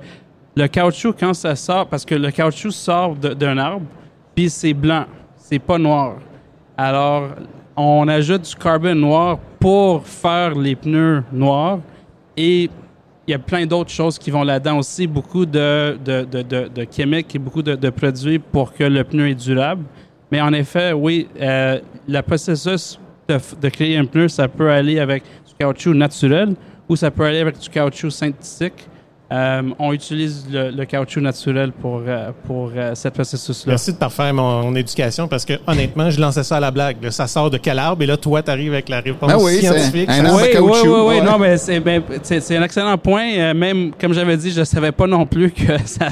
le 0.55 0.67
caoutchouc 0.67 1.13
quand 1.19 1.33
ça 1.33 1.55
sort 1.55 1.87
parce 1.87 2.05
que 2.05 2.13
le 2.13 2.29
caoutchouc 2.29 2.69
sort 2.71 3.15
de- 3.15 3.33
d'un 3.33 3.57
arbre 3.57 3.85
puis 4.35 4.47
c'est 4.49 4.73
blanc 4.73 5.05
c'est 5.37 5.57
pas 5.59 5.79
noir 5.79 6.17
alors 6.77 7.29
on 7.75 8.07
ajoute 8.07 8.43
du 8.43 8.55
carbone 8.55 8.99
noir 8.99 9.39
pour 9.59 10.05
faire 10.05 10.55
les 10.55 10.75
pneus 10.75 11.23
noirs 11.31 11.79
et 12.35 12.69
il 13.27 13.31
y 13.31 13.33
a 13.33 13.39
plein 13.39 13.65
d'autres 13.65 13.91
choses 13.91 14.17
qui 14.17 14.31
vont 14.31 14.43
là-dedans 14.43 14.77
aussi, 14.77 15.05
beaucoup 15.05 15.45
de, 15.45 15.97
de, 16.03 16.87
chimiques 16.89 17.35
et 17.35 17.39
beaucoup 17.39 17.61
de, 17.61 17.89
produits 17.89 18.39
pour 18.39 18.73
que 18.73 18.85
le 18.85 19.03
pneu 19.03 19.27
est 19.29 19.35
durable. 19.35 19.83
Mais 20.31 20.39
en 20.39 20.53
effet, 20.53 20.93
oui, 20.93 21.27
euh, 21.41 21.79
le 22.07 22.21
processus 22.21 22.97
de, 23.27 23.37
de 23.61 23.69
créer 23.69 23.97
un 23.97 24.05
pneu, 24.05 24.29
ça 24.29 24.47
peut 24.47 24.71
aller 24.71 24.99
avec 24.99 25.23
du 25.23 25.53
caoutchouc 25.59 25.93
naturel 25.93 26.55
ou 26.87 26.95
ça 26.95 27.11
peut 27.11 27.25
aller 27.25 27.39
avec 27.39 27.59
du 27.59 27.69
caoutchouc 27.69 28.11
synthétique. 28.11 28.87
Euh, 29.29 29.61
on 29.77 29.91
utilise 29.91 30.47
le, 30.49 30.71
le 30.71 30.85
caoutchouc 30.85 31.19
naturel 31.19 31.73
pour, 31.73 32.01
euh, 32.07 32.31
pour 32.45 32.71
euh, 32.73 32.95
ce 32.95 33.09
processus-là. 33.09 33.73
Merci 33.73 33.91
de 33.91 33.97
parfaire 33.97 34.33
mon, 34.33 34.63
mon 34.63 34.73
éducation 34.75 35.27
parce 35.27 35.43
que 35.43 35.53
honnêtement, 35.67 36.09
je 36.09 36.21
lançais 36.21 36.43
ça 36.43 36.55
à 36.57 36.59
la 36.61 36.71
blague. 36.71 37.03
là. 37.03 37.11
Ça 37.11 37.27
sort 37.27 37.49
de 37.49 37.57
quel 37.57 37.77
arbre 37.77 38.03
et 38.03 38.05
là, 38.05 38.15
toi, 38.15 38.41
tu 38.41 38.49
arrives 38.51 38.71
avec 38.71 38.87
la 38.87 39.01
réponse 39.01 39.29
Ben 39.29 39.37
oui, 39.37 39.57
c'est 39.59 39.67
scientifique. 39.67 40.09
un. 40.09 40.33
Oui, 40.33 40.43
oui, 40.45 40.51
caoutchouc, 40.53 40.85
oui, 40.85 40.91
oui. 41.01 41.15
ouais. 41.19 41.21
Non, 41.21 41.37
mais 41.37 41.57
c'est 41.57 41.81
ben, 41.81 42.01
c'est- 42.23 42.39
c'est 42.39 42.55
un 42.55 42.63
excellent 42.63 42.97
point. 42.97 43.29
Euh, 43.35 43.53
même, 43.53 43.91
comme 43.99 44.13
j'avais 44.13 44.37
dit, 44.37 44.49
je 44.51 44.63
savais 44.63 44.93
pas 44.93 45.07
non 45.07 45.25
plus 45.25 45.51
que 45.51 45.77
ça, 45.85 46.07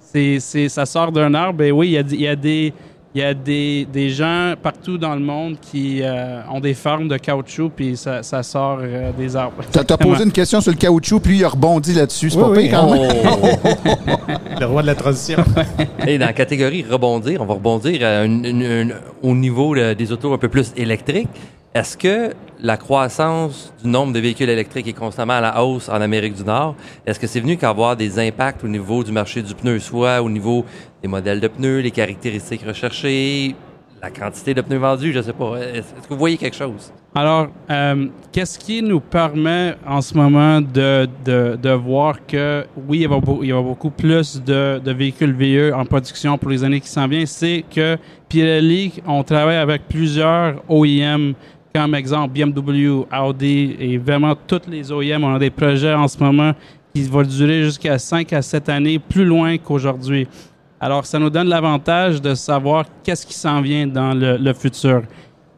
c'est, 0.00 0.40
c'est- 0.40 0.68
ça 0.68 0.84
sort 0.86 1.12
d'un 1.12 1.32
arbre. 1.34 1.62
Et 1.62 1.70
oui, 1.70 1.88
il 1.88 1.92
y 1.92 1.98
a, 1.98 2.02
il 2.10 2.20
y 2.20 2.26
a 2.28 2.34
des... 2.34 2.72
Il 3.16 3.20
y 3.20 3.24
a 3.24 3.32
des, 3.32 3.86
des 3.90 4.10
gens 4.10 4.52
partout 4.62 4.98
dans 4.98 5.14
le 5.14 5.22
monde 5.22 5.56
qui 5.58 6.00
euh, 6.02 6.42
ont 6.52 6.60
des 6.60 6.74
fermes 6.74 7.08
de 7.08 7.16
caoutchouc, 7.16 7.70
puis 7.74 7.96
ça, 7.96 8.22
ça 8.22 8.42
sort 8.42 8.80
euh, 8.82 9.10
des 9.16 9.34
arbres. 9.34 9.62
T'as 9.72 9.84
t'as 9.84 9.96
posé 9.96 10.22
une 10.24 10.32
question 10.32 10.60
sur 10.60 10.70
le 10.70 10.76
caoutchouc, 10.76 11.20
puis 11.20 11.38
il 11.38 11.44
a 11.46 11.48
rebondi 11.48 11.94
là-dessus. 11.94 12.28
C'est 12.28 12.36
Oui, 12.36 12.42
pas 12.42 12.50
oui. 12.50 12.68
pire 12.68 12.78
quand 12.78 12.90
même. 12.92 14.58
Le 14.60 14.66
roi 14.66 14.82
de 14.82 14.86
la 14.88 14.94
transition. 14.94 15.38
Et 16.06 16.18
dans 16.18 16.26
la 16.26 16.34
catégorie 16.34 16.84
rebondir, 16.86 17.40
on 17.40 17.46
va 17.46 17.54
rebondir 17.54 18.06
à 18.06 18.26
une- 18.26 18.44
une- 18.44 18.62
une- 18.62 18.94
au 19.22 19.34
niveau 19.34 19.72
là, 19.72 19.94
des 19.94 20.12
autos 20.12 20.34
un 20.34 20.38
peu 20.38 20.48
plus 20.50 20.74
électriques. 20.76 21.28
Est-ce 21.76 21.94
que 21.94 22.32
la 22.58 22.78
croissance 22.78 23.70
du 23.84 23.90
nombre 23.90 24.14
de 24.14 24.18
véhicules 24.18 24.48
électriques 24.48 24.88
est 24.88 24.94
constamment 24.94 25.34
à 25.34 25.42
la 25.42 25.62
hausse 25.62 25.90
en 25.90 26.00
Amérique 26.00 26.32
du 26.32 26.42
Nord? 26.42 26.74
Est-ce 27.04 27.20
que 27.20 27.26
c'est 27.26 27.40
venu 27.40 27.58
qu'avoir 27.58 27.96
des 27.96 28.18
impacts 28.18 28.64
au 28.64 28.68
niveau 28.68 29.04
du 29.04 29.12
marché 29.12 29.42
du 29.42 29.54
pneu, 29.54 29.78
soit 29.78 30.22
au 30.22 30.30
niveau 30.30 30.64
des 31.02 31.08
modèles 31.08 31.38
de 31.38 31.48
pneus, 31.48 31.80
les 31.80 31.90
caractéristiques 31.90 32.62
recherchées, 32.66 33.54
la 34.00 34.10
quantité 34.10 34.54
de 34.54 34.62
pneus 34.62 34.78
vendus, 34.78 35.12
je 35.12 35.20
sais 35.20 35.34
pas. 35.34 35.56
Est-ce 35.58 35.92
que 35.92 36.08
vous 36.14 36.18
voyez 36.18 36.38
quelque 36.38 36.56
chose? 36.56 36.94
Alors, 37.14 37.48
euh, 37.70 38.06
qu'est-ce 38.32 38.58
qui 38.58 38.82
nous 38.82 39.00
permet 39.00 39.74
en 39.86 40.00
ce 40.00 40.14
moment 40.14 40.62
de, 40.62 41.74
voir 41.74 42.24
que 42.26 42.64
oui, 42.88 43.06
il 43.42 43.46
y, 43.48 43.52
aura 43.52 43.62
beaucoup 43.62 43.90
plus 43.90 44.42
de, 44.42 44.80
de 44.82 44.92
véhicules 44.92 45.32
VE 45.32 45.74
en 45.74 45.84
production 45.84 46.38
pour 46.38 46.50
les 46.50 46.62
années 46.64 46.80
qui 46.80 46.88
s'en 46.88 47.06
viennent, 47.08 47.26
c'est 47.26 47.64
que 47.74 47.98
Pirelli, 48.28 49.00
on 49.06 49.22
travaille 49.22 49.56
avec 49.56 49.88
plusieurs 49.88 50.62
OEM, 50.68 51.34
comme 51.76 51.94
exemple 51.94 52.32
BMW, 52.32 53.04
Audi 53.12 53.76
et 53.78 53.98
vraiment 53.98 54.34
toutes 54.46 54.66
les 54.66 54.90
OEM. 54.90 55.24
On 55.24 55.34
a 55.34 55.38
des 55.38 55.50
projets 55.50 55.92
en 55.92 56.08
ce 56.08 56.18
moment 56.18 56.52
qui 56.94 57.02
vont 57.02 57.22
durer 57.22 57.64
jusqu'à 57.64 57.98
5 57.98 58.32
à 58.32 58.40
7 58.40 58.68
années, 58.70 58.98
plus 58.98 59.26
loin 59.26 59.58
qu'aujourd'hui. 59.58 60.26
Alors, 60.80 61.04
ça 61.04 61.18
nous 61.18 61.28
donne 61.28 61.48
l'avantage 61.48 62.22
de 62.22 62.34
savoir 62.34 62.86
qu'est-ce 63.02 63.26
qui 63.26 63.34
s'en 63.34 63.60
vient 63.60 63.86
dans 63.86 64.14
le, 64.14 64.52
futur. 64.54 65.02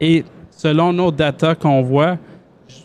Et 0.01 0.25
selon 0.49 0.91
nos 0.91 1.09
data 1.09 1.55
qu'on 1.55 1.81
voit, 1.83 2.17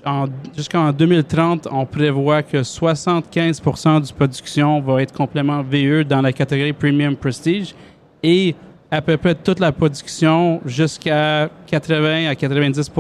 en- 0.07 0.27
jusqu'en 0.57 0.93
2030, 0.93 1.67
on 1.73 1.85
prévoit 1.87 2.43
que 2.45 2.63
75% 2.63 4.01
du 4.07 4.13
production 4.13 4.81
va 4.81 5.03
être 5.03 5.13
complètement 5.13 5.63
VE 5.69 6.05
dans 6.05 6.21
la 6.21 6.33
catégorie 6.33 6.73
Premium 6.73 7.17
Prestige 7.17 7.75
et 8.23 8.55
à 8.95 9.03
peu 9.03 9.17
près 9.17 9.35
toute 9.35 9.59
la 9.59 9.73
production 9.73 10.61
jusqu'à 10.65 11.49
80 11.67 12.29
à 12.29 12.35
90 12.37 12.91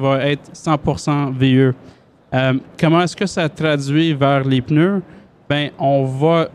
va 0.00 0.26
être 0.26 0.50
100 0.52 1.30
VE. 1.32 1.74
Euh, 2.34 2.54
comment 2.80 3.02
est-ce 3.02 3.14
que 3.14 3.26
ça 3.26 3.48
traduit 3.50 4.14
vers 4.14 4.44
les 4.44 4.62
pneus? 4.62 5.02
Ben, 5.50 5.70
on 5.78 6.04
va 6.04 6.48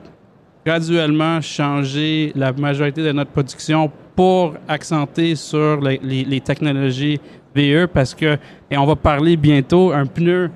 graduellement 0.66 1.40
changer 1.42 2.32
la 2.36 2.52
majorité 2.54 3.04
de 3.04 3.12
notre 3.12 3.30
production 3.30 3.92
pour 4.16 4.56
accenter 4.68 5.36
sur 5.36 5.80
les, 5.80 6.42
technologies 6.42 7.20
VE 7.56 7.86
parce 7.86 8.16
que, 8.16 8.38
et 8.72 8.78
on 8.78 8.86
va 8.88 8.96
parler 8.96 9.38
bientôt, 9.38 9.92
un 9.92 10.08
pneu 10.08 10.50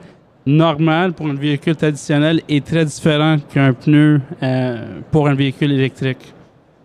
normal 0.47 1.13
pour 1.13 1.27
un 1.27 1.35
véhicule 1.35 1.75
traditionnel 1.75 2.41
est 2.49 2.65
très 2.65 2.85
différent 2.85 3.37
qu'un 3.53 3.73
pneu 3.73 4.19
euh, 4.41 4.99
pour 5.11 5.27
un 5.27 5.35
véhicule 5.35 5.71
électrique. 5.73 6.33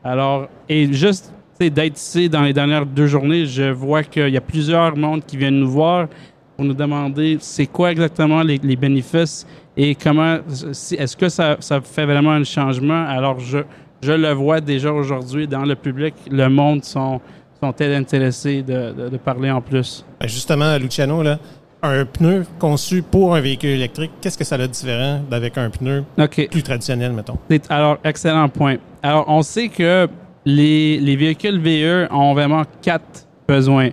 Alors, 0.04 0.48
et 0.68 0.92
juste 0.92 1.32
d'être 1.58 1.96
ici 1.96 2.28
dans 2.28 2.42
les 2.42 2.52
dernières 2.52 2.86
deux 2.86 3.06
journées, 3.06 3.46
je 3.46 3.70
vois 3.70 4.02
qu'il 4.02 4.28
y 4.28 4.36
a 4.36 4.40
plusieurs 4.40 4.96
mondes 4.96 5.24
qui 5.24 5.36
viennent 5.36 5.60
nous 5.60 5.70
voir 5.70 6.08
pour 6.56 6.64
nous 6.64 6.74
demander 6.74 7.38
c'est 7.40 7.66
quoi 7.66 7.90
exactement 7.90 8.42
les, 8.42 8.58
les 8.62 8.76
bénéfices 8.76 9.46
et 9.76 9.94
comment, 9.94 10.38
est-ce 10.48 11.16
que 11.16 11.28
ça, 11.28 11.56
ça 11.60 11.80
fait 11.80 12.06
vraiment 12.06 12.32
un 12.32 12.44
changement? 12.44 13.04
Alors, 13.06 13.40
je, 13.40 13.58
je 14.02 14.12
le 14.12 14.32
vois 14.32 14.60
déjà 14.60 14.92
aujourd'hui 14.92 15.46
dans 15.46 15.64
le 15.64 15.74
public, 15.74 16.14
le 16.30 16.48
monde 16.48 16.84
sont, 16.84 17.20
sont 17.62 17.72
très 17.72 17.94
intéressés 17.94 18.62
de, 18.62 18.92
de, 18.92 19.08
de 19.08 19.16
parler 19.16 19.50
en 19.50 19.60
plus. 19.60 20.04
Ben, 20.20 20.28
justement, 20.28 20.78
Luciano, 20.78 21.22
là, 21.22 21.38
un 21.82 22.06
pneu 22.06 22.44
conçu 22.58 23.02
pour 23.02 23.34
un 23.34 23.40
véhicule 23.40 23.70
électrique, 23.70 24.10
qu'est-ce 24.20 24.38
que 24.38 24.44
ça 24.44 24.54
a 24.54 24.58
de 24.58 24.66
différent 24.66 25.20
d'avec 25.30 25.58
un 25.58 25.68
pneu 25.70 26.04
plus 26.50 26.62
traditionnel, 26.62 27.12
mettons? 27.12 27.38
Alors, 27.68 27.98
excellent 28.02 28.48
point. 28.48 28.76
Alors, 29.02 29.26
on 29.28 29.42
sait 29.42 29.68
que 29.68 30.08
les, 30.46 30.98
les 30.98 31.16
véhicules 31.16 31.60
VE 31.60 32.06
ont 32.10 32.32
vraiment 32.32 32.62
quatre 32.80 33.26
besoins. 33.46 33.90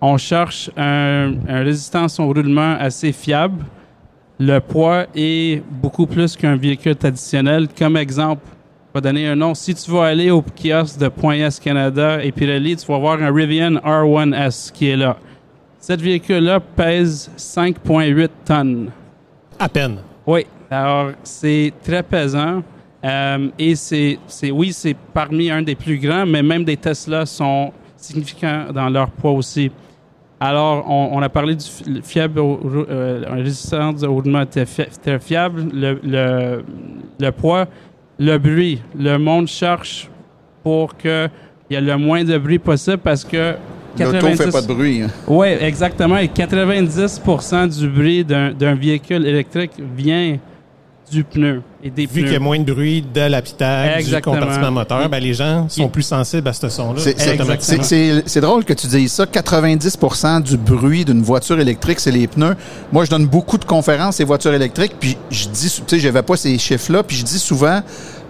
On 0.00 0.16
cherche 0.16 0.70
un, 0.76 1.34
un 1.48 1.62
résistance 1.62 2.18
au 2.20 2.26
roulement 2.26 2.76
assez 2.78 3.12
fiable. 3.12 3.64
Le 4.38 4.60
poids 4.60 5.04
est 5.14 5.62
beaucoup 5.68 6.06
plus 6.06 6.36
qu'un 6.36 6.56
véhicule 6.56 6.96
traditionnel. 6.96 7.68
Comme 7.76 7.96
exemple, 7.96 8.42
je 8.88 8.98
vais 8.98 9.02
donner 9.02 9.28
un 9.28 9.36
nom. 9.36 9.52
Si 9.52 9.74
tu 9.74 9.90
vas 9.90 10.04
aller 10.04 10.30
au 10.30 10.42
kiosque 10.42 10.98
de 10.98 11.08
Point 11.08 11.34
S 11.34 11.60
Canada 11.60 12.24
et 12.24 12.32
Pirelli, 12.32 12.76
tu 12.76 12.86
vas 12.86 12.98
voir 12.98 13.20
un 13.20 13.34
Rivian 13.34 13.72
R1S 13.72 14.72
qui 14.72 14.88
est 14.88 14.96
là. 14.96 15.16
Cet 15.78 16.00
véhicule-là 16.00 16.60
pèse 16.60 17.30
5,8 17.36 18.28
tonnes. 18.44 18.90
À 19.58 19.68
peine. 19.68 19.98
Oui. 20.26 20.46
Alors, 20.70 21.10
c'est 21.24 21.72
très 21.82 22.02
pesant. 22.02 22.62
Euh, 23.04 23.48
et 23.58 23.74
c'est, 23.76 24.18
oui, 24.52 24.72
c'est 24.72 24.94
parmi 25.14 25.50
un 25.50 25.62
des 25.62 25.74
plus 25.74 25.98
grands, 25.98 26.26
mais 26.26 26.42
même 26.42 26.64
des 26.64 26.76
Tesla 26.76 27.24
sont 27.24 27.72
significants 27.96 28.66
dans 28.74 28.88
leur 28.90 29.10
poids 29.10 29.32
aussi. 29.32 29.70
Alors, 30.38 30.84
on, 30.88 31.10
on 31.18 31.22
a 31.22 31.28
parlé 31.28 31.54
du 31.54 31.64
fi- 31.64 31.84
le 31.88 32.00
fiable, 32.02 32.40
euh, 32.40 33.22
résistance 33.30 34.02
au 34.02 34.12
roulement 34.12 34.44
très 34.46 34.66
fiable, 35.18 35.66
le, 35.72 36.00
le, 36.02 36.64
le 37.18 37.30
poids, 37.32 37.66
le 38.18 38.38
bruit. 38.38 38.80
Le 38.98 39.16
monde 39.18 39.48
cherche 39.48 40.08
pour 40.62 40.96
que 40.96 41.28
il 41.68 41.74
y 41.74 41.76
ait 41.76 41.80
le 41.80 41.96
moins 41.96 42.24
de 42.24 42.36
bruit 42.36 42.58
possible 42.58 42.98
parce 42.98 43.24
que 43.24 43.54
L'auto 43.98 44.12
90 44.12 44.36
fait 44.44 44.50
pas 44.52 44.62
de 44.62 44.66
bruit. 44.74 45.02
hein. 45.02 45.08
oui, 45.26 45.48
exactement. 45.60 46.16
Et 46.18 46.26
90% 46.28 47.78
du 47.78 47.88
bruit 47.88 48.24
d'un 48.24 48.52
d'un 48.52 48.74
véhicule 48.74 49.26
électrique 49.26 49.72
vient 49.96 50.38
du 51.10 51.24
pneu 51.24 51.62
et 51.82 51.88
des 51.90 52.04
Vu 52.06 52.22
qu'il 52.24 52.32
y 52.32 52.36
a 52.36 52.38
moins 52.40 52.58
de 52.58 52.70
bruit 52.72 53.02
de 53.02 53.22
l'habitacle, 53.22 54.04
du 54.04 54.20
compartiment 54.20 54.70
moteur, 54.70 55.08
ben, 55.08 55.18
les 55.18 55.32
gens 55.32 55.66
sont 55.68 55.86
Et- 55.86 55.88
plus 55.88 56.02
sensibles 56.02 56.46
à 56.46 56.52
ce 56.52 56.68
son-là. 56.68 57.00
C'est- 57.00 57.18
c'est- 57.18 57.34
automatiquement. 57.34 57.82
c'est- 57.82 58.12
C'est 58.22 58.22
c'est 58.26 58.40
drôle 58.42 58.64
que 58.64 58.74
tu 58.74 58.86
dises 58.86 59.12
ça. 59.12 59.24
90% 59.26 60.40
du 60.40 60.56
bruit 60.58 61.04
d'une 61.04 61.22
voiture 61.22 61.58
électrique, 61.58 62.00
c'est 62.00 62.10
les 62.10 62.26
pneus. 62.26 62.54
Moi, 62.92 63.04
je 63.06 63.10
donne 63.10 63.26
beaucoup 63.26 63.56
de 63.56 63.64
conférences 63.64 64.16
sur 64.16 64.22
les 64.24 64.26
voitures 64.26 64.52
électriques, 64.52 64.92
puis 65.00 65.16
je 65.30 65.48
dis, 65.48 65.70
tu 65.70 65.82
sais, 65.86 65.98
j'avais 65.98 66.22
pas 66.22 66.36
ces 66.36 66.56
chiffres-là, 66.58 67.02
puis 67.02 67.16
je 67.16 67.24
dis 67.24 67.38
souvent, 67.38 67.80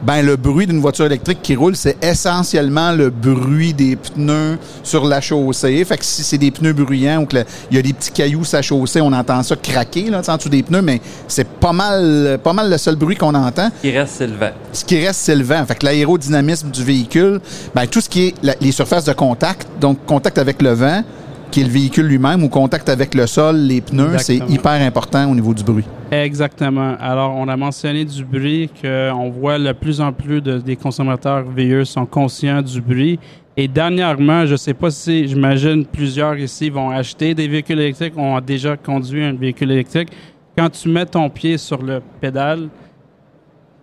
ben 0.03 0.23
le 0.25 0.37
bruit 0.37 0.67
d'une 0.67 0.81
voiture 0.81 1.07
électrique 1.07 1.41
qui 1.43 1.55
roule, 1.57 1.77
c'est 1.77 1.97
essentiellement 2.05 2.93
le 2.93 3.11
bruit 3.11 3.75
des 3.75 3.97
pneus 3.97 4.59
sur 4.83 5.05
la 5.07 5.21
chaussée. 5.21 5.85
Fait 5.85 5.99
que 5.99 6.05
si 6.05 6.23
c'est 6.23 6.39
des 6.39 6.51
pneus 6.51 6.73
bruyants 6.73 7.23
ou 7.23 7.27
qu'il 7.27 7.45
y 7.71 7.79
a 7.79 7.83
des 7.83 7.93
petits 7.93 8.11
cailloux 8.11 8.45
sur 8.45 8.57
la 8.59 8.63
chaussée, 8.63 9.01
on 9.01 9.13
entend 9.13 9.43
ça 9.43 9.57
craquer 9.57 10.11
là, 10.11 10.23
en 10.27 10.37
dessous 10.37 10.49
des 10.49 10.63
pneus, 10.63 10.83
mais 10.83 11.01
c'est 11.29 11.47
pas 11.47 11.73
mal, 11.73 12.39
pas 12.43 12.53
mal 12.53 12.71
le 12.71 12.79
seul 12.79 12.97
bruit 12.97 13.17
qu'on 13.17 13.35
entend. 13.35 13.71
Il 13.85 13.97
reste 13.97 14.15
c'est 14.19 14.27
le 14.27 14.37
vent. 14.37 14.51
Ce 14.73 14.85
qui 14.85 15.05
reste, 15.05 15.21
c'est 15.21 15.35
le 15.37 15.45
vent. 15.45 15.65
Fait 15.67 15.75
que 15.75 15.85
l'aérodynamisme 15.85 16.71
du 16.71 16.83
véhicule, 16.85 17.41
ben, 17.75 17.87
tout 17.87 18.01
ce 18.01 18.09
qui 18.09 18.29
est 18.29 18.35
la- 18.43 18.55
les 18.61 18.73
surfaces 18.73 19.05
de 19.05 19.13
contact, 19.13 19.67
donc 19.81 19.99
contact 20.07 20.39
avec 20.39 20.63
le 20.63 20.71
vent, 20.73 21.03
qui 21.51 21.61
est 21.61 21.65
le 21.65 21.71
véhicule 21.71 22.07
lui-même, 22.07 22.43
ou 22.45 22.49
contact 22.49 22.89
avec 22.89 23.15
le 23.15 23.27
sol, 23.27 23.57
les 23.57 23.81
pneus, 23.81 24.19
c'est 24.19 24.37
hyper 24.37 24.81
important 24.83 25.31
au 25.31 25.35
niveau 25.35 25.53
du 25.53 25.63
bruit. 25.63 25.85
Exactement. 26.11 26.97
Alors, 27.01 27.35
on 27.37 27.49
a 27.49 27.57
mentionné 27.57 28.05
du 28.05 28.25
bruit, 28.25 28.71
qu'on 28.81 29.31
voit 29.31 29.59
de 29.59 29.73
plus 29.73 30.01
en 30.01 30.13
plus 30.13 30.41
de, 30.41 30.59
des 30.59 30.77
consommateurs 30.77 31.45
VE 31.45 31.85
sont 31.85 32.07
conscients 32.07 32.63
du 32.63 32.81
bruit. 32.81 33.19
Et 33.57 33.69
dernièrement, 33.69 34.47
je 34.47 34.57
sais 34.57 34.75
pas 34.75 34.91
si, 34.91 35.29
j'imagine, 35.29 35.85
plusieurs 35.85 36.37
ici 36.39 36.71
vont 36.71 36.91
acheter 36.91 37.35
des 37.35 37.47
véhicules 37.47 37.79
électriques, 37.79 38.17
ont 38.17 38.41
déjà 38.41 38.77
conduit 38.77 39.25
un 39.25 39.35
véhicule 39.35 39.73
électrique. 39.73 40.09
Quand 40.57 40.71
tu 40.71 40.89
mets 40.89 41.07
ton 41.07 41.29
pied 41.29 41.59
sur 41.59 41.83
le 41.83 42.01
pédale, 42.21 42.69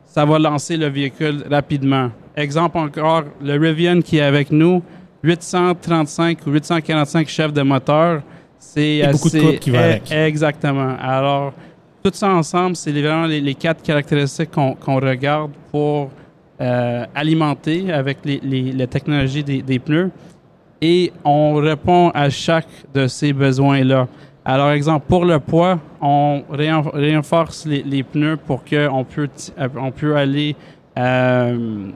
ça 0.06 0.26
va 0.26 0.40
lancer 0.40 0.78
le 0.78 0.88
véhicule 0.88 1.44
rapidement. 1.50 2.10
Exemple 2.36 2.78
encore, 2.78 3.24
le 3.44 3.58
Rivian 3.58 4.02
qui 4.02 4.18
est 4.18 4.22
avec 4.22 4.52
nous, 4.52 4.82
835 5.28 6.40
ou 6.48 6.52
845 6.52 7.28
chefs 7.28 7.54
de 7.54 7.62
moteur, 7.62 8.22
c'est 8.58 9.02
beaucoup 9.12 9.30
de 9.30 9.40
couple 9.40 9.60
qui 9.60 9.70
va 9.72 9.80
eh, 9.80 9.84
avec. 9.84 10.12
Exactement. 10.12 10.96
Alors, 11.00 11.54
tout 12.04 12.12
ça 12.14 12.30
ensemble, 12.30 12.76
c'est 12.76 12.92
vraiment 12.92 13.26
les, 13.26 13.42
les 13.42 13.54
quatre 13.54 13.82
caractéristiques 13.84 14.52
qu'on 14.52 15.00
regarde 15.00 15.52
pour 15.72 16.10
euh, 16.62 17.06
alimenter 17.14 17.92
avec 17.92 18.20
les, 18.24 18.40
les, 18.42 18.72
la 18.72 18.88
technologie 18.88 19.44
des, 19.44 19.62
des 19.62 19.80
pneus. 19.80 20.12
Et 20.82 21.12
on 21.24 21.56
répond 21.56 22.10
à 22.14 22.30
chaque 22.30 22.70
de 22.94 23.08
ces 23.08 23.34
besoins-là. 23.34 24.08
Alors, 24.46 24.72
exemple, 24.72 25.06
pour 25.10 25.26
le 25.26 25.40
poids, 25.40 25.80
on 26.00 26.42
renforce 26.50 27.66
les, 27.66 28.04
pneus 28.04 28.38
pour 28.38 28.64
qu'on 28.64 29.04
peut, 29.04 29.28
euh, 29.60 29.68
on 29.76 29.92
peut 29.92 30.16
aller 30.16 30.56
euh, 30.98 31.90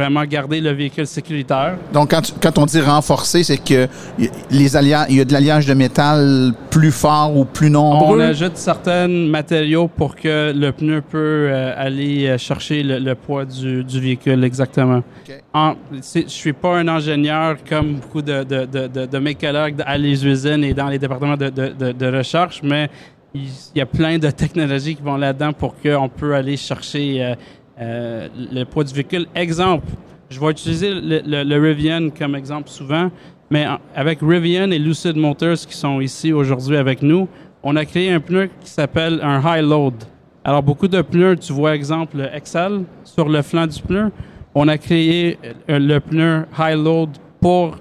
vraiment 0.00 0.24
garder 0.24 0.60
le 0.60 0.72
véhicule 0.72 1.06
sécuritaire. 1.06 1.76
Donc, 1.92 2.10
quand, 2.10 2.22
tu- 2.22 2.32
quand 2.42 2.56
on 2.58 2.66
dit 2.66 2.80
renforcer, 2.80 3.42
c'est 3.42 3.58
que 3.70 3.86
y- 4.18 4.30
les 4.50 4.70
il 5.10 5.16
y 5.16 5.20
a 5.20 5.24
de 5.24 5.32
l'alliage 5.32 5.66
de 5.66 5.74
métal 5.74 6.52
plus 6.70 6.92
fort 6.92 7.36
ou 7.36 7.44
plus 7.44 7.68
On 7.68 7.70
nombreux. 7.70 8.20
ajoute 8.22 8.56
certains 8.56 9.08
matériaux 9.08 9.88
pour 9.88 10.14
que 10.16 10.52
le 10.54 10.70
pneu 10.72 11.00
peut 11.02 11.48
euh, 11.50 11.72
aller 11.86 12.26
euh, 12.26 12.38
chercher 12.38 12.82
le, 12.82 12.98
le 12.98 13.14
poids 13.14 13.44
du, 13.44 13.84
du 13.84 14.00
véhicule, 14.00 14.42
exactement. 14.44 14.98
OK. 14.98 15.34
En- 15.52 15.74
je 15.92 16.22
suis 16.28 16.52
pas 16.52 16.78
un 16.78 16.88
ingénieur 16.88 17.56
comme 17.68 17.94
beaucoup 17.96 18.22
de, 18.22 18.44
de, 18.44 18.64
de, 19.06 19.18
mes 19.18 19.34
collègues 19.34 19.76
à 19.84 19.98
les 19.98 20.24
usines 20.26 20.64
et 20.64 20.72
dans 20.74 20.88
les 20.88 20.98
départements 20.98 21.36
de, 21.36 21.48
de, 21.50 21.68
de, 21.78 21.92
de 21.92 22.16
recherche, 22.18 22.60
mais 22.62 22.88
il 23.34 23.42
il 23.74 23.78
y 23.78 23.80
a 23.80 23.86
plein 23.86 24.18
de 24.18 24.28
technologies 24.30 24.96
qui 24.96 25.02
vont 25.02 25.16
là-dedans 25.16 25.52
pour 25.52 25.74
qu'on 25.80 26.08
peut 26.08 26.34
aller 26.34 26.56
chercher 26.56 27.24
euh, 27.24 27.34
euh, 27.80 28.28
le 28.52 28.64
poids 28.64 28.84
du 28.84 28.92
véhicule. 28.94 29.26
Exemple, 29.34 29.86
je 30.28 30.38
vais 30.38 30.50
utiliser 30.50 30.94
le, 30.94 31.22
le, 31.24 31.42
le 31.42 31.60
Rivian 31.60 32.10
comme 32.10 32.34
exemple 32.34 32.68
souvent, 32.68 33.10
mais 33.50 33.66
avec 33.94 34.18
Rivian 34.22 34.70
et 34.70 34.78
Lucid 34.78 35.16
Motors 35.16 35.56
qui 35.66 35.76
sont 35.76 36.00
ici 36.00 36.32
aujourd'hui 36.32 36.76
avec 36.76 37.02
nous, 37.02 37.28
on 37.62 37.76
a 37.76 37.84
créé 37.84 38.10
un 38.12 38.20
pneu 38.20 38.48
qui 38.62 38.70
s'appelle 38.70 39.20
un 39.22 39.40
high 39.44 39.64
load. 39.64 39.94
Alors, 40.44 40.62
beaucoup 40.62 40.88
de 40.88 41.02
pneus, 41.02 41.36
tu 41.36 41.52
vois 41.52 41.74
exemple 41.74 42.16
le 42.16 42.34
Excel 42.34 42.84
sur 43.04 43.28
le 43.28 43.42
flanc 43.42 43.66
du 43.66 43.80
pneu. 43.82 44.10
On 44.54 44.66
a 44.68 44.78
créé 44.78 45.38
euh, 45.68 45.78
le 45.78 46.00
pneu 46.00 46.46
high 46.58 46.78
load 46.78 47.10
pour 47.40 47.76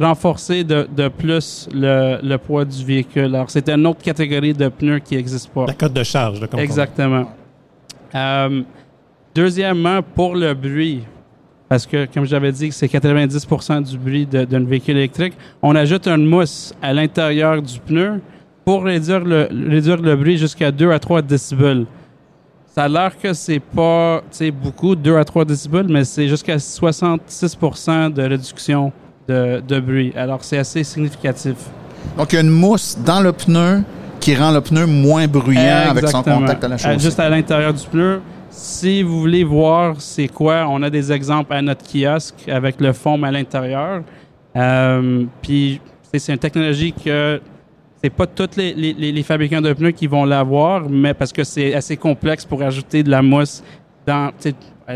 renforcer 0.00 0.64
de, 0.64 0.88
de 0.96 1.06
plus 1.08 1.68
le, 1.72 2.18
le 2.22 2.36
poids 2.38 2.64
du 2.64 2.84
véhicule. 2.84 3.34
Alors, 3.36 3.50
c'est 3.50 3.68
une 3.68 3.86
autre 3.86 4.02
catégorie 4.02 4.52
de 4.52 4.68
pneus 4.68 4.98
qui 4.98 5.14
n'existe 5.14 5.50
pas. 5.50 5.66
La 5.66 5.74
cote 5.74 5.92
de 5.92 6.02
charge, 6.02 6.40
dit. 6.40 6.46
Exactement. 6.58 7.30
Euh, 8.14 8.62
deuxièmement, 9.34 10.00
pour 10.14 10.34
le 10.34 10.54
bruit, 10.54 11.02
parce 11.68 11.86
que, 11.86 12.06
comme 12.12 12.26
j'avais 12.26 12.52
dit, 12.52 12.70
c'est 12.72 12.86
90% 12.86 13.82
du 13.82 13.98
bruit 13.98 14.26
d'un 14.26 14.64
véhicule 14.64 14.96
électrique, 14.98 15.34
on 15.62 15.74
ajoute 15.74 16.06
une 16.06 16.26
mousse 16.26 16.72
à 16.82 16.92
l'intérieur 16.92 17.62
du 17.62 17.78
pneu 17.80 18.20
pour 18.64 18.84
réduire 18.84 19.20
le, 19.20 19.48
réduire 19.70 19.96
le 20.00 20.14
bruit 20.14 20.36
jusqu'à 20.36 20.70
2 20.70 20.90
à 20.92 20.98
3 20.98 21.22
décibels. 21.22 21.86
Ça 22.74 22.84
a 22.84 22.88
l'air 22.88 23.12
que 23.18 23.32
c'est 23.32 23.60
pas 23.60 24.22
beaucoup, 24.62 24.94
2 24.94 25.16
à 25.16 25.24
3 25.24 25.44
décibels, 25.44 25.86
mais 25.88 26.04
c'est 26.04 26.28
jusqu'à 26.28 26.56
66% 26.56 28.12
de 28.12 28.22
réduction 28.22 28.92
de, 29.28 29.60
de 29.66 29.80
bruit. 29.80 30.12
Alors, 30.16 30.42
c'est 30.42 30.58
assez 30.58 30.84
significatif. 30.84 31.54
Donc, 32.16 32.32
il 32.32 32.36
y 32.36 32.38
a 32.38 32.42
une 32.42 32.50
mousse 32.50 32.98
dans 33.04 33.20
le 33.20 33.32
pneu 33.32 33.82
qui 34.20 34.34
rend 34.36 34.52
le 34.52 34.60
pneu 34.60 34.86
moins 34.86 35.26
bruyant 35.26 35.90
avec 35.90 36.08
son 36.08 36.22
contact 36.22 36.62
à 36.64 36.68
la 36.68 36.74
Euh, 36.74 36.78
chaussée. 36.78 36.98
Juste 36.98 37.20
à 37.20 37.28
l'intérieur 37.28 37.72
du 37.74 37.84
pneu. 37.86 38.20
Si 38.54 39.02
vous 39.02 39.18
voulez 39.20 39.44
voir 39.44 40.00
c'est 40.00 40.28
quoi, 40.28 40.66
on 40.68 40.82
a 40.82 40.90
des 40.90 41.10
exemples 41.10 41.54
à 41.54 41.62
notre 41.62 41.84
kiosque 41.90 42.48
avec 42.48 42.80
le 42.80 42.92
foam 42.92 43.24
à 43.24 43.30
l'intérieur. 43.30 44.02
Euh, 44.56 45.24
Puis 45.40 45.80
c'est- 46.12 46.32
une 46.32 46.38
technologie 46.38 46.92
que 46.92 47.40
c'est 48.02 48.10
pas 48.10 48.26
tous 48.26 48.56
les, 48.56 48.74
les- 48.74 49.22
fabricants 49.22 49.62
de 49.62 49.72
pneus 49.72 49.92
qui 49.92 50.06
vont 50.06 50.24
l'avoir, 50.26 50.88
mais 50.90 51.14
parce 51.14 51.32
que 51.32 51.44
c'est 51.44 51.72
assez 51.74 51.96
complexe 51.96 52.44
pour 52.44 52.60
ajouter 52.62 53.02
de 53.02 53.10
la 53.10 53.22
mousse 53.22 53.62
dans 54.06 54.30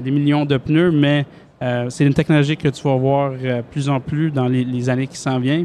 des 0.03 0.11
millions 0.11 0.45
de 0.45 0.59
pneus, 0.59 0.91
mais 0.91 1.25
euh, 1.63 1.89
c'est 1.89 2.05
une 2.05 2.13
technologie 2.13 2.57
que 2.57 2.69
tu 2.69 2.83
vas 2.83 2.97
voir 2.97 3.33
euh, 3.43 3.63
plus 3.71 3.89
en 3.89 4.01
plus 4.01 4.31
dans 4.31 4.49
les, 4.49 4.65
les 4.65 4.91
années 4.91 5.07
qui 5.07 5.17
s'en 5.17 5.39
viennent. 5.39 5.65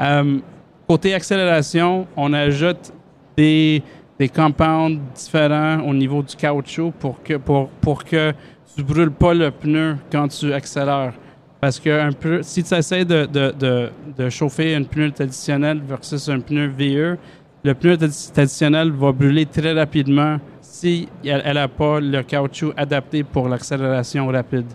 Euh, 0.00 0.38
côté 0.86 1.14
accélération, 1.14 2.06
on 2.16 2.32
ajoute 2.32 2.92
des, 3.36 3.82
des 4.18 4.28
compounds 4.28 4.98
différents 5.14 5.80
au 5.82 5.94
niveau 5.94 6.22
du 6.22 6.34
caoutchouc 6.34 6.92
pour 6.98 7.22
que, 7.22 7.34
pour, 7.34 7.68
pour 7.80 8.04
que 8.04 8.32
tu 8.74 8.82
brûles 8.82 9.10
pas 9.10 9.34
le 9.34 9.50
pneu 9.50 9.96
quand 10.10 10.28
tu 10.28 10.52
accélères. 10.52 11.12
Parce 11.60 11.80
que 11.80 11.90
un 11.90 12.12
peu, 12.12 12.42
si 12.42 12.62
tu 12.62 12.74
essaies 12.74 13.04
de, 13.04 13.26
de, 13.26 13.52
de, 13.58 13.90
de 14.16 14.28
chauffer 14.28 14.74
un 14.74 14.84
pneu 14.84 15.10
traditionnel 15.10 15.80
versus 15.86 16.28
un 16.28 16.40
pneu 16.40 16.66
VE, 16.68 17.16
le 17.64 17.74
pneu 17.74 17.94
tradi- 17.96 18.32
traditionnel 18.32 18.90
va 18.92 19.10
brûler 19.12 19.46
très 19.46 19.72
rapidement 19.72 20.38
si 20.60 21.08
elle 21.24 21.54
n'a 21.54 21.66
pas 21.66 21.98
le 22.00 22.22
caoutchouc 22.22 22.72
adapté 22.76 23.24
pour 23.24 23.48
l'accélération 23.48 24.26
rapide. 24.28 24.66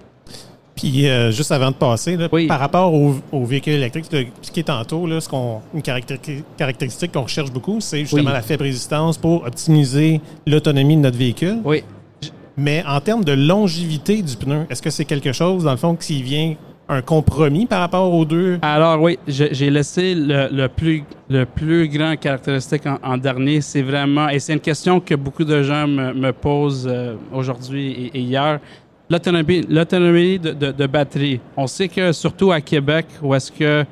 Puis 0.76 1.08
euh, 1.08 1.32
juste 1.32 1.52
avant 1.52 1.70
de 1.70 1.76
passer, 1.76 2.18
là, 2.18 2.28
Oui. 2.32 2.48
par 2.48 2.60
rapport 2.60 2.94
au, 2.94 3.16
au 3.32 3.46
véhicule 3.46 3.74
électrique, 3.74 4.06
tu 4.10 4.16
expliqué 4.18 4.64
tantôt, 4.64 5.06
là, 5.06 5.22
ce 5.22 5.30
qu'on, 5.30 5.60
une 5.74 5.82
caractéri- 5.82 6.44
caractéristique 6.58 7.12
qu'on 7.12 7.22
recherche 7.24 7.52
beaucoup, 7.52 7.80
c'est 7.80 8.00
justement 8.00 8.24
Oui. 8.26 8.34
la 8.34 8.42
faible 8.42 8.64
résistance 8.64 9.18
pour 9.18 9.46
optimiser 9.46 10.20
l'autonomie 10.48 10.96
de 10.96 11.02
notre 11.02 11.18
véhicule. 11.18 11.58
Oui. 11.64 11.84
Mais 12.58 12.84
en 12.88 13.00
termes 13.02 13.24
de 13.24 13.34
longévité 13.34 14.22
du 14.22 14.36
pneu, 14.36 14.66
est-ce 14.70 14.82
que 14.82 14.90
c'est 14.90 15.06
quelque 15.06 15.32
chose, 15.32 15.64
dans 15.64 15.72
le 15.72 15.78
fond, 15.78 15.96
qui 15.96 16.22
vient 16.22 16.56
un 16.90 17.02
compromis 17.02 17.66
par 17.66 17.80
rapport 17.80 18.14
aux 18.14 18.26
deux? 18.26 18.60
Alors 18.62 19.02
oui, 19.02 19.18
j'ai 19.28 19.70
laissé 19.70 20.14
le, 20.16 20.50
le 20.52 20.68
plus 20.68 21.04
le 21.30 21.46
plus 21.46 21.88
grand 21.88 22.16
caractéristique 22.18 22.86
en, 22.86 23.00
en 23.04 23.18
dernier. 23.18 23.62
C'est 23.62 23.82
vraiment 23.82 24.30
et 24.30 24.38
c'est 24.40 24.54
une 24.54 24.60
question 24.60 25.00
que 25.00 25.16
beaucoup 25.16 25.46
de 25.46 25.64
gens 25.64 25.88
me, 25.88 26.14
me 26.14 26.32
posent 26.34 26.88
euh, 26.92 27.16
aujourd'hui 27.34 27.92
et, 28.14 28.18
et 28.18 28.20
hier. 28.22 28.60
L'autonomie, 29.10 30.40
de, 30.40 30.52
de- 30.52 30.72
batterie. 30.88 31.40
On 31.58 31.68
sait 31.68 31.88
que 31.88 32.12
surtout 32.12 32.52
à 32.52 32.62
Québec, 32.62 33.06
où 33.22 33.36
est-ce 33.36 33.52
que 33.52 33.86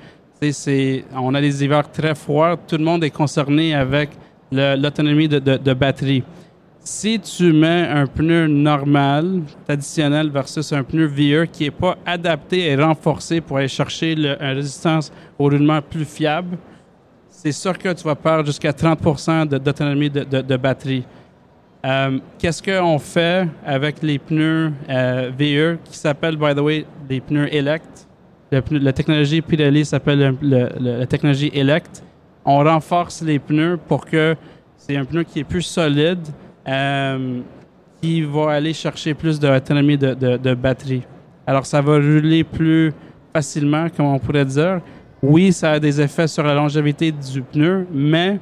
c'est, 0.51 1.05
on 1.13 1.33
a 1.35 1.41
des 1.41 1.63
hivers 1.63 1.91
très 1.91 2.15
froids, 2.15 2.57
tout 2.67 2.77
le 2.77 2.83
monde 2.83 3.03
est 3.03 3.09
concerné 3.11 3.75
avec 3.75 4.09
l'autonomie 4.51 5.27
de, 5.27 5.37
de- 5.39 5.57
batterie. 5.73 6.23
Si 6.83 7.19
tu 7.19 7.53
mets 7.53 7.87
un 7.87 8.07
pneu 8.07 8.47
normal, 8.47 9.41
traditionnel, 9.67 10.31
versus 10.31 10.73
un 10.73 10.83
pneu 10.83 11.05
VE 11.05 11.45
qui 11.51 11.65
n'est 11.65 11.71
pas 11.71 11.95
adapté 12.05 12.69
et 12.69 12.75
renforcé 12.75 13.39
pour 13.39 13.57
aller 13.57 13.67
chercher 13.67 14.13
une 14.13 14.35
résistance 14.39 15.11
au 15.37 15.43
roulement 15.43 15.79
plus 15.81 16.05
fiable, 16.05 16.57
c'est 17.29 17.51
sûr 17.51 17.77
que 17.77 17.93
tu 17.93 18.03
vas 18.03 18.15
perdre 18.15 18.47
jusqu'à 18.47 18.73
30 18.73 19.47
de- 19.47 19.57
d'autonomie 19.59 20.09
de, 20.09 20.23
de- 20.23 20.41
de 20.41 20.57
batterie. 20.57 21.03
Euh, 21.85 22.19
Qu'est-ce 22.37 22.61
qu'on 22.61 22.99
fait 22.99 23.47
avec 23.65 24.01
les 24.03 24.19
pneus 24.19 24.71
euh, 24.89 25.31
VE 25.37 25.77
qui 25.83 25.97
s'appellent, 25.97 26.35
by 26.37 26.53
the 26.55 26.59
way, 26.59 26.85
des 27.07 27.19
pneus 27.21 27.47
Elect? 27.53 28.07
La 28.51 28.91
technologie 28.93 29.41
Pirelli 29.41 29.85
s'appelle 29.85 30.19
le- 30.19 30.37
le- 30.41 30.69
le- 30.79 30.99
la 30.99 31.05
technologie 31.07 31.49
Elect. 31.53 32.03
On 32.43 32.57
renforce 32.63 33.21
les 33.21 33.39
pneus 33.39 33.77
pour 33.87 34.05
que 34.05 34.35
c'est 34.75 34.97
un 34.97 35.05
pneu 35.05 35.23
qui 35.23 35.39
est 35.39 35.43
plus 35.43 35.61
solide, 35.61 36.19
euh, 36.67 37.39
qui 38.01 38.21
va 38.23 38.51
aller 38.51 38.73
chercher 38.73 39.13
plus 39.13 39.39
d'autonomie 39.39 39.97
de, 39.97 40.13
de, 40.13 40.37
de 40.37 40.53
batterie. 40.53 41.03
Alors, 41.47 41.65
ça 41.65 41.81
va 41.81 41.93
rouler 41.95 42.43
plus 42.43 42.91
facilement, 43.33 43.87
comme 43.95 44.07
on 44.07 44.19
pourrait 44.19 44.45
dire. 44.45 44.81
Oui, 45.23 45.53
ça 45.53 45.71
a 45.73 45.79
des 45.79 46.01
effets 46.01 46.27
sur 46.27 46.43
la 46.43 46.53
longévité 46.53 47.11
du 47.11 47.41
pneu, 47.41 47.87
mais 47.93 48.37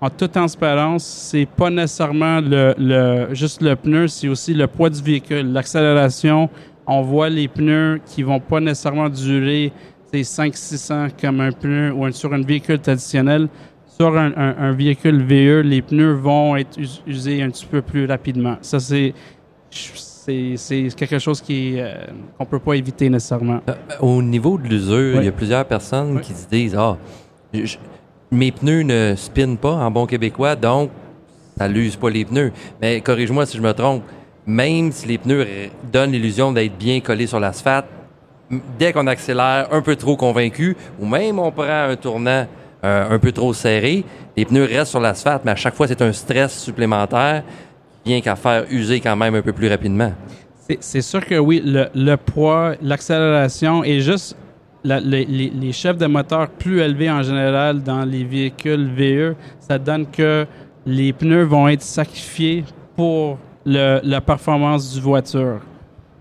en 0.00 0.10
toute 0.10 0.32
transparence, 0.32 1.04
c'est 1.04 1.46
pas 1.46 1.70
nécessairement 1.70 2.40
le, 2.40 2.74
le- 2.78 3.34
juste 3.34 3.60
le 3.62 3.74
pneu, 3.74 4.06
c'est 4.08 4.28
aussi 4.28 4.54
le 4.54 4.66
poids 4.66 4.90
du 4.90 5.02
véhicule, 5.02 5.52
l'accélération. 5.52 6.48
On 6.86 7.02
voit 7.02 7.28
les 7.28 7.48
pneus 7.48 8.00
qui 8.06 8.22
vont 8.22 8.40
pas 8.40 8.60
nécessairement 8.60 9.08
durer 9.08 9.72
500-600 10.12 11.10
comme 11.20 11.40
un 11.40 11.52
pneu 11.52 11.92
ou 11.92 12.04
un- 12.04 12.12
sur 12.12 12.32
un 12.32 12.42
véhicule 12.42 12.78
traditionnel. 12.78 13.48
Sur 13.86 14.16
un, 14.16 14.32
un- 14.36 14.54
un 14.58 14.72
véhicule 14.72 15.22
VE, 15.24 15.62
les 15.62 15.82
pneus 15.82 16.14
vont 16.14 16.54
être 16.56 16.78
us- 16.78 17.02
usés 17.06 17.42
un 17.42 17.50
petit 17.50 17.66
peu 17.66 17.82
plus 17.82 18.06
rapidement. 18.06 18.56
Ça, 18.60 18.78
c'est 18.78 19.12
c'est 19.70 20.88
quelque 20.96 21.18
chose 21.18 21.40
qui 21.40 21.74
euh, 21.80 21.94
qu'on 22.36 22.44
peut 22.44 22.58
pas 22.58 22.74
éviter 22.74 23.08
nécessairement. 23.10 23.60
Euh, 23.68 23.74
Au 24.00 24.22
niveau 24.22 24.58
de 24.58 24.64
l'usure, 24.68 25.14
Oui. 25.16 25.22
il 25.22 25.24
y 25.24 25.28
a 25.28 25.32
plusieurs 25.32 25.64
personnes 25.64 26.16
Oui. 26.16 26.20
qui 26.22 26.32
se 26.34 26.46
disent 26.48 26.76
Ah, 26.76 26.96
je- 27.52 27.76
mes 28.30 28.52
pneus 28.52 28.82
ne 28.82 29.14
spinent 29.16 29.56
pas 29.58 29.72
en 29.72 29.90
bon 29.90 30.06
québécois, 30.06 30.56
donc 30.56 30.90
ça 31.56 31.68
l'use 31.68 31.96
pas 31.96 32.10
les 32.10 32.24
pneus. 32.24 32.52
Mais 32.80 33.00
corrige-moi 33.00 33.46
si 33.46 33.56
je 33.56 33.62
me 33.62 33.72
trompe, 33.72 34.02
même 34.46 34.92
si 34.92 35.06
les 35.06 35.18
pneus 35.18 35.46
donnent 35.92 36.12
l'illusion 36.12 36.52
d'être 36.52 36.76
bien 36.78 37.00
collés 37.00 37.26
sur 37.26 37.40
l'asphalte, 37.40 37.86
dès 38.78 38.92
qu'on 38.92 39.06
accélère 39.06 39.68
un 39.70 39.82
peu 39.82 39.96
trop 39.96 40.16
convaincu, 40.16 40.76
ou 40.98 41.06
même 41.06 41.38
on 41.38 41.50
prend 41.50 41.64
un 41.90 41.96
tournant 41.96 42.46
euh, 42.84 43.10
un 43.10 43.18
peu 43.18 43.32
trop 43.32 43.52
serré, 43.52 44.04
les 44.36 44.44
pneus 44.44 44.64
restent 44.64 44.90
sur 44.92 45.00
l'asphalte, 45.00 45.42
mais 45.44 45.50
à 45.50 45.56
chaque 45.56 45.74
fois 45.74 45.86
c'est 45.88 46.00
un 46.00 46.12
stress 46.12 46.58
supplémentaire 46.58 47.42
vient 48.06 48.20
qu'à 48.20 48.36
faire 48.36 48.64
user 48.70 49.00
quand 49.00 49.16
même 49.16 49.34
un 49.34 49.42
peu 49.42 49.52
plus 49.52 49.68
rapidement. 49.68 50.12
C'est- 50.80 51.00
sûr 51.02 51.24
que 51.26 51.34
oui, 51.34 51.62
le, 51.64 51.88
le 51.94 52.16
poids, 52.16 52.74
l'accélération 52.82 53.82
et 53.84 54.00
juste 54.00 54.36
les, 54.84 55.72
chefs 55.72 55.98
de 55.98 56.06
moteur 56.06 56.48
plus 56.48 56.80
élevés 56.80 57.10
en 57.10 57.22
général 57.22 57.82
dans 57.82 58.04
les 58.04 58.24
véhicules 58.24 58.88
VE, 58.88 59.34
ça 59.60 59.78
donne 59.78 60.06
que 60.06 60.46
les 60.86 61.12
pneus 61.12 61.44
vont 61.44 61.68
être 61.68 61.82
sacrifiés 61.82 62.64
pour 62.96 63.38
la 63.64 64.20
performance 64.20 64.94
du 64.94 65.00
voiture. 65.00 65.60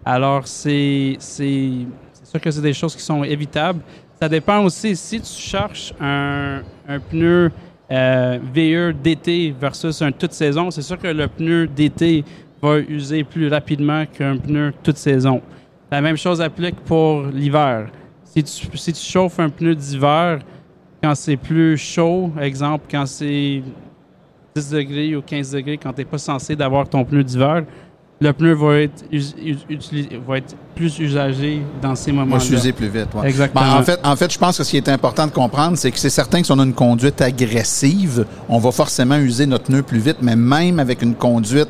Alors, 0.03 0.47
c'est 0.47 1.17
sûr 1.19 2.41
que 2.41 2.51
c'est 2.51 2.61
des 2.61 2.73
choses 2.73 2.95
qui 2.95 3.01
sont 3.01 3.23
évitables. 3.23 3.81
Ça 4.19 4.27
dépend 4.27 4.63
aussi 4.63 4.95
si 4.95 5.21
tu 5.21 5.31
cherches 5.31 5.93
un, 6.01 6.61
un 6.87 6.99
pneu 6.99 7.51
euh, 7.89 8.39
VE 8.53 8.93
d'été 8.93 9.55
versus 9.59 10.01
un 10.01 10.11
toute 10.11 10.33
saison. 10.33 10.71
C'est 10.71 10.81
sûr 10.81 10.97
que 10.97 11.07
le 11.07 11.27
pneu 11.27 11.67
d'été 11.67 12.25
va 12.61 12.79
user 12.79 13.23
plus 13.23 13.47
rapidement 13.47 14.05
qu'un 14.05 14.37
pneu 14.37 14.73
toute 14.83 14.97
saison. 14.97 15.41
La 15.89 16.01
même 16.01 16.17
chose 16.17 16.41
applique 16.41 16.75
pour 16.81 17.23
l'hiver. 17.23 17.87
Si 18.38 18.43
tu, 18.43 18.77
si 18.77 18.93
tu 18.93 19.01
chauffes 19.03 19.39
un 19.39 19.49
pneu 19.49 19.73
d'hiver, 19.73 20.39
quand 21.01 21.15
c'est 21.15 21.38
plus 21.38 21.75
chaud, 21.75 22.29
exemple, 22.39 22.85
quand 22.91 23.07
c'est 23.07 23.63
10 24.55 24.69
degrés 24.69 25.15
ou 25.15 25.23
15 25.23 25.51
degrés, 25.51 25.77
quand 25.79 25.91
tu 25.91 26.01
n'es 26.01 26.05
pas 26.05 26.19
censé 26.19 26.55
d'avoir 26.55 26.88
ton 26.88 27.03
pneu 27.03 27.23
d'hiver, 27.23 27.63
le 28.19 28.33
pneu 28.33 28.53
va 28.53 28.81
être, 28.81 29.05
us- 29.11 29.33
us- 29.43 29.65
utilisé- 29.69 30.19
va 30.27 30.38
être 30.38 30.55
plus 30.75 30.99
usagé 30.99 31.61
dans 31.81 31.95
ces 31.95 32.11
On 32.11 32.15
va 32.15 32.21
moments-là. 32.25 32.39
s'user 32.41 32.73
plus 32.73 32.89
vite. 32.89 33.07
ouais. 33.15 33.27
Exactement. 33.27 33.61
Ben, 33.61 33.79
en, 33.79 33.83
fait, 33.83 33.99
en 34.03 34.15
fait, 34.15 34.31
je 34.31 34.38
pense 34.38 34.57
que 34.59 34.63
ce 34.63 34.69
qui 34.69 34.77
est 34.77 34.89
important 34.89 35.25
de 35.25 35.31
comprendre, 35.31 35.75
c'est 35.75 35.89
que 35.91 35.97
c'est 35.97 36.09
certain 36.11 36.39
que 36.41 36.45
si 36.45 36.51
on 36.51 36.59
a 36.59 36.63
une 36.63 36.73
conduite 36.73 37.19
agressive, 37.21 38.23
on 38.49 38.59
va 38.59 38.71
forcément 38.71 39.17
user 39.17 39.47
notre 39.47 39.65
pneu 39.65 39.81
plus 39.81 39.99
vite, 39.99 40.17
mais 40.21 40.35
même 40.35 40.77
avec 40.79 41.01
une 41.01 41.15
conduite 41.15 41.69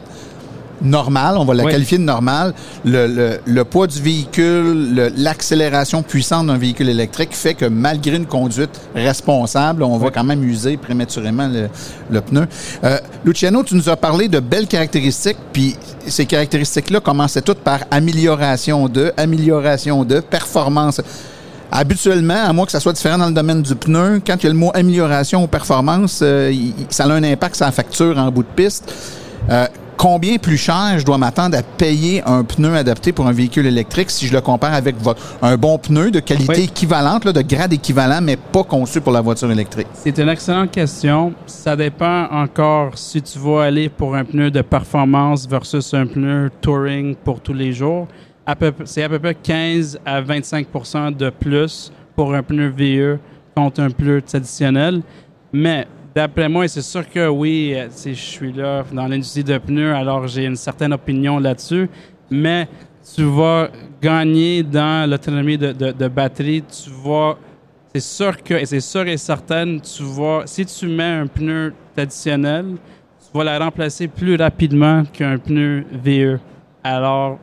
normale, 0.82 1.36
on 1.38 1.46
va 1.46 1.54
la 1.54 1.64
Oui. 1.64 1.72
qualifier 1.72 1.98
de 1.98 2.04
normale, 2.04 2.54
le, 2.86 3.08
le- 3.08 3.40
le 3.46 3.64
poids 3.64 3.88
du 3.88 4.02
véhicule, 4.02 4.94
le- 4.96 5.12
l'accélération 5.18 6.04
puissante 6.04 6.48
d'un 6.48 6.58
véhicule 6.58 6.90
électrique 6.90 7.30
fait 7.36 7.54
que 7.56 7.66
malgré 7.66 8.16
une 8.16 8.26
conduite 8.28 8.80
responsable, 8.96 9.84
on 9.84 9.98
va 9.98 10.10
quand 10.12 10.24
même 10.24 10.44
user 10.44 10.78
prématurément 10.78 11.48
le, 11.48 11.70
le 12.12 12.22
pneu. 12.22 12.48
Euh, 12.84 12.98
Luciano, 13.26 13.64
tu 13.64 13.76
nous 13.76 13.90
as 13.90 13.96
parlé 13.98 14.28
de 14.28 14.40
belles 14.40 14.68
caractéristiques, 14.68 15.38
puis 15.52 15.76
ces 16.06 16.26
caractéristiques-là 16.26 17.00
commençaient 17.00 17.42
toutes 17.42 17.60
par 17.60 17.80
amélioration 17.92 18.88
de, 18.88 19.12
amélioration 19.18 20.04
de, 20.04 20.20
performance. 20.20 21.02
Habituellement, 21.70 22.46
à 22.46 22.54
moins 22.54 22.66
que 22.66 22.72
ça 22.72 22.80
soit 22.80 22.94
différent 22.94 23.18
dans 23.18 23.28
le 23.28 23.34
domaine 23.34 23.62
du 23.62 23.76
pneu, 23.76 24.22
quand 24.26 24.36
il 24.36 24.44
y 24.44 24.46
a 24.48 24.54
le 24.54 24.56
mot 24.58 24.72
amélioration 24.74 25.44
ou 25.44 25.48
performance, 25.48 26.20
euh, 26.22 26.50
il- 26.54 26.74
ça 26.90 27.04
a 27.04 27.10
un 27.12 27.24
impact 27.24 27.56
sur 27.58 27.66
la 27.66 27.74
facture 27.74 28.18
en 28.18 28.32
bout 28.32 28.44
de 28.44 28.48
piste. 28.56 28.94
Euh, 29.50 29.68
combien 29.98 30.38
plus 30.38 30.58
cher 30.58 31.00
je 31.00 31.06
dois 31.06 31.18
m'attendre 31.18 31.58
à 31.58 31.64
payer 31.64 32.22
un 32.26 32.44
pneu 32.44 32.76
adapté 32.76 33.12
pour 33.12 33.28
un 33.28 33.32
véhicule 33.32 33.66
électrique 33.66 34.10
si 34.12 34.28
je 34.28 34.34
le 34.34 34.42
compare 34.42 34.74
avec 34.74 34.96
votre, 35.02 35.22
un 35.42 35.58
bon 35.58 35.78
pneu 35.78 36.12
de 36.12 36.20
qualité 36.20 36.54
Oui. 36.58 36.64
équivalente, 36.66 37.26
là, 37.26 37.34
de 37.34 37.42
grade 37.42 37.74
équivalent, 37.74 38.22
mais 38.22 38.38
pas 38.38 38.64
conçu 38.64 39.02
pour 39.02 39.12
la 39.12 39.22
voiture 39.22 39.52
électrique? 39.52 39.88
C'est 39.94 40.18
une 40.18 40.30
excellente 40.30 40.72
question. 40.72 41.34
Ça 41.48 41.76
dépend 41.76 42.28
encore 42.32 42.98
si 42.98 43.22
tu 43.22 43.40
vas 43.40 43.64
aller 43.64 43.90
pour 43.90 44.16
un 44.16 44.24
pneu 44.24 44.52
de 44.52 44.62
performance 44.62 45.48
versus 45.48 45.94
un 45.94 46.06
pneu 46.06 46.50
touring 46.62 47.16
pour 47.16 47.42
tous 47.42 47.54
les 47.54 47.74
jours. 47.74 48.08
C'est 48.86 49.04
à 49.04 49.10
peu 49.10 49.20
près 49.20 49.36
15 49.36 50.00
à 50.06 50.22
25% 50.22 51.16
de 51.18 51.30
plus 51.30 51.92
pour 52.16 52.34
un 52.34 52.44
pneu 52.44 52.70
VE 52.70 53.20
contre 53.56 53.82
un 53.82 53.90
pneu 53.90 54.22
traditionnel. 54.22 55.02
Mais 55.52 55.88
d'après 56.18 56.50
moi, 56.50 56.68
c'est 56.68 56.82
sûr 56.82 57.08
que 57.08 57.28
oui, 57.28 57.76
euh, 57.76 57.90
je 58.04 58.14
suis 58.14 58.52
là 58.52 58.84
dans 58.92 59.08
l'industrie 59.08 59.44
de 59.44 59.56
pneus, 59.60 59.94
alors 59.94 60.26
j'ai 60.28 60.46
une 60.46 60.56
certaine 60.56 60.92
opinion 60.92 61.38
là-dessus. 61.38 61.88
Mais 62.32 62.68
tu 63.16 63.24
vas 63.24 63.70
gagner 64.02 64.64
dans 64.64 65.08
l'autonomie 65.08 65.60
de, 65.60 66.08
batterie. 66.08 66.64
Tu 66.64 66.90
vas 66.90 67.38
c'est 67.94 68.02
sûr 68.02 68.44
que, 68.44 68.56
et 68.56 68.66
c'est 68.66 68.80
sûr 68.80 69.08
et 69.08 69.18
certain, 69.18 69.78
tu 69.78 70.04
vas, 70.04 70.42
si 70.46 70.66
tu 70.66 70.88
mets 70.88 71.04
un 71.22 71.28
pneu 71.28 71.74
traditionnel, 71.96 72.66
tu 73.20 73.38
vas 73.38 73.44
la 73.44 73.60
remplacer 73.60 74.08
plus 74.08 74.36
rapidement 74.36 75.04
qu'un 75.14 75.38
pneu 75.38 75.86
VE. 75.92 76.40
Alors, 76.84 77.38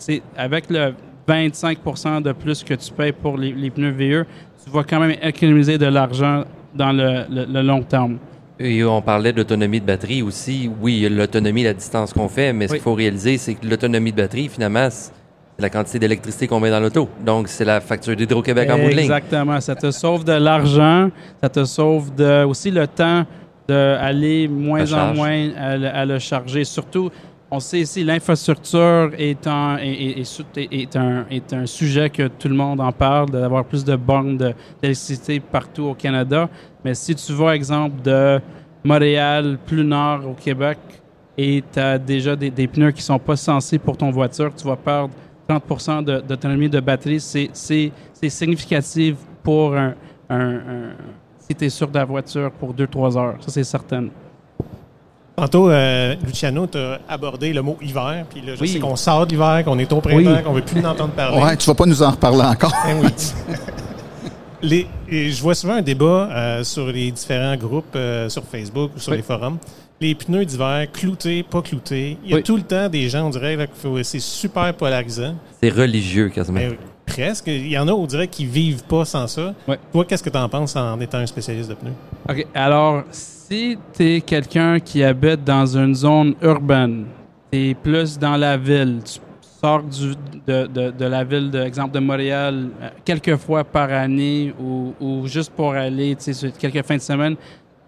tu, 0.00 0.22
avec 0.36 0.70
le 0.70 0.94
25% 1.28 2.22
de 2.22 2.32
plus 2.32 2.64
que 2.64 2.74
tu 2.74 2.90
payes 2.92 3.12
pour 3.12 3.36
les, 3.36 3.52
les 3.52 3.70
pneus 3.70 3.92
VE, 3.92 4.26
tu 4.64 4.70
vas 4.70 4.84
quand 4.84 5.00
même 5.00 5.16
économiser 5.22 5.76
de 5.76 5.86
l'argent 5.86 6.44
dans 6.76 6.92
le, 6.92 7.24
le- 7.30 7.46
le 7.46 7.62
long 7.62 7.82
terme. 7.82 8.18
Et 8.58 8.82
on 8.84 9.02
parlait 9.02 9.32
d'autonomie 9.32 9.80
de 9.80 9.86
batterie 9.86 10.22
aussi. 10.22 10.70
Oui, 10.80 11.06
l'autonomie, 11.10 11.62
la 11.64 11.74
distance 11.74 12.12
qu'on 12.12 12.28
fait, 12.28 12.52
mais 12.52 12.68
ce 12.68 12.74
qu'il 12.74 12.82
faut 12.82 12.94
réaliser, 12.94 13.36
c'est 13.38 13.54
que 13.54 13.66
l'autonomie 13.66 14.12
de 14.12 14.16
batterie, 14.16 14.48
finalement, 14.48 14.88
c'est 14.90 15.12
la 15.58 15.68
quantité 15.68 15.98
d'électricité 15.98 16.46
qu'on 16.46 16.60
met 16.60 16.70
dans 16.70 16.80
l'auto. 16.80 17.08
Donc, 17.24 17.48
c'est 17.48 17.64
la 17.66 17.80
facture 17.80 18.16
d'Hydro-Québec 18.16 18.70
en 18.70 18.76
bout 18.78 18.84
de 18.84 18.88
ligne. 18.90 18.98
Exactement. 19.00 19.60
Ça 19.60 19.74
te 19.74 19.90
sauve 19.90 20.24
de 20.24 20.32
l'argent, 20.32 21.10
ça 21.42 21.48
te 21.50 21.64
sauve 21.64 22.14
de, 22.14 22.44
aussi 22.44 22.70
le 22.70 22.86
temps 22.86 23.24
d'aller 23.68 24.48
moins 24.48 24.90
en 24.92 25.14
moins 25.14 25.50
à, 25.58 26.00
à 26.00 26.04
le 26.04 26.18
charger. 26.18 26.64
Surtout, 26.64 27.10
on 27.50 27.60
sait 27.60 27.80
ici, 27.80 28.02
l'infrastructure 28.02 29.12
est, 29.16 29.46
un, 29.46 29.78
sujet 31.66 32.10
que 32.10 32.26
tout 32.28 32.48
le 32.48 32.54
monde 32.54 32.80
en 32.80 32.92
parle, 32.92 33.30
d'avoir 33.30 33.64
plus 33.64 33.84
de 33.84 33.94
bornes 33.94 34.36
d'électricité 34.36 35.38
partout 35.40 35.84
au 35.84 35.94
Canada. 35.94 36.48
Mais 36.84 36.94
si 36.94 37.14
tu 37.14 37.32
vas, 37.32 37.54
exemple, 37.54 38.02
de 38.02 38.40
Montréal 38.82 39.58
plus 39.64 39.84
nord 39.84 40.28
au 40.28 40.34
Québec 40.34 40.78
et 41.38 41.62
tu 41.72 41.78
as 41.78 41.98
déjà 41.98 42.34
des, 42.34 42.66
pneus 42.66 42.92
qui 42.92 43.02
sont 43.02 43.18
pas 43.18 43.36
sensés 43.36 43.78
pour 43.78 43.96
ton 43.96 44.10
voiture, 44.10 44.52
tu 44.54 44.66
vas 44.66 44.76
perdre 44.76 45.14
30 45.48 46.04
de- 46.04 46.20
d'autonomie 46.20 46.68
de 46.68 46.80
batterie. 46.80 47.20
C'est- 47.20 47.50
significatif 48.28 49.16
pour 49.44 49.76
un- 49.76 49.94
si 51.38 51.54
tu 51.54 51.64
es 51.64 51.68
sûr 51.68 51.86
de 51.88 51.98
la 51.98 52.04
voiture 52.04 52.50
pour 52.50 52.74
2-3 52.74 53.16
heures. 53.16 53.36
Ça, 53.40 53.52
c'est 53.52 53.62
certain. 53.64 54.08
Tantôt, 55.36 55.68
euh, 55.68 56.14
Luciano, 56.26 56.66
tu 56.66 56.78
as 56.78 56.98
abordé 57.08 57.52
le 57.52 57.60
mot 57.60 57.76
hiver, 57.82 58.24
puis 58.30 58.40
là, 58.40 58.54
je 58.54 58.60
Oui. 58.60 58.68
sais 58.68 58.78
qu'on 58.78 58.96
sort 58.96 59.26
de 59.26 59.32
l'hiver, 59.32 59.62
qu'on 59.66 59.78
est 59.78 59.92
au 59.92 60.00
printemps, 60.00 60.30
Oui. 60.36 60.42
qu'on 60.42 60.52
veut 60.54 60.62
plus 60.62 60.80
en 60.80 60.90
entendre 60.90 61.12
parler. 61.12 61.42
Ouais, 61.42 61.56
tu 61.58 61.66
vas 61.66 61.74
pas 61.74 61.84
nous 61.84 62.02
en 62.02 62.10
reparler 62.10 62.40
encore. 62.42 62.72
Ben 62.86 62.96
oui. 63.02 63.08
Les- 64.62 64.86
et 65.10 65.30
je 65.30 65.42
vois 65.42 65.54
souvent 65.54 65.74
un 65.74 65.82
débat 65.82 66.28
euh, 66.32 66.64
sur 66.64 66.86
les 66.86 67.10
différents 67.10 67.56
groupes 67.56 67.92
sur 68.28 68.30
sur 68.30 68.42
Facebook 68.44 68.92
ou 68.96 68.98
sur 68.98 69.12
Oui. 69.12 69.18
les 69.18 69.22
forums. 69.22 69.58
Les 70.00 70.14
pneus 70.14 70.44
d'hiver, 70.46 70.86
cloutés, 70.92 71.42
pas 71.42 71.60
cloutés. 71.62 72.16
Il 72.24 72.30
y 72.30 72.32
a 72.34 72.36
Oui. 72.36 72.42
tout 72.42 72.56
le 72.56 72.62
temps 72.62 72.88
des 72.88 73.08
gens, 73.10 73.26
on 73.26 73.30
dirait, 73.30 73.56
là, 73.56 73.66
que 73.66 73.74
faut- 73.76 74.02
c'est 74.02 74.18
super 74.20 74.72
polarisant. 74.74 75.34
C'est 75.62 75.70
religieux, 75.70 76.30
quasiment. 76.30 76.58
Mais 76.60 76.78
presque. 77.06 77.46
Il 77.46 77.68
y 77.68 77.78
en 77.78 77.88
a, 77.88 77.92
on 77.92 78.06
dirait, 78.06 78.28
qui 78.28 78.44
vivent 78.44 78.84
pas 78.84 79.04
sans 79.04 79.26
ça. 79.26 79.54
Ouais. 79.66 79.78
Toi, 79.92 80.04
qu'est-ce 80.04 80.22
que 80.22 80.30
tu 80.30 80.36
en 80.36 80.48
penses 80.48 80.76
en 80.76 81.00
étant 81.00 81.18
un 81.18 81.26
spécialiste 81.26 81.70
de 81.70 81.74
pneus? 81.74 81.92
OK. 82.28 82.46
Alors, 82.54 83.04
si 83.10 83.78
tu 83.94 84.04
es 84.16 84.20
quelqu'un 84.20 84.80
qui 84.80 85.02
habite 85.02 85.44
dans 85.44 85.66
une 85.76 85.94
zone 85.94 86.34
urbaine, 86.42 87.06
tu 87.50 87.70
es 87.70 87.74
plus 87.74 88.18
dans 88.18 88.36
la 88.36 88.56
ville, 88.56 89.00
tu 89.04 89.20
sors 89.40 89.82
du, 89.82 90.14
de, 90.46 90.66
de, 90.66 90.90
de 90.90 91.04
la 91.06 91.24
ville, 91.24 91.50
de, 91.50 91.60
exemple 91.60 91.94
de 91.94 92.00
Montréal, 92.00 92.68
euh, 92.82 92.88
quelques 93.04 93.36
fois 93.36 93.64
par 93.64 93.90
année 93.90 94.52
ou, 94.60 94.92
ou 95.00 95.26
juste 95.26 95.52
pour 95.52 95.72
aller, 95.72 96.14
tu 96.16 96.34
sais, 96.34 96.52
quelques 96.58 96.84
fins 96.84 96.96
de 96.96 97.00
semaine, 97.02 97.36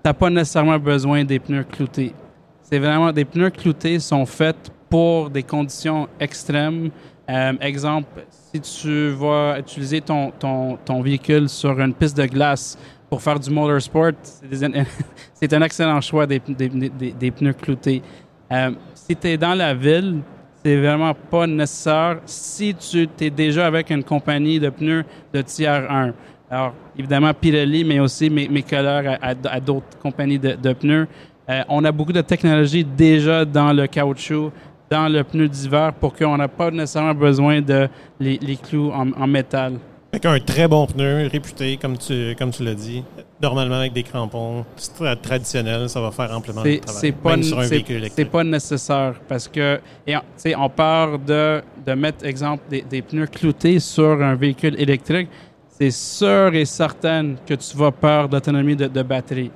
tu 0.03 0.15
pas 0.15 0.31
nécessairement 0.31 0.79
besoin 0.79 1.25
des 1.25 1.39
pneus 1.39 1.65
cloutés. 1.65 2.15
C'est 2.63 2.79
vraiment, 2.79 3.13
des 3.13 3.25
pneus 3.25 3.51
cloutés 3.51 3.99
sont 3.99 4.25
faits 4.25 4.71
pour 4.89 5.31
des 5.31 5.43
conditions 5.43 6.09
extrêmes. 6.21 6.91
Euh, 7.31 7.53
exemple, 7.61 8.25
si 8.31 8.61
tu 8.61 9.11
vas 9.11 9.59
utiliser 9.59 10.01
ton, 10.01 10.31
ton, 10.31 10.77
ton 10.85 11.03
véhicule 11.03 11.49
sur 11.49 11.79
une 11.79 11.93
piste 11.93 12.17
de 12.17 12.25
glace 12.27 12.79
pour 13.11 13.21
faire 13.23 13.39
du 13.39 13.51
motorsport, 13.51 14.13
c'est 14.23 15.53
un 15.55 15.63
excellent 15.63 16.01
choix 16.01 16.27
des, 16.27 16.41
des, 16.49 16.69
des- 16.69 17.13
des 17.13 17.31
pneus 17.31 17.53
cloutés. 17.53 18.03
Euh, 18.51 18.71
si 18.95 19.15
tu 19.15 19.29
es 19.29 19.37
dans 19.37 19.55
la 19.55 19.75
ville, 19.75 20.21
c'est 20.65 20.77
vraiment 20.77 21.13
pas 21.15 21.47
nécessaire 21.47 22.19
si 22.25 22.75
tu 22.75 23.07
es 23.21 23.31
déjà 23.31 23.67
avec 23.67 23.91
une 23.91 24.03
compagnie 24.05 24.59
de 24.59 24.71
pneus 24.71 25.05
de 25.33 25.43
tiers 25.43 25.91
1. 25.91 26.13
Alors, 26.51 26.73
évidemment, 26.99 27.33
Pirelli, 27.35 27.85
mais 27.85 28.01
aussi 28.01 28.31
mes, 28.31 28.49
mes 28.49 28.63
collègues 28.63 29.07
à, 29.07 29.19
à- 29.21 29.35
à 29.57 29.61
d'autres 29.61 29.99
compagnies 30.03 30.39
de, 30.39 30.53
de 30.55 30.73
pneus. 30.73 31.07
Euh, 31.51 31.63
on 31.69 31.85
a 31.85 31.93
beaucoup 31.93 32.13
de 32.13 32.21
technologie 32.23 32.85
déjà 32.85 33.45
dans 33.45 33.73
le 33.73 33.87
caoutchouc, 33.87 34.51
dans 34.91 35.09
le 35.09 35.23
pneu 35.25 35.49
d'hiver, 35.49 35.93
pour 35.95 36.15
qu'on 36.15 36.37
n'a 36.37 36.49
pas 36.49 36.71
nécessairement 36.71 37.15
besoin 37.15 37.61
de 37.61 37.89
les, 38.21 38.39
les 38.39 38.57
clous 38.57 38.91
en, 38.91 39.11
en 39.13 39.27
métal. 39.27 39.75
Avec 40.11 40.25
un 40.25 40.39
très 40.41 40.67
bon 40.67 40.87
pneu, 40.87 41.29
réputé, 41.31 41.77
comme 41.77 41.99
tu, 41.99 42.35
comme 42.39 42.51
tu 42.51 42.65
l'as 42.65 42.75
dit. 42.75 43.05
Normalement, 43.43 43.75
avec 43.77 43.93
des 43.93 44.03
crampons 44.03 44.65
tra- 44.99 45.15
traditionnels, 45.21 45.89
ça 45.91 46.01
va 46.01 46.11
faire 46.11 46.35
amplement 46.35 46.63
le 46.65 46.79
travail. 46.81 47.01
c'est 47.01 47.13
pas, 47.13 47.31
même 47.33 47.43
sur 47.43 47.59
un 47.59 47.63
c'est- 47.65 47.69
véhicule 47.69 47.95
c'est 47.97 48.01
électrique. 48.01 48.31
pas 48.31 48.43
nécessaire 48.43 49.15
parce 49.29 49.47
que 49.47 49.79
et 50.07 50.17
on, 50.17 50.21
tu 50.21 50.25
sais, 50.39 50.57
on 50.57 50.69
part 50.71 51.19
de, 51.19 51.63
de 51.87 51.93
mettre, 51.93 52.25
exemple, 52.25 52.63
des, 52.71 52.81
des 52.83 53.03
pneus 53.03 53.27
cloutés 53.27 53.79
sur 53.81 54.23
un 54.23 54.35
véhicule 54.35 54.81
électrique. 54.81 55.29
C'est 55.69 55.91
sûr 55.93 56.55
et 56.55 56.65
certain 56.65 57.35
que 57.47 57.55
tu 57.55 57.77
vas 57.77 57.93
perdre 57.93 58.31
d'autonomie 58.31 58.75
de, 58.75 58.87
de 58.89 59.03
batterie. 59.03 59.51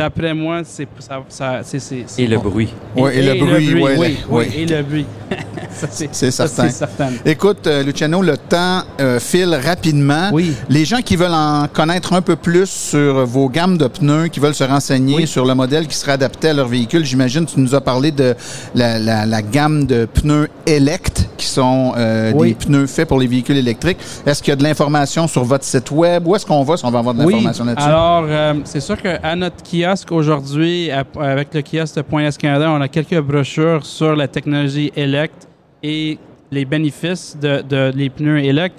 D'après 0.00 0.32
moi, 0.32 0.62
c'est 0.64 0.88
ça, 0.98 1.22
ça 1.28 1.60
c'est 1.62 1.78
c'est- 1.78 2.04
c'est 2.06 2.22
Et 2.22 2.26
le 2.26 2.38
bruit. 2.38 2.72
Ouais, 2.96 3.18
et 3.18 3.22
le 3.22 3.34
bruit, 3.38 3.74
ouais, 3.74 3.96
oui, 3.98 3.98
oui, 3.98 4.16
oui. 4.30 4.44
et 4.62 4.64
le 4.66 4.82
bruit. 4.82 5.06
Ça, 5.72 5.86
C'est 5.90 6.30
ça, 6.32 6.48
certain. 6.48 6.68
certain. 6.70 7.10
Écoute, 7.24 7.66
euh, 7.68 7.84
Luciano, 7.84 8.20
le 8.22 8.36
temps 8.36 8.82
euh, 9.00 9.20
file 9.20 9.54
rapidement. 9.64 10.28
Oui. 10.32 10.52
Les 10.68 10.84
gens 10.84 11.00
qui 11.00 11.14
veulent 11.14 11.32
en 11.32 11.68
connaître 11.72 12.12
un 12.12 12.20
peu 12.22 12.34
plus 12.34 12.68
sur 12.68 13.24
vos 13.24 13.48
gammes 13.48 13.78
de 13.78 13.86
pneus, 13.86 14.26
qui 14.28 14.40
veulent 14.40 14.54
se 14.54 14.64
renseigner 14.64 15.14
Oui. 15.14 15.26
sur 15.28 15.46
le 15.46 15.54
modèle 15.54 15.86
qui 15.86 15.94
serait 15.96 16.12
adapté 16.12 16.48
à 16.48 16.54
leur 16.54 16.66
véhicule, 16.66 17.04
j'imagine 17.04 17.46
tu 17.46 17.60
nous 17.60 17.74
as 17.76 17.80
parlé 17.80 18.10
de 18.10 18.34
la, 18.74 18.98
la- 18.98 19.24
la 19.26 19.42
gamme 19.42 19.86
de 19.86 20.06
pneus 20.06 20.48
Elect, 20.66 21.28
qui 21.36 21.46
sont 21.46 21.92
euh, 21.96 22.32
Oui. 22.34 22.48
des 22.48 22.54
pneus 22.54 22.86
faits 22.88 23.06
pour 23.08 23.20
les 23.20 23.28
véhicules 23.28 23.56
électriques. 23.56 23.98
Est-ce 24.26 24.42
qu'il 24.42 24.50
y 24.50 24.54
a 24.54 24.56
de 24.56 24.64
l'information 24.64 25.28
sur 25.28 25.44
votre 25.44 25.64
site 25.64 25.90
web? 25.92 26.26
Où 26.26 26.34
est-ce 26.34 26.44
qu'on 26.44 26.64
va 26.64 26.76
si 26.76 26.84
on 26.84 26.90
va 26.90 26.98
avoir 26.98 27.14
de 27.14 27.22
Oui, 27.24 27.34
l'information 27.34 27.64
là-dessus? 27.64 27.86
alors 27.88 28.24
euh, 28.28 28.54
c'est 28.64 28.80
sûr 28.80 29.00
qu'à 29.00 29.36
notre 29.36 29.62
kiosque 29.90 30.12
aujourd'hui, 30.12 30.88
avec 30.90 31.52
le 31.52 31.62
kiosque 31.62 31.96
de 31.96 32.02
Point 32.02 32.26
S 32.26 32.38
Canada, 32.38 32.70
on 32.70 32.80
a 32.80 32.86
quelques 32.86 33.18
brochures 33.20 33.84
sur 33.84 34.14
la 34.14 34.28
technologie 34.28 34.92
Elect 34.94 35.48
et 35.82 36.16
les 36.50 36.64
bénéfices 36.64 37.36
de, 37.36 37.62
de 37.62 37.92
les 37.94 38.08
pneus 38.08 38.38
Elect. 38.38 38.76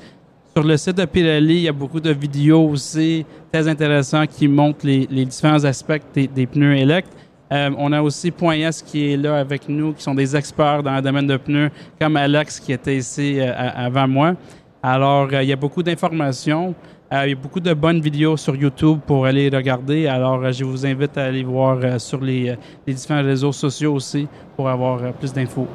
Sur 0.56 0.66
le 0.66 0.78
site 0.78 0.98
de 0.98 1.06
Pirelli, 1.06 1.56
il 1.56 1.62
y 1.64 1.68
a 1.68 1.74
beaucoup 1.74 2.00
de 2.00 2.12
vidéos 2.12 2.66
aussi 2.70 3.26
très 3.52 3.68
intéressantes 3.68 4.30
qui 4.30 4.48
montrent 4.48 4.86
les, 4.86 5.06
différents 5.26 5.64
aspects 5.66 6.02
des, 6.14 6.48
pneus 6.48 6.78
Elect. 6.78 7.10
Euh, 7.52 7.70
on 7.78 7.92
a 7.92 8.02
aussi 8.02 8.32
Point 8.32 8.60
S 8.60 8.82
qui 8.82 9.12
est 9.12 9.18
là 9.18 9.40
avec 9.40 9.68
nous, 9.68 9.92
qui 9.92 10.04
sont 10.04 10.16
des 10.16 10.34
experts 10.34 10.82
dans 10.82 10.96
le 10.96 11.02
domaine 11.02 11.28
de 11.28 11.36
pneus, 11.36 11.72
comme 12.00 12.16
Alex 12.16 12.58
qui 12.58 12.72
était 12.72 12.96
ici 12.96 13.38
euh, 13.38 13.52
avant 13.54 14.08
moi. 14.08 14.36
Alors, 14.82 15.28
euh, 15.34 15.44
il 15.44 15.50
y 15.50 15.54
a 15.54 15.58
beaucoup 15.58 15.84
d'informations. 15.84 16.74
Euh, 17.14 17.26
il 17.26 17.30
y 17.32 17.34
a 17.34 17.36
beaucoup 17.36 17.60
de 17.60 17.74
bonnes 17.74 18.00
vidéos 18.00 18.38
sur 18.38 18.56
YouTube 18.56 19.00
pour 19.06 19.26
aller 19.26 19.50
regarder. 19.50 20.08
Alors, 20.08 20.42
euh, 20.42 20.54
je 20.54 20.64
vous 20.64 20.86
invite 20.86 21.18
à 21.18 21.26
aller 21.26 21.44
voir 21.44 21.78
euh, 21.84 22.00
sur 22.00 22.22
les, 22.22 22.56
les 22.88 22.94
différents 22.94 23.22
réseaux 23.22 23.52
sociaux 23.52 23.96
aussi 23.96 24.30
pour 24.56 24.70
avoir 24.70 25.12
plus 25.14 25.34
d'infos. 25.34 25.68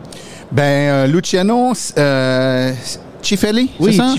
Ben, 0.51 1.07
Luciano, 1.07 1.72
Cifelli, 3.27 3.68
Oui, 3.81 3.93
c'est 3.93 3.99
ça? 3.99 4.14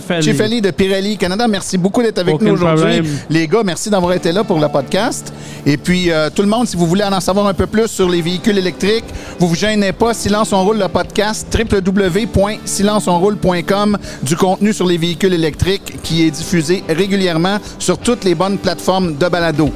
De 0.62 0.72
Pirelli 0.72 1.18
Canada. 1.18 1.48
Merci 1.48 1.78
beaucoup 1.78 2.02
d'être 2.02 2.18
avec 2.20 2.36
Aucun 2.36 2.46
nous 2.46 2.54
aujourd'hui. 2.54 2.84
problème. 3.00 3.06
Les 3.30 3.48
gars, 3.48 3.62
merci 3.64 3.90
d'avoir 3.90 4.14
été 4.14 4.32
là 4.32 4.44
pour 4.44 4.60
le 4.60 4.68
podcast. 4.68 5.32
Et 5.66 5.78
puis, 5.78 6.12
euh, 6.12 6.30
tout 6.34 6.42
le 6.42 6.48
monde, 6.48 6.68
si 6.68 6.76
vous 6.76 6.88
voulez 6.88 7.04
en 7.04 7.20
savoir 7.20 7.48
un 7.48 7.54
peu 7.54 7.68
plus 7.68 7.88
sur 7.88 8.10
les 8.10 8.22
véhicules 8.22 8.58
électriques, 8.58 9.06
vous 9.40 9.48
vous 9.48 9.56
gênez 9.56 9.92
pas. 9.94 10.14
Silence 10.14 10.52
on 10.54 10.64
roule 10.64 10.80
le 10.80 10.88
podcast 10.88 11.48
www.silenceonroule.com 11.54 13.98
du 14.24 14.36
contenu 14.36 14.74
sur 14.74 14.88
les 14.88 14.98
véhicules 14.98 15.34
électriques 15.34 16.02
qui 16.04 16.26
est 16.26 16.32
diffusé 16.32 16.84
régulièrement 16.90 17.58
sur 17.80 17.98
toutes 17.98 18.24
les 18.24 18.36
bonnes 18.36 18.58
plateformes 18.58 19.16
de 19.18 19.28
balado. 19.28 19.70